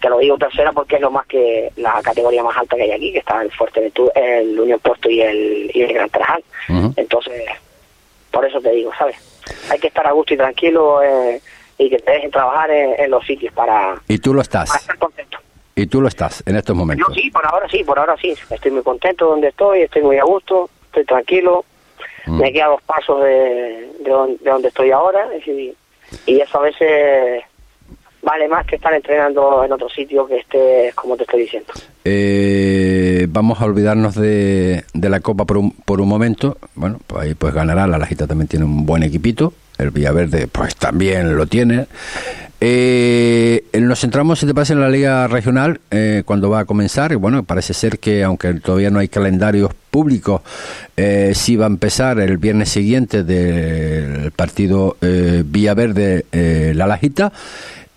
te 0.00 0.08
lo 0.08 0.18
digo 0.18 0.36
tercera 0.36 0.72
porque 0.72 0.96
es 0.96 1.00
lo 1.00 1.12
más 1.12 1.26
que 1.26 1.70
la 1.76 2.00
categoría 2.02 2.42
más 2.42 2.56
alta 2.56 2.74
que 2.74 2.82
hay 2.82 2.90
aquí, 2.90 3.12
que 3.12 3.18
está 3.20 3.40
el 3.40 3.52
Fuerteventura, 3.52 4.10
el 4.16 4.58
Unión 4.58 4.80
Puerto 4.80 5.08
y 5.08 5.20
el, 5.20 5.70
y 5.72 5.82
el 5.82 5.92
Gran 5.92 6.10
Trajal. 6.10 6.42
Entonces, 6.96 7.44
por 8.32 8.44
eso 8.44 8.60
te 8.60 8.70
digo, 8.72 8.90
¿sabes? 8.98 9.14
Hay 9.70 9.78
que 9.78 9.86
estar 9.86 10.04
a 10.04 10.10
gusto 10.10 10.34
y 10.34 10.36
tranquilo 10.38 11.00
eh, 11.04 11.40
y 11.78 11.88
que 11.88 11.98
te 12.00 12.10
dejen 12.12 12.32
trabajar 12.32 12.68
en, 12.72 12.94
en 13.00 13.10
los 13.12 13.24
sitios 13.24 13.54
para, 13.54 13.94
Y 14.08 14.18
tú 14.18 14.34
lo 14.34 14.42
para 14.42 14.64
estás. 14.64 14.80
estar 14.80 14.98
contento. 14.98 15.38
Y 15.74 15.86
tú 15.86 16.00
lo 16.02 16.08
estás 16.08 16.42
en 16.46 16.56
estos 16.56 16.76
momentos. 16.76 17.08
Yo 17.08 17.14
sí, 17.14 17.30
por 17.30 17.46
ahora 17.46 17.66
sí, 17.68 17.82
por 17.84 17.98
ahora 17.98 18.14
sí. 18.20 18.34
Estoy 18.50 18.70
muy 18.72 18.82
contento 18.82 19.26
donde 19.26 19.48
estoy, 19.48 19.82
estoy 19.82 20.02
muy 20.02 20.18
a 20.18 20.24
gusto, 20.24 20.68
estoy 20.86 21.04
tranquilo. 21.04 21.64
Mm. 22.26 22.38
Me 22.40 22.52
queda 22.52 22.66
dos 22.66 22.82
pasos 22.82 23.22
de, 23.24 23.88
de, 24.00 24.10
don- 24.10 24.36
de 24.36 24.50
donde 24.50 24.68
estoy 24.68 24.90
ahora 24.90 25.26
y, 25.46 25.74
y 26.26 26.40
eso 26.40 26.58
a 26.58 26.62
veces 26.62 27.42
vale 28.22 28.46
más 28.48 28.64
que 28.66 28.76
estar 28.76 28.92
entrenando 28.94 29.64
en 29.64 29.72
otro 29.72 29.88
sitio 29.88 30.26
que 30.26 30.36
esté 30.38 30.92
como 30.94 31.16
te 31.16 31.24
estoy 31.24 31.40
diciendo. 31.42 31.72
Eh, 32.04 33.26
vamos 33.30 33.60
a 33.60 33.64
olvidarnos 33.64 34.14
de, 34.14 34.84
de 34.94 35.08
la 35.08 35.20
Copa 35.20 35.44
por 35.44 35.56
un, 35.56 35.72
por 35.72 36.00
un 36.00 36.08
momento. 36.08 36.58
Bueno, 36.74 37.00
pues 37.06 37.22
ahí 37.22 37.34
pues 37.34 37.54
ganará. 37.54 37.86
La 37.86 37.98
Lajita 37.98 38.26
también 38.26 38.46
tiene 38.48 38.64
un 38.64 38.84
buen 38.86 39.02
equipito. 39.02 39.52
El 39.82 39.90
Villaverde 39.90 40.46
pues 40.46 40.76
también 40.76 41.36
lo 41.36 41.46
tiene. 41.46 41.86
Eh, 42.64 43.64
nos 43.80 43.98
centramos, 43.98 44.38
si 44.38 44.46
te 44.46 44.54
parece, 44.54 44.74
en 44.74 44.80
la 44.80 44.88
Liga 44.88 45.26
Regional 45.26 45.80
eh, 45.90 46.22
cuando 46.24 46.48
va 46.48 46.60
a 46.60 46.64
comenzar. 46.64 47.16
Bueno, 47.16 47.42
parece 47.42 47.74
ser 47.74 47.98
que 47.98 48.22
aunque 48.22 48.54
todavía 48.54 48.88
no 48.88 49.00
hay 49.00 49.08
calendarios 49.08 49.72
públicos, 49.90 50.42
eh, 50.96 51.32
sí 51.34 51.56
va 51.56 51.66
a 51.66 51.68
empezar 51.68 52.20
el 52.20 52.38
viernes 52.38 52.68
siguiente 52.68 53.24
del 53.24 54.30
partido 54.30 54.96
eh, 55.00 55.42
Villaverde 55.44 56.26
eh, 56.30 56.72
La 56.76 56.86
Lajita. 56.86 57.32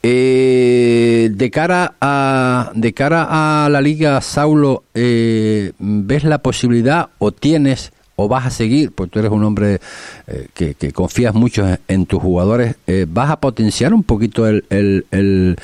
De 0.01 1.49
cara 1.51 1.93
a 1.99 2.71
de 2.75 2.93
cara 2.93 3.27
a 3.65 3.69
la 3.69 3.81
liga 3.81 4.21
Saulo 4.21 4.83
ves 4.93 6.23
la 6.23 6.37
posibilidad 6.39 7.09
o 7.17 7.31
tienes 7.31 7.91
o 8.17 8.27
vas 8.27 8.45
a 8.45 8.49
seguir 8.49 8.91
porque 8.93 9.11
tú 9.11 9.19
eres 9.19 9.31
un 9.31 9.43
hombre 9.43 9.79
eh, 10.27 10.47
que, 10.53 10.73
que 10.75 10.91
confías 10.91 11.33
mucho 11.33 11.65
en, 11.87 12.05
tus 12.05 12.21
jugadores 12.21 12.75
eh, 12.87 13.05
vas 13.07 13.29
a 13.29 13.39
potenciar 13.39 13.93
un 13.93 14.03
poquito 14.03 14.47
el, 14.47 14.63
el, 14.69 15.05
el, 15.11 15.57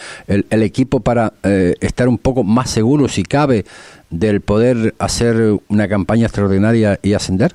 el- 0.50 0.64
equipo 0.64 1.00
para 1.00 1.34
eh, 1.44 1.76
estar 1.82 2.08
un 2.08 2.18
poco 2.18 2.44
más 2.44 2.70
seguro 2.70 3.08
si 3.08 3.24
cabe 3.24 3.66
del 4.10 4.42
poder 4.42 4.94
hacer 5.00 5.58
una 5.70 5.88
campaña 5.88 6.26
extraordinaria 6.26 7.00
y 7.02 7.14
ascender 7.14 7.54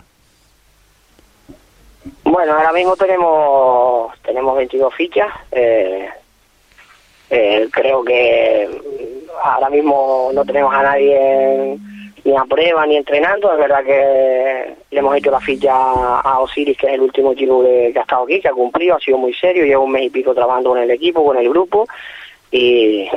Bueno, 2.25 2.55
ahora 2.55 2.73
mismo 2.73 2.97
tenemos 2.97 4.13
tenemos 4.23 4.57
22 4.57 4.95
fichas. 4.95 5.29
eh, 5.53 6.09
creo 7.73 8.05
que 8.05 8.69
ahora 9.45 9.69
mismo 9.71 10.31
no 10.33 10.45
tenemos 10.45 10.73
a 10.75 10.83
nadie 10.83 11.79
ni 12.27 12.37
a 12.37 12.45
prueba 12.45 12.85
ni 12.87 12.97
entrenando. 12.97 13.53
Es 13.53 13.59
verdad 13.59 13.85
que 13.85 14.75
le 14.91 14.99
hemos 14.99 15.17
hecho 15.17 15.31
la 15.31 15.41
ficha 15.41 15.73
a 15.73 16.41
Osiris, 16.41 16.77
que 16.77 16.89
es 16.89 16.95
el 16.95 17.01
último 17.01 17.35
chico 17.35 17.63
que, 17.63 17.95
ha 17.97 18.01
estado 18.01 18.25
aquí, 18.25 18.41
que 18.41 18.49
ha 18.49 18.53
cumplido, 18.53 18.97
ha 18.97 19.01
sido 19.01 19.17
muy 19.17 19.33
serio, 19.33 19.65
lleva 19.65 19.83
un 19.83 19.93
mes 19.93 20.05
y 20.05 20.11
pico 20.11 20.35
trabajando 20.35 20.71
con 20.71 20.79
el 20.81 20.91
equipo, 20.91 21.25
con 21.25 21.39
el 21.39 21.49
grupo. 21.49 21.87
Y, 22.51 23.09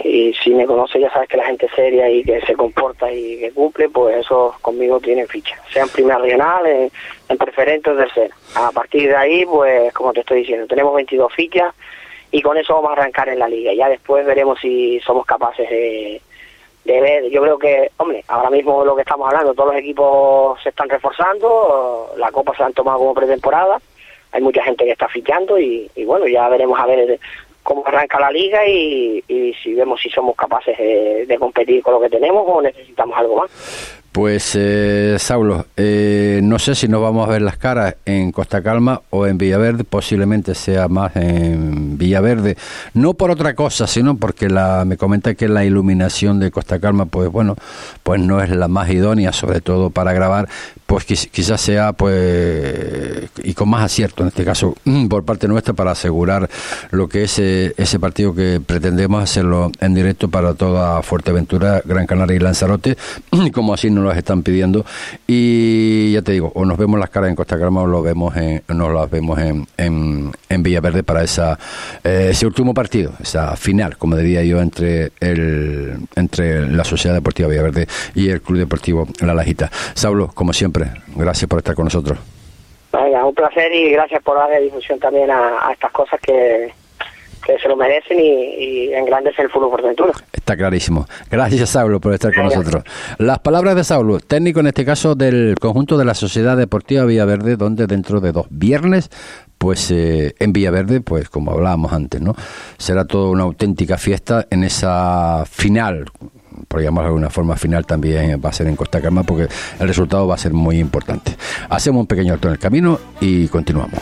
si 0.43 0.51
me 0.51 0.65
conoce 0.65 0.99
ya 0.99 1.11
sabes 1.11 1.29
que 1.29 1.37
la 1.37 1.45
gente 1.45 1.67
seria 1.75 2.09
y 2.09 2.23
que 2.23 2.41
se 2.41 2.55
comporta 2.55 3.11
y 3.11 3.39
que 3.39 3.51
cumple, 3.51 3.89
pues 3.89 4.17
eso 4.17 4.55
conmigo 4.61 4.99
tienen 4.99 5.27
ficha, 5.27 5.55
sea 5.71 5.83
en 5.83 5.89
primera 5.89 6.17
regional, 6.17 6.65
en, 6.65 6.91
en 7.29 7.37
preferente 7.37 7.89
o 7.89 7.95
tercera. 7.95 8.35
A 8.55 8.71
partir 8.71 9.09
de 9.09 9.15
ahí, 9.15 9.45
pues 9.45 9.93
como 9.93 10.13
te 10.13 10.21
estoy 10.21 10.39
diciendo, 10.39 10.67
tenemos 10.67 10.93
22 10.95 11.33
fichas 11.33 11.73
y 12.31 12.41
con 12.41 12.57
eso 12.57 12.73
vamos 12.75 12.91
a 12.91 13.01
arrancar 13.01 13.29
en 13.29 13.39
la 13.39 13.47
liga. 13.47 13.73
Ya 13.73 13.89
después 13.89 14.25
veremos 14.25 14.59
si 14.59 14.99
somos 15.01 15.25
capaces 15.25 15.69
de, 15.69 16.21
de 16.85 17.01
ver. 17.01 17.29
Yo 17.29 17.41
creo 17.41 17.57
que, 17.57 17.91
hombre, 17.97 18.23
ahora 18.27 18.49
mismo 18.49 18.83
lo 18.83 18.95
que 18.95 19.01
estamos 19.01 19.27
hablando, 19.27 19.53
todos 19.53 19.73
los 19.73 19.81
equipos 19.81 20.61
se 20.63 20.69
están 20.69 20.89
reforzando, 20.89 22.13
la 22.17 22.31
Copa 22.31 22.55
se 22.55 22.63
han 22.63 22.73
tomado 22.73 22.99
como 22.99 23.13
pretemporada, 23.13 23.79
hay 24.31 24.41
mucha 24.41 24.63
gente 24.63 24.85
que 24.85 24.91
está 24.91 25.07
fichando 25.07 25.59
y, 25.59 25.89
y 25.95 26.05
bueno, 26.05 26.27
ya 26.27 26.47
veremos 26.49 26.79
a 26.79 26.85
ver 26.85 27.19
cómo 27.63 27.85
arranca 27.85 28.19
la 28.19 28.31
liga 28.31 28.65
y, 28.67 29.23
y 29.27 29.53
si 29.61 29.73
vemos 29.73 30.01
si 30.01 30.09
somos 30.09 30.35
capaces 30.35 30.77
de, 30.77 31.25
de 31.25 31.37
competir 31.37 31.83
con 31.83 31.93
lo 31.93 32.01
que 32.01 32.09
tenemos 32.09 32.43
o 32.47 32.61
necesitamos 32.61 33.17
algo 33.17 33.37
más. 33.37 34.01
Pues, 34.11 34.53
eh, 34.55 35.17
Saulo, 35.19 35.67
eh, 35.77 36.39
no 36.43 36.57
sé 36.57 36.73
si 36.73 36.87
nos 36.87 36.99
vamos 37.01 37.27
a 37.27 37.31
ver 37.31 37.43
las 37.43 37.57
caras 37.57 37.95
en 38.05 38.31
Costa 38.31 38.63
Calma 38.63 39.01
o 39.11 39.27
en 39.27 39.37
Villaverde, 39.37 39.83
posiblemente 39.83 40.55
sea 40.55 40.87
más 40.87 41.15
en 41.15 41.95
Villaverde, 41.97 42.57
no 42.95 43.13
por 43.13 43.29
otra 43.29 43.53
cosa, 43.53 43.85
sino 43.85 44.17
porque 44.17 44.49
la, 44.49 44.83
me 44.83 44.97
comenta 44.97 45.35
que 45.35 45.47
la 45.47 45.63
iluminación 45.63 46.39
de 46.39 46.49
Costa 46.49 46.79
Calma, 46.79 47.05
pues 47.05 47.29
bueno, 47.31 47.55
pues 48.01 48.19
no 48.19 48.41
es 48.41 48.49
la 48.49 48.67
más 48.67 48.89
idónea, 48.89 49.31
sobre 49.31 49.61
todo 49.61 49.91
para 49.91 50.11
grabar, 50.11 50.49
pues 50.87 51.07
quiz- 51.07 51.29
quizás 51.29 51.61
sea, 51.61 51.93
pues, 51.93 53.29
y 53.43 53.53
con 53.53 53.69
más 53.69 53.83
acierto 53.83 54.23
en 54.23 54.29
este 54.29 54.43
caso, 54.43 54.75
por 55.09 55.23
parte 55.23 55.47
nuestra, 55.47 55.73
para 55.75 55.91
asegurar 55.91 56.49
lo 56.89 57.07
que 57.07 57.23
es 57.25 57.37
ese 57.37 57.99
partido 57.99 58.33
que 58.33 58.59
pretendemos 58.65 59.23
hacerlo 59.23 59.71
en 59.79 59.93
directo 59.93 60.29
para 60.29 60.55
toda 60.55 61.01
Fuerteventura, 61.03 61.81
Gran 61.85 62.07
Canaria 62.07 62.35
y 62.35 62.39
Lanzarote, 62.39 62.97
como 63.53 63.75
así 63.75 63.89
nos 63.91 63.98
lo 64.03 64.11
están 64.11 64.43
pidiendo. 64.43 64.85
Y 65.27 66.13
ya 66.13 66.21
te 66.21 66.31
digo, 66.31 66.51
o 66.55 66.65
nos 66.65 66.77
vemos 66.77 66.99
las 66.99 67.09
caras 67.09 67.29
en 67.29 67.35
Costa 67.35 67.57
Calma 67.59 67.81
o 67.81 67.87
lo 67.87 68.01
vemos 68.01 68.35
en, 68.35 68.63
nos 68.67 68.93
las 68.93 69.09
vemos 69.09 69.39
en, 69.39 69.67
en, 69.77 70.31
en 70.49 70.63
Villaverde 70.63 71.03
para 71.03 71.23
esa 71.23 71.57
eh, 72.03 72.29
ese 72.31 72.45
último 72.45 72.73
partido, 72.73 73.13
esa 73.21 73.55
final, 73.55 73.97
como 73.97 74.15
diría 74.15 74.43
yo, 74.43 74.59
entre 74.61 75.11
el 75.19 75.97
entre 76.15 76.67
la 76.67 76.83
Sociedad 76.83 77.15
Deportiva 77.15 77.49
Villaverde 77.49 77.87
y 78.15 78.29
el 78.29 78.41
Club 78.41 78.59
Deportivo 78.59 79.07
La 79.21 79.33
Lajita. 79.33 79.69
Saulo, 79.93 80.29
como 80.33 80.53
siempre, 80.53 80.87
gracias 81.15 81.47
por 81.49 81.59
estar 81.59 81.75
con 81.75 81.85
nosotros. 81.85 82.17
Venga, 82.91 83.23
un 83.23 83.35
placer 83.35 83.71
y 83.71 83.91
gracias 83.91 84.21
por 84.23 84.35
darle 84.35 84.61
difusión 84.61 84.99
también 84.99 85.29
a, 85.29 85.67
a 85.67 85.73
estas 85.73 85.91
cosas 85.91 86.19
que, 86.19 86.73
merecen 87.79 88.19
y, 88.19 88.29
y 88.29 88.93
engrandecen 88.93 89.45
el 89.45 89.51
fútbol 89.51 89.71
por 89.71 89.81
Ventura. 89.81 90.11
Está 90.33 90.55
clarísimo. 90.55 91.07
Gracias, 91.31 91.69
Saulo, 91.69 91.99
por 91.99 92.13
estar 92.13 92.33
con 92.33 92.45
nosotros. 92.45 92.83
Las 93.17 93.39
palabras 93.39 93.75
de 93.75 93.83
Saulo, 93.83 94.19
técnico 94.19 94.59
en 94.59 94.67
este 94.67 94.85
caso 94.85 95.15
del 95.15 95.55
conjunto 95.59 95.97
de 95.97 96.05
la 96.05 96.13
Sociedad 96.13 96.57
Deportiva 96.57 97.05
Villaverde, 97.05 97.55
donde 97.55 97.87
dentro 97.87 98.19
de 98.19 98.31
dos 98.31 98.47
viernes, 98.49 99.09
pues 99.57 99.91
eh, 99.91 100.35
en 100.39 100.53
Villaverde, 100.53 101.01
pues 101.01 101.29
como 101.29 101.51
hablábamos 101.51 101.93
antes, 101.93 102.21
¿no? 102.21 102.35
Será 102.77 103.05
toda 103.05 103.29
una 103.29 103.43
auténtica 103.43 103.97
fiesta 103.97 104.47
en 104.49 104.63
esa 104.63 105.43
final, 105.45 106.05
por 106.67 106.81
llamarlo 106.81 107.09
de 107.09 107.13
alguna 107.13 107.29
forma, 107.29 107.55
final 107.55 107.85
también 107.85 108.41
va 108.43 108.49
a 108.49 108.53
ser 108.53 108.67
en 108.67 108.75
Costa 108.75 109.01
Calma, 109.01 109.23
porque 109.23 109.47
el 109.79 109.87
resultado 109.87 110.27
va 110.27 110.35
a 110.35 110.37
ser 110.37 110.53
muy 110.53 110.79
importante. 110.79 111.35
Hacemos 111.69 112.01
un 112.01 112.07
pequeño 112.07 112.33
alto 112.33 112.47
en 112.47 112.53
el 112.53 112.59
camino 112.59 112.99
y 113.21 113.47
continuamos. 113.47 113.99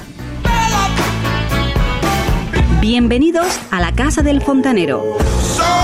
Bienvenidos 2.79 3.59
a 3.71 3.81
la 3.81 3.91
Casa 3.93 4.21
del 4.21 4.39
Fontanero. 4.39 5.17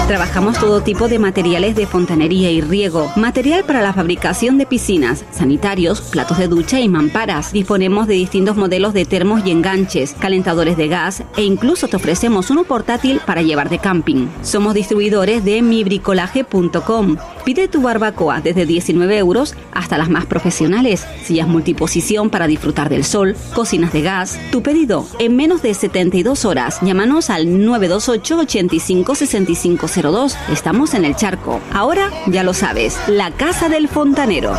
Trabajamos 0.08 0.60
todo 0.60 0.82
tipo 0.82 1.08
de 1.08 1.18
materiales 1.18 1.76
de 1.76 1.88
fontanería 1.88 2.52
y 2.52 2.60
riego, 2.60 3.10
material 3.16 3.64
para 3.64 3.82
la 3.82 3.94
fabricación 3.94 4.58
de 4.58 4.66
piscinas, 4.66 5.24
sanitarios, 5.32 6.02
platos 6.02 6.38
de 6.38 6.50
ducha 6.50 6.82
y 6.82 6.90
mamparas. 6.90 7.54
Disponemos 7.54 8.06
de 8.06 8.16
distintos 8.16 8.58
modelos 8.58 8.94
de 8.94 9.06
termos 9.06 9.46
y 9.46 9.52
enganches, 9.52 10.14
calentadores 10.14 10.76
de 10.76 10.90
gas 10.90 11.24
e 11.38 11.44
incluso 11.44 11.88
te 11.88 11.96
ofrecemos 11.96 12.50
uno 12.50 12.66
portátil 12.66 13.22
para 13.26 13.42
llevar 13.42 13.70
de 13.70 13.80
camping. 13.80 14.28
Somos 14.42 14.74
distribuidores 14.74 15.46
de 15.46 15.62
mibricolaje.com. 15.62 17.16
Pide 17.46 17.68
tu 17.70 17.82
barbacoa 17.82 18.42
desde 18.42 18.66
19 18.66 19.18
euros 19.18 19.56
hasta 19.72 19.98
las 19.98 20.10
más 20.10 20.26
profesionales, 20.26 21.08
sillas 21.24 21.48
multiposición 21.48 22.30
para 22.30 22.48
disfrutar 22.48 22.90
del 22.90 23.06
sol, 23.06 23.36
cocinas 23.56 23.94
de 23.94 24.02
gas. 24.02 24.38
Tu 24.52 24.62
pedido 24.62 25.08
en 25.18 25.36
menos 25.38 25.62
de 25.62 25.74
72 25.74 26.44
horas. 26.44 26.83
Llámanos 26.84 27.30
al 27.30 27.66
928 27.66 28.40
85 28.40 29.16
6502. 29.16 30.38
Estamos 30.52 30.94
en 30.94 31.06
el 31.06 31.16
charco. 31.16 31.62
Ahora 31.72 32.12
ya 32.28 32.44
lo 32.44 32.54
sabes, 32.54 32.98
la 33.08 33.32
casa 33.32 33.70
del 33.70 33.88
fontanero. 33.88 34.54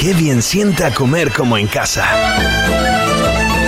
Qué 0.00 0.14
bien 0.14 0.42
sienta 0.42 0.92
comer 0.94 1.32
como 1.32 1.58
en 1.58 1.66
casa. 1.66 2.06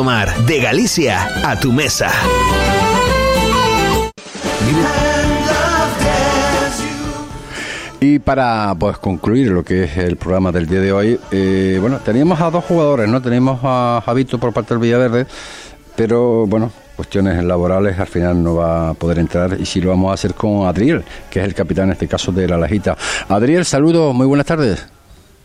De 0.00 0.60
Galicia 0.60 1.28
a 1.44 1.60
tu 1.60 1.72
mesa. 1.72 2.10
Y 8.00 8.18
para 8.18 8.74
pues 8.78 8.96
concluir 8.96 9.50
lo 9.50 9.62
que 9.62 9.84
es 9.84 9.98
el 9.98 10.16
programa 10.16 10.52
del 10.52 10.66
día 10.66 10.80
de 10.80 10.90
hoy, 10.90 11.20
eh, 11.30 11.76
bueno, 11.82 11.98
teníamos 11.98 12.40
a 12.40 12.50
dos 12.50 12.64
jugadores, 12.64 13.10
¿no? 13.10 13.20
Tenemos 13.20 13.60
a 13.62 14.02
Javito 14.06 14.38
por 14.38 14.54
parte 14.54 14.72
del 14.72 14.80
Villaverde, 14.80 15.26
pero 15.96 16.46
bueno, 16.46 16.72
cuestiones 16.96 17.44
laborales 17.44 17.98
al 17.98 18.06
final 18.06 18.42
no 18.42 18.54
va 18.54 18.88
a 18.88 18.94
poder 18.94 19.18
entrar 19.18 19.60
y 19.60 19.66
sí 19.66 19.82
lo 19.82 19.90
vamos 19.90 20.12
a 20.12 20.14
hacer 20.14 20.32
con 20.32 20.66
Adriel, 20.66 21.04
que 21.30 21.40
es 21.40 21.44
el 21.44 21.52
capitán 21.54 21.88
en 21.88 21.92
este 21.92 22.08
caso 22.08 22.32
de 22.32 22.48
la 22.48 22.56
Lajita. 22.56 22.96
Adriel, 23.28 23.66
saludos, 23.66 24.14
muy 24.14 24.26
buenas 24.26 24.46
tardes. 24.46 24.86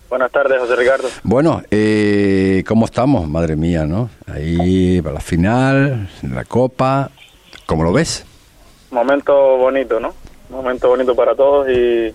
Buenas 0.09 0.31
tardes, 0.31 0.59
José 0.59 0.75
Ricardo. 0.75 1.07
Bueno, 1.23 1.63
eh, 1.71 2.63
¿cómo 2.67 2.85
estamos? 2.85 3.27
Madre 3.27 3.55
mía, 3.55 3.85
¿no? 3.85 4.09
Ahí 4.27 5.01
para 5.01 5.15
la 5.15 5.19
final, 5.19 6.09
la 6.21 6.45
Copa, 6.45 7.09
¿cómo 7.65 7.83
lo 7.83 7.91
ves? 7.91 8.23
Momento 8.91 9.57
bonito, 9.57 9.99
¿no? 9.99 10.13
Momento 10.49 10.89
bonito 10.89 11.15
para 11.15 11.35
todos 11.35 11.67
y 11.69 12.13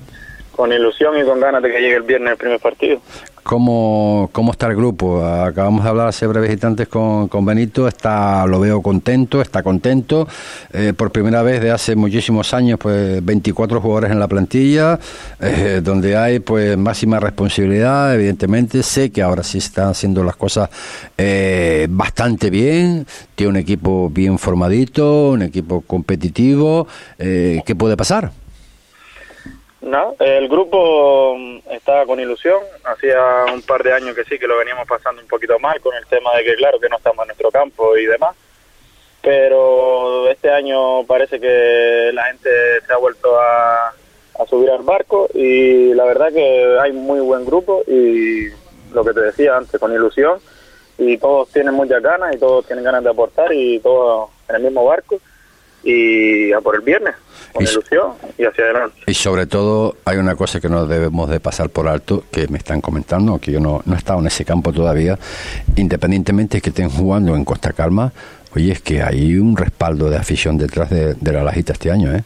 con 0.54 0.72
ilusión 0.72 1.18
y 1.18 1.24
con 1.24 1.40
ganas 1.40 1.62
de 1.62 1.70
que 1.72 1.80
llegue 1.80 1.96
el 1.96 2.02
viernes 2.02 2.32
el 2.32 2.38
primer 2.38 2.60
partido. 2.60 3.00
¿Cómo, 3.42 4.28
¿Cómo 4.32 4.52
está 4.52 4.66
el 4.66 4.76
grupo? 4.76 5.24
Acabamos 5.24 5.82
de 5.82 5.90
hablar 5.90 6.08
hace 6.08 6.26
breves 6.26 6.50
instantes 6.50 6.88
con, 6.88 7.28
con 7.28 7.44
Benito, 7.44 7.88
está, 7.88 8.46
lo 8.46 8.60
veo 8.60 8.82
contento, 8.82 9.40
está 9.40 9.62
contento. 9.62 10.28
Eh, 10.72 10.92
por 10.96 11.10
primera 11.10 11.42
vez 11.42 11.60
de 11.60 11.70
hace 11.70 11.96
muchísimos 11.96 12.52
años, 12.54 12.78
pues 12.78 13.24
24 13.24 13.80
jugadores 13.80 14.10
en 14.10 14.18
la 14.20 14.28
plantilla, 14.28 14.98
eh, 15.40 15.80
donde 15.82 16.16
hay 16.16 16.40
pues 16.40 16.76
máxima 16.76 17.18
responsabilidad, 17.18 18.14
evidentemente. 18.14 18.82
Sé 18.82 19.10
que 19.10 19.22
ahora 19.22 19.42
sí 19.42 19.58
están 19.58 19.88
haciendo 19.88 20.22
las 20.22 20.36
cosas 20.36 20.68
eh, 21.16 21.86
bastante 21.90 22.50
bien, 22.50 23.06
tiene 23.34 23.50
un 23.50 23.56
equipo 23.56 24.10
bien 24.10 24.38
formadito, 24.38 25.30
un 25.30 25.42
equipo 25.42 25.80
competitivo. 25.80 26.86
¿Qué 27.18 27.76
puede 27.76 27.96
pasar? 27.96 28.32
No, 29.80 30.14
el 30.18 30.48
grupo 30.48 31.36
mm, 31.38 31.58
estaba 31.70 32.04
con 32.04 32.20
ilusión. 32.20 32.60
Hacía 32.84 33.46
un 33.52 33.62
par 33.62 33.82
de 33.82 33.92
años 33.92 34.14
que 34.14 34.24
sí, 34.24 34.38
que 34.38 34.46
lo 34.46 34.58
veníamos 34.58 34.86
pasando 34.86 35.22
un 35.22 35.28
poquito 35.28 35.58
mal 35.58 35.80
con 35.80 35.94
el 35.94 36.06
tema 36.06 36.34
de 36.36 36.44
que, 36.44 36.54
claro, 36.56 36.78
que 36.78 36.88
no 36.88 36.96
estamos 36.96 37.22
en 37.22 37.28
nuestro 37.28 37.50
campo 37.50 37.96
y 37.96 38.06
demás. 38.06 38.36
Pero 39.22 40.28
este 40.28 40.50
año 40.50 41.04
parece 41.04 41.40
que 41.40 42.10
la 42.12 42.24
gente 42.24 42.50
se 42.86 42.92
ha 42.92 42.96
vuelto 42.96 43.38
a, 43.38 43.94
subir 44.48 44.70
al 44.70 44.82
barco 44.82 45.28
y 45.34 45.92
la 45.92 46.04
verdad 46.06 46.32
que 46.32 46.78
hay 46.80 46.92
muy 46.92 47.20
buen 47.20 47.44
grupo 47.44 47.82
y 47.86 48.48
lo 48.90 49.04
que 49.04 49.12
te 49.12 49.20
decía 49.20 49.54
antes, 49.54 49.78
con 49.78 49.92
ilusión 49.92 50.40
y 50.96 51.18
todos 51.18 51.50
tienen 51.50 51.74
muchas 51.74 52.02
ganas 52.02 52.34
y 52.34 52.38
todos 52.38 52.66
tienen 52.66 52.82
ganas 52.82 53.04
de 53.04 53.10
aportar 53.10 53.52
y 53.52 53.78
todos 53.80 54.30
en 54.48 54.56
el 54.56 54.62
mismo 54.62 54.82
barco 54.86 55.20
y 55.82 56.52
a 56.52 56.60
por 56.60 56.76
el 56.76 56.82
viernes 56.82 57.14
con 57.52 57.64
ilusión 57.64 58.12
y 58.38 58.44
hacia 58.44 58.64
adelante. 58.64 58.96
Y 59.06 59.14
sobre 59.14 59.46
todo 59.46 59.96
hay 60.04 60.18
una 60.18 60.36
cosa 60.36 60.60
que 60.60 60.68
no 60.68 60.86
debemos 60.86 61.28
de 61.28 61.40
pasar 61.40 61.70
por 61.70 61.88
alto, 61.88 62.24
que 62.30 62.46
me 62.48 62.58
están 62.58 62.80
comentando, 62.80 63.38
que 63.38 63.52
yo 63.52 63.60
no, 63.60 63.82
no 63.84 63.94
he 63.94 63.98
estado 63.98 64.20
en 64.20 64.26
ese 64.26 64.44
campo 64.44 64.72
todavía, 64.72 65.18
independientemente 65.76 66.58
de 66.58 66.60
que 66.60 66.70
estén 66.70 66.90
jugando 66.90 67.34
en 67.34 67.44
Costa 67.44 67.72
Calma, 67.72 68.12
oye, 68.54 68.72
es 68.72 68.80
que 68.80 69.02
hay 69.02 69.36
un 69.36 69.56
respaldo 69.56 70.10
de 70.10 70.16
afición 70.16 70.58
detrás 70.58 70.90
de, 70.90 71.32
la 71.32 71.42
lajita 71.42 71.72
este 71.72 71.90
año, 71.90 72.14
¿eh? 72.14 72.22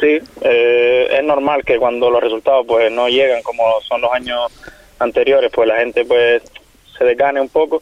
Sí, 0.00 0.18
eh, 0.42 1.08
es 1.18 1.24
normal 1.24 1.62
que 1.64 1.78
cuando 1.78 2.10
los 2.10 2.20
resultados 2.20 2.66
pues 2.66 2.90
no 2.90 3.08
llegan 3.08 3.42
como 3.42 3.62
son 3.82 4.00
los 4.00 4.12
años 4.12 4.50
anteriores, 4.98 5.50
pues 5.54 5.68
la 5.68 5.76
gente 5.76 6.04
pues 6.04 6.42
se 6.98 7.04
desgane 7.04 7.40
un 7.40 7.48
poco, 7.48 7.80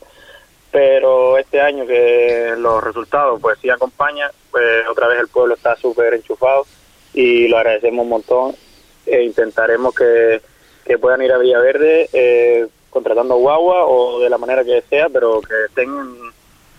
pero 0.72 1.36
este 1.36 1.60
año 1.60 1.86
que 1.86 2.54
los 2.56 2.82
resultados 2.82 3.38
pues 3.40 3.58
sí 3.60 3.68
acompañan, 3.68 4.30
pues 4.50 4.88
otra 4.90 5.06
vez 5.06 5.20
el 5.20 5.28
pueblo 5.28 5.54
está 5.54 5.76
súper 5.76 6.14
enchufado 6.14 6.66
y 7.12 7.46
lo 7.46 7.58
agradecemos 7.58 8.04
un 8.04 8.08
montón 8.08 8.54
e 9.06 9.22
intentaremos 9.22 9.94
que, 9.94 10.40
puedan 11.00 11.22
ir 11.22 11.32
a 11.32 11.38
Villaverde 11.38 12.08
eh, 12.12 12.66
contratando 12.90 13.36
guagua 13.36 13.86
o 13.86 14.20
de 14.20 14.28
la 14.28 14.36
manera 14.36 14.64
que 14.64 14.82
sea, 14.88 15.08
pero 15.08 15.40
que 15.40 15.54
estén 15.68 15.88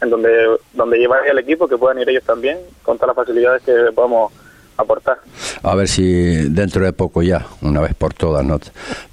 en, 0.02 0.10
donde 0.10 0.58
donde 0.74 0.98
llevar 0.98 1.28
el 1.28 1.40
equipo, 1.40 1.68
que 1.68 1.78
puedan 1.78 2.00
ir 2.00 2.10
ellos 2.10 2.24
también 2.24 2.60
con 2.84 2.98
todas 2.98 3.16
las 3.16 3.26
facilidades 3.26 3.64
que 3.64 3.92
podamos 3.94 4.32
aportar. 4.78 5.20
A 5.62 5.76
ver 5.76 5.88
si 5.88 6.50
dentro 6.50 6.84
de 6.84 6.94
poco 6.94 7.22
ya, 7.22 7.46
una 7.62 7.82
vez 7.82 7.94
por 7.96 8.14
todas, 8.14 8.44
¿no? 8.44 8.60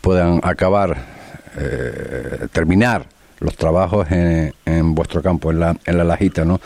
puedan 0.01 0.41
acabar, 0.43 0.97
eh, 1.59 2.47
terminar 2.53 3.07
los 3.41 3.57
trabajos 3.57 4.07
en, 4.11 4.95
vuestro 4.95 5.23
campo, 5.23 5.51
en 5.51 5.61
la, 5.61 5.77
en 5.85 5.99
la 5.99 6.05
lajita, 6.05 6.45
¿no? 6.45 6.61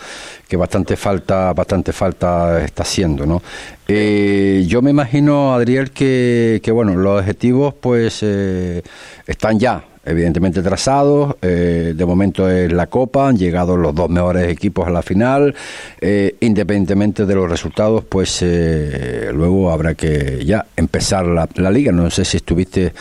Que 0.49 0.57
bastante 0.57 0.97
falta, 0.97 1.53
bastante 1.53 1.93
falta 1.93 2.63
está 2.63 2.83
haciendo, 2.83 3.27
¿no? 3.27 3.43
Eh, 3.89 4.65
yo 4.67 4.83
me 4.83 4.91
imagino, 4.91 5.55
Adriel, 5.55 5.91
que, 5.93 6.61
que 6.63 6.73
bueno, 6.73 6.97
los 6.97 7.21
objetivos 7.21 7.75
pues 7.75 8.21
eh, 8.23 8.83
están 9.27 9.59
ya 9.59 9.85
evidentemente 10.05 10.63
trazados. 10.63 11.37
Eh, 11.43 11.95
de 11.97 12.07
momento 12.07 12.49
es 12.49 12.73
la 12.73 12.87
Copa, 12.87 13.29
han 13.29 13.37
llegado 13.37 13.77
los 13.77 13.95
dos 13.95 14.11
mejores 14.11 14.49
equipos 14.49 14.87
a 14.87 14.91
la 14.91 15.03
final. 15.03 15.55
Eh, 16.01 16.37
independientemente 16.41 17.27
de 17.27 17.35
los 17.35 17.51
resultados, 17.51 18.05
pues 18.05 18.41
eh, 18.43 19.31
luego 19.33 19.71
habrá 19.71 19.95
que 19.95 20.45
ya 20.45 20.67
empezar 20.77 21.27
la, 21.27 21.71
liga. 21.71 21.93
No 21.93 22.11
sé 22.11 22.25
si 22.25 22.37
estuviste 22.37 22.93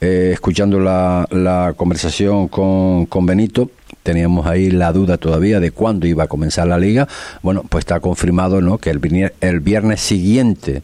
escuchando 0.00 0.78
la, 0.78 1.26
la 1.30 1.74
conversación 1.76 2.48
con, 2.48 3.06
con 3.06 3.26
Benito 3.26 3.70
teníamos 4.02 4.46
ahí 4.46 4.70
la 4.70 4.92
duda 4.92 5.16
todavía 5.16 5.60
de 5.60 5.70
cuándo 5.70 6.06
iba 6.06 6.24
a 6.24 6.26
comenzar 6.26 6.66
la 6.66 6.78
liga. 6.78 7.08
Bueno, 7.42 7.64
pues 7.68 7.82
está 7.82 8.00
confirmado 8.00 8.60
¿no? 8.60 8.78
que 8.78 8.90
el, 8.90 9.32
el 9.40 9.60
viernes 9.60 10.00
siguiente 10.00 10.82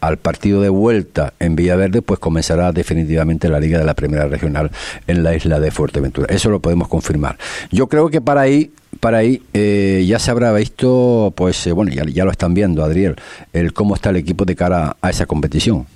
al 0.00 0.16
partido 0.16 0.60
de 0.60 0.68
vuelta 0.68 1.32
en 1.38 1.56
Villaverde, 1.56 2.02
pues 2.02 2.20
comenzará 2.20 2.72
definitivamente 2.72 3.48
la 3.48 3.60
Liga 3.60 3.78
de 3.78 3.84
la 3.84 3.94
Primera 3.94 4.26
Regional 4.26 4.70
en 5.06 5.22
la 5.22 5.34
isla 5.34 5.60
de 5.60 5.70
Fuerteventura. 5.70 6.32
Eso 6.34 6.50
lo 6.50 6.60
podemos 6.60 6.88
confirmar. 6.88 7.36
Yo 7.70 7.88
creo 7.88 8.08
que 8.08 8.20
para 8.20 8.42
ahí, 8.42 8.70
para 9.00 9.18
ahí 9.18 9.42
eh, 9.54 10.04
ya 10.06 10.18
se 10.18 10.30
habrá 10.30 10.52
visto, 10.52 11.32
pues 11.36 11.66
eh, 11.66 11.72
bueno, 11.72 11.92
ya, 11.92 12.04
ya, 12.04 12.24
lo 12.24 12.30
están 12.30 12.54
viendo, 12.54 12.84
Adriel, 12.84 13.16
el 13.52 13.72
cómo 13.72 13.94
está 13.94 14.10
el 14.10 14.16
equipo 14.16 14.44
de 14.44 14.56
cara 14.56 14.96
a 15.00 15.10
esa 15.10 15.26
competición. 15.26 15.86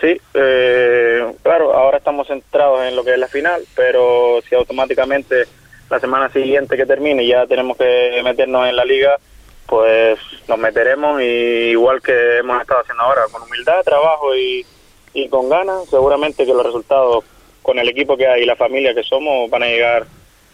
Sí, 0.00 0.20
eh, 0.34 1.32
claro, 1.42 1.74
ahora 1.74 1.98
estamos 1.98 2.26
centrados 2.26 2.84
en 2.84 2.96
lo 2.96 3.04
que 3.04 3.12
es 3.12 3.18
la 3.18 3.28
final, 3.28 3.62
pero 3.76 4.40
si 4.48 4.54
automáticamente 4.56 5.44
la 5.88 6.00
semana 6.00 6.28
siguiente 6.30 6.76
que 6.76 6.86
termine 6.86 7.24
ya 7.26 7.46
tenemos 7.46 7.76
que 7.76 8.20
meternos 8.24 8.66
en 8.68 8.74
la 8.74 8.84
liga, 8.84 9.16
pues 9.66 10.18
nos 10.48 10.58
meteremos 10.58 11.20
y 11.20 11.70
igual 11.70 12.02
que 12.02 12.38
hemos 12.38 12.60
estado 12.60 12.80
haciendo 12.80 13.02
ahora, 13.02 13.22
con 13.30 13.42
humildad, 13.42 13.82
trabajo 13.84 14.34
y, 14.36 14.66
y 15.14 15.28
con 15.28 15.48
ganas, 15.48 15.88
seguramente 15.88 16.44
que 16.44 16.52
los 16.52 16.64
resultados 16.64 17.24
con 17.62 17.78
el 17.78 17.88
equipo 17.88 18.16
que 18.16 18.26
hay 18.26 18.42
y 18.42 18.46
la 18.46 18.56
familia 18.56 18.94
que 18.94 19.02
somos 19.02 19.48
van 19.50 19.62
a 19.62 19.66
llegar 19.66 20.06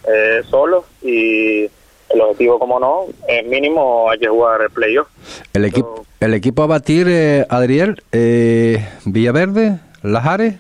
eh, 0.06 0.42
solos 0.48 0.84
y 1.02 1.64
el 2.11 2.20
objetivo, 2.20 2.59
como 2.59 2.80
no, 2.80 3.06
es 3.26 3.44
mínimo, 3.44 4.11
hay 4.11 4.18
que 4.18 4.28
jugar 4.28 4.62
el 4.62 4.70
playoff. 4.70 5.09
El, 5.52 5.64
equipo 5.64 6.06
el 6.20 6.34
equipo 6.34 6.62
a 6.62 6.66
batir, 6.66 7.06
eh, 7.09 7.46
Adriel, 7.48 8.02
eh, 8.12 8.88
Villaverde, 9.04 9.78
Lajares, 10.02 10.54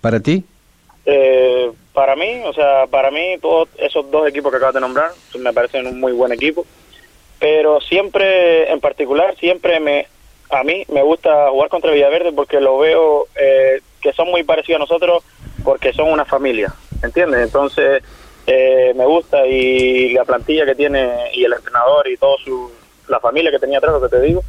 para 0.00 0.20
ti. 0.20 0.44
Eh, 1.06 1.70
para 1.92 2.14
mí, 2.14 2.42
o 2.44 2.52
sea, 2.52 2.86
para 2.88 3.10
mí 3.10 3.36
todos 3.40 3.68
esos 3.78 4.10
dos 4.10 4.28
equipos 4.28 4.50
que 4.50 4.56
acabas 4.56 4.74
de 4.74 4.80
nombrar 4.80 5.10
me 5.38 5.52
parecen 5.52 5.86
un 5.86 5.98
muy 5.98 6.12
buen 6.12 6.32
equipo 6.32 6.64
pero 7.42 7.80
siempre, 7.80 8.70
en 8.70 8.78
particular, 8.78 9.34
siempre 9.34 9.80
me, 9.80 10.06
a 10.48 10.62
mí 10.62 10.84
me 10.92 11.02
gusta 11.02 11.50
jugar 11.50 11.70
contra 11.70 11.90
Villaverde 11.90 12.30
porque 12.30 12.60
lo 12.60 12.78
veo 12.78 13.26
eh, 13.34 13.80
que 14.00 14.12
son 14.12 14.30
muy 14.30 14.44
parecidos 14.44 14.76
a 14.76 14.84
nosotros 14.84 15.24
porque 15.64 15.92
son 15.92 16.12
una 16.12 16.24
familia, 16.24 16.72
¿entiendes? 17.02 17.40
Entonces, 17.40 18.00
eh, 18.46 18.92
me 18.94 19.04
gusta 19.06 19.44
y 19.44 20.12
la 20.12 20.24
plantilla 20.24 20.64
que 20.64 20.76
tiene 20.76 21.32
y 21.34 21.42
el 21.42 21.52
entrenador 21.52 22.06
y 22.06 22.16
todo 22.16 22.38
su, 22.38 22.70
la 23.08 23.18
familia 23.18 23.50
que 23.50 23.58
tenía 23.58 23.78
atrás, 23.78 23.94
lo 23.94 24.08
que 24.08 24.16
te 24.16 24.22
digo, 24.22 24.44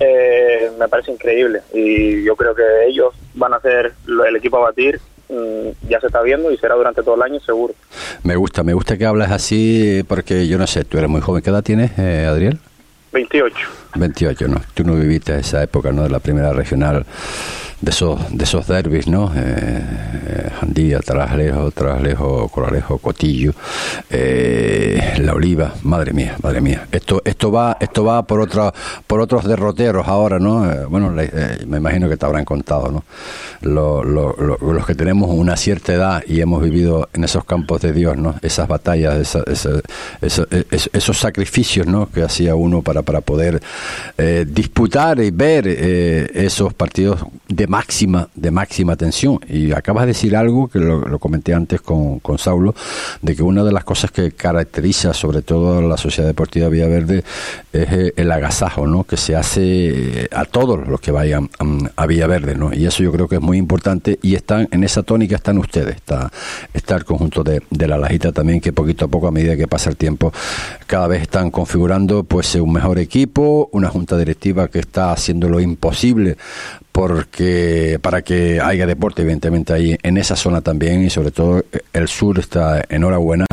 eh, 0.00 0.70
me 0.78 0.86
parece 0.86 1.12
increíble 1.12 1.62
y 1.72 2.24
yo 2.24 2.36
creo 2.36 2.54
que 2.54 2.84
ellos 2.88 3.14
van 3.32 3.54
a 3.54 3.60
ser 3.60 3.94
el 4.06 4.36
equipo 4.36 4.58
a 4.58 4.68
batir 4.68 5.00
ya 5.88 6.00
se 6.00 6.06
está 6.06 6.22
viendo 6.22 6.50
y 6.50 6.56
será 6.56 6.74
durante 6.74 7.02
todo 7.02 7.14
el 7.16 7.22
año 7.22 7.40
seguro. 7.40 7.74
Me 8.22 8.36
gusta, 8.36 8.62
me 8.62 8.74
gusta 8.74 8.96
que 8.96 9.06
hables 9.06 9.30
así 9.30 10.04
porque 10.06 10.46
yo 10.46 10.58
no 10.58 10.66
sé, 10.66 10.84
tú 10.84 10.98
eres 10.98 11.10
muy 11.10 11.20
joven. 11.20 11.42
¿Qué 11.42 11.50
edad 11.50 11.62
tienes, 11.62 11.92
eh, 11.98 12.26
Adriel? 12.26 12.58
28. 13.12 13.56
28, 13.94 14.48
¿no? 14.48 14.60
Tú 14.74 14.84
no 14.84 14.94
viviste 14.94 15.38
esa 15.38 15.62
época, 15.62 15.92
¿no? 15.92 16.02
De 16.02 16.10
la 16.10 16.18
primera 16.18 16.52
regional 16.52 17.06
de 17.84 17.90
esos, 17.90 18.18
de 18.30 18.44
esos 18.44 18.66
derbis, 18.66 19.06
¿no? 19.06 19.30
Eh, 19.34 19.82
eh 20.26 20.50
Jandía, 20.58 21.00
Traslejo, 21.00 21.70
Traslejo, 21.70 22.48
Coralejo, 22.48 22.98
Cotillo, 22.98 23.52
eh, 24.08 25.14
La 25.18 25.34
Oliva, 25.34 25.74
madre 25.82 26.12
mía, 26.12 26.36
madre 26.42 26.60
mía. 26.60 26.86
Esto, 26.90 27.20
esto 27.24 27.52
va, 27.52 27.76
esto 27.80 28.04
va 28.04 28.22
por 28.22 28.40
otra, 28.40 28.72
por 29.06 29.20
otros 29.20 29.44
derroteros 29.44 30.08
ahora, 30.08 30.38
¿no? 30.38 30.70
Eh, 30.70 30.86
bueno, 30.86 31.10
me 31.10 31.76
imagino 31.76 32.08
que 32.08 32.16
te 32.16 32.24
habrán 32.24 32.44
contado, 32.44 32.90
¿no? 32.90 33.04
los 33.60 34.86
que 34.86 34.94
tenemos 34.94 35.30
una 35.30 35.56
cierta 35.56 35.94
edad 35.94 36.22
y 36.26 36.40
hemos 36.40 36.62
vivido 36.62 37.08
en 37.14 37.24
esos 37.24 37.44
campos 37.44 37.80
de 37.80 37.92
Dios, 37.92 38.16
¿no? 38.16 38.34
Esas 38.42 38.68
batallas, 38.68 39.36
esos 40.20 41.18
sacrificios, 41.18 41.86
¿no? 41.86 42.10
Que 42.10 42.22
hacía 42.22 42.54
uno 42.54 42.82
para, 42.82 43.02
para 43.02 43.20
poder 43.22 43.62
disputar 44.46 45.20
y 45.20 45.30
ver 45.30 45.66
esos 45.66 46.74
partidos 46.74 47.24
de 47.48 47.66
máxima, 47.74 48.28
de 48.36 48.52
máxima 48.52 48.94
tensión. 48.94 49.40
Y 49.48 49.72
acabas 49.72 50.04
de 50.04 50.08
decir 50.08 50.36
algo 50.36 50.68
que 50.68 50.78
lo, 50.78 51.18
comenté 51.18 51.54
antes 51.54 51.80
con, 51.80 52.20
con, 52.20 52.38
Saulo, 52.38 52.72
de 53.20 53.34
que 53.34 53.42
una 53.42 53.64
de 53.64 53.72
las 53.72 53.82
cosas 53.82 54.12
que 54.12 54.30
caracteriza 54.30 55.12
sobre 55.12 55.42
todo 55.42 55.78
a 55.78 55.82
la 55.82 55.96
Sociedad 55.96 56.28
Deportiva 56.28 56.68
Villaverde 56.68 57.24
es 57.72 57.92
eh, 57.92 58.12
el 58.16 58.30
agasajo, 58.30 58.86
¿no? 58.86 59.02
Que 59.02 59.16
se 59.16 59.34
hace 59.34 60.28
a 60.30 60.44
todos 60.44 60.86
los 60.86 61.00
que 61.00 61.10
vayan 61.10 61.50
a 61.96 62.06
Villaverde, 62.06 62.54
¿no? 62.54 62.72
Y 62.72 62.86
eso 62.86 63.02
yo 63.02 63.10
creo 63.10 63.26
que 63.26 63.36
es 63.36 63.42
muy 63.42 63.58
importante 63.58 64.20
y 64.22 64.36
están 64.36 64.68
en 64.70 64.84
esa 64.84 65.02
tónica 65.02 65.34
están 65.34 65.58
ustedes, 65.58 65.96
está, 65.96 66.30
está 66.72 66.94
el 66.94 67.04
conjunto 67.04 67.42
de, 67.42 67.60
de 67.70 67.88
la 67.88 67.98
Lajita 67.98 68.30
también 68.30 68.60
que 68.60 68.72
poquito 68.72 69.06
a 69.06 69.08
poco 69.08 69.26
a 69.26 69.32
medida 69.32 69.56
que 69.56 69.66
pasa 69.66 69.90
el 69.90 69.96
tiempo 69.96 70.32
cada 70.86 71.08
vez 71.08 71.22
están 71.22 71.50
configurando 71.50 72.22
pues 72.22 72.54
un 72.54 72.72
mejor 72.72 73.00
equipo, 73.00 73.68
una 73.72 73.88
junta 73.88 74.16
directiva 74.16 74.68
que 74.68 74.78
está 74.78 75.12
haciendo 75.12 75.48
lo 75.48 75.58
imposible 75.58 76.36
porque 76.94 77.98
para 78.00 78.22
que 78.22 78.60
haya 78.60 78.86
deporte 78.86 79.22
evidentemente 79.22 79.72
ahí 79.72 79.98
en 80.00 80.16
esa 80.16 80.36
zona 80.36 80.60
también 80.60 81.02
y 81.02 81.10
sobre 81.10 81.32
todo 81.32 81.64
el 81.92 82.06
sur 82.06 82.38
está 82.38 82.84
enhorabuena 82.88 83.46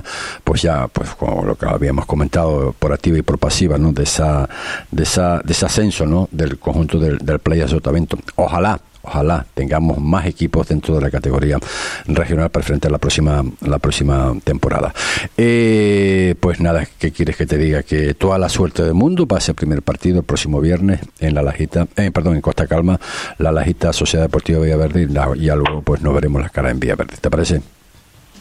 pues 0.44 0.62
ya 0.62 0.88
pues 0.88 1.10
como 1.16 1.44
lo 1.44 1.56
que 1.56 1.66
habíamos 1.66 2.06
comentado 2.06 2.76
por 2.78 2.94
activa 2.94 3.18
y 3.18 3.24
por 3.24 3.40
pasiva 3.40 3.80
no 3.80 3.94
de 3.94 4.04
esa 4.04 4.48
de 4.92 5.02
esa 5.02 5.40
de 5.40 5.54
ese 5.54 5.66
ascenso 5.66 6.06
no 6.06 6.30
del 6.32 6.60
conjunto 6.60 7.00
del, 7.00 7.18
del 7.18 7.40
Playa 7.40 7.68
Sotavento. 7.68 8.16
Ojalá 8.36 8.80
ojalá 9.04 9.46
tengamos 9.54 10.00
más 10.00 10.26
equipos 10.26 10.68
dentro 10.68 10.96
de 10.96 11.02
la 11.02 11.12
categoría 11.12 11.58
regional 12.06 12.50
para 12.50 12.64
enfrentar 12.64 12.92
la 12.92 12.98
próxima 12.98 13.44
la 13.62 13.80
próxima 13.80 14.34
temporada. 14.44 14.94
Eh, 15.38 16.36
pues 16.40 16.60
nada, 16.60 16.88
¿qué 17.00 17.12
quieres 17.12 17.38
que 17.38 17.46
te 17.46 17.58
diga? 17.58 17.84
Que 17.84 18.14
toda 18.14 18.38
la 18.38 18.50
suerte 18.50 18.84
del 18.84 18.94
mundo 18.94 19.26
va 19.26 19.38
a 19.38 19.42
ser 19.42 19.56
primer 19.56 19.82
partido 19.82 20.20
el 20.20 20.26
próximo 20.26 20.60
viernes 20.60 21.02
en 21.20 21.34
la 21.36 21.42
Lajita, 21.42 21.88
eh, 21.96 22.12
perdón, 22.12 22.36
en 22.36 22.42
Costa 22.42 22.68
Calma, 22.68 23.00
la 23.38 23.52
Lajita 23.52 23.94
Sociedad 23.94 24.26
Deportiva 24.26 24.60
Villaverde 24.60 25.02
y, 25.02 25.44
y 25.44 25.48
luego 25.48 25.82
pues 25.82 26.02
nos 26.02 26.14
veremos 26.14 26.42
las 26.42 26.52
caras 26.52 26.72
en 26.72 26.80
Villaverde. 26.80 27.16
¿Te 27.20 27.30
parece? 27.30 27.62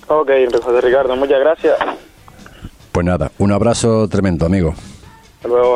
Ok, 0.09 0.31
José 0.63 0.81
Ricardo, 0.81 1.15
muchas 1.17 1.41
gracias. 1.41 1.77
Pues 2.93 3.07
nada, 3.07 3.31
un 3.39 3.53
abrazo 3.53 4.09
tremendo, 4.09 4.47
amigo. 4.47 4.75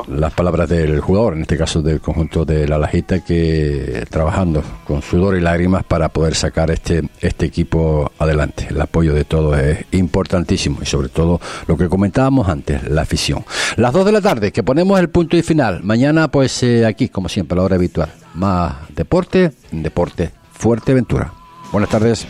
Las 0.09 0.33
palabras 0.35 0.69
del 0.69 1.01
jugador, 1.01 1.35
en 1.35 1.43
este 1.43 1.57
caso 1.57 1.81
del 1.81 2.01
conjunto 2.01 2.45
de 2.45 2.69
la 2.69 2.77
Lajita, 2.77 3.25
que 3.25 4.05
trabajando 4.11 4.63
con 4.87 5.01
sudor 5.01 5.37
y 5.37 5.41
lágrimas 5.41 5.85
para 5.85 6.11
poder 6.11 6.35
sacar 6.35 6.71
este, 6.71 7.03
este 7.21 7.47
equipo 7.47 8.13
adelante. 8.19 8.67
El 8.69 8.81
apoyo 8.81 9.15
de 9.15 9.25
todos 9.25 9.59
es 9.59 9.87
importantísimo 9.93 10.79
y 10.83 10.87
sobre 10.87 11.09
todo 11.09 11.41
lo 11.67 11.77
que 11.79 11.89
comentábamos 11.89 12.49
antes, 12.49 12.87
la 12.89 13.03
afición. 13.03 13.45
Las 13.77 13.93
dos 13.93 14.05
de 14.05 14.13
la 14.13 14.21
tarde, 14.21 14.53
que 14.53 14.63
ponemos 14.63 15.01
el 15.01 15.09
punto 15.09 15.37
y 15.37 15.43
final. 15.43 15.83
Mañana, 15.83 16.29
pues 16.29 16.63
eh, 16.63 16.85
aquí, 16.85 17.09
como 17.09 17.31
siempre, 17.31 17.55
a 17.55 17.57
la 17.57 17.63
hora 17.63 17.77
habitual. 17.77 18.13
Más 18.35 18.75
deporte, 18.95 19.53
deporte, 19.73 20.31
fuerte 20.53 20.93
aventura. 20.93 21.33
Buenas 21.73 21.91
tardes. 21.91 22.27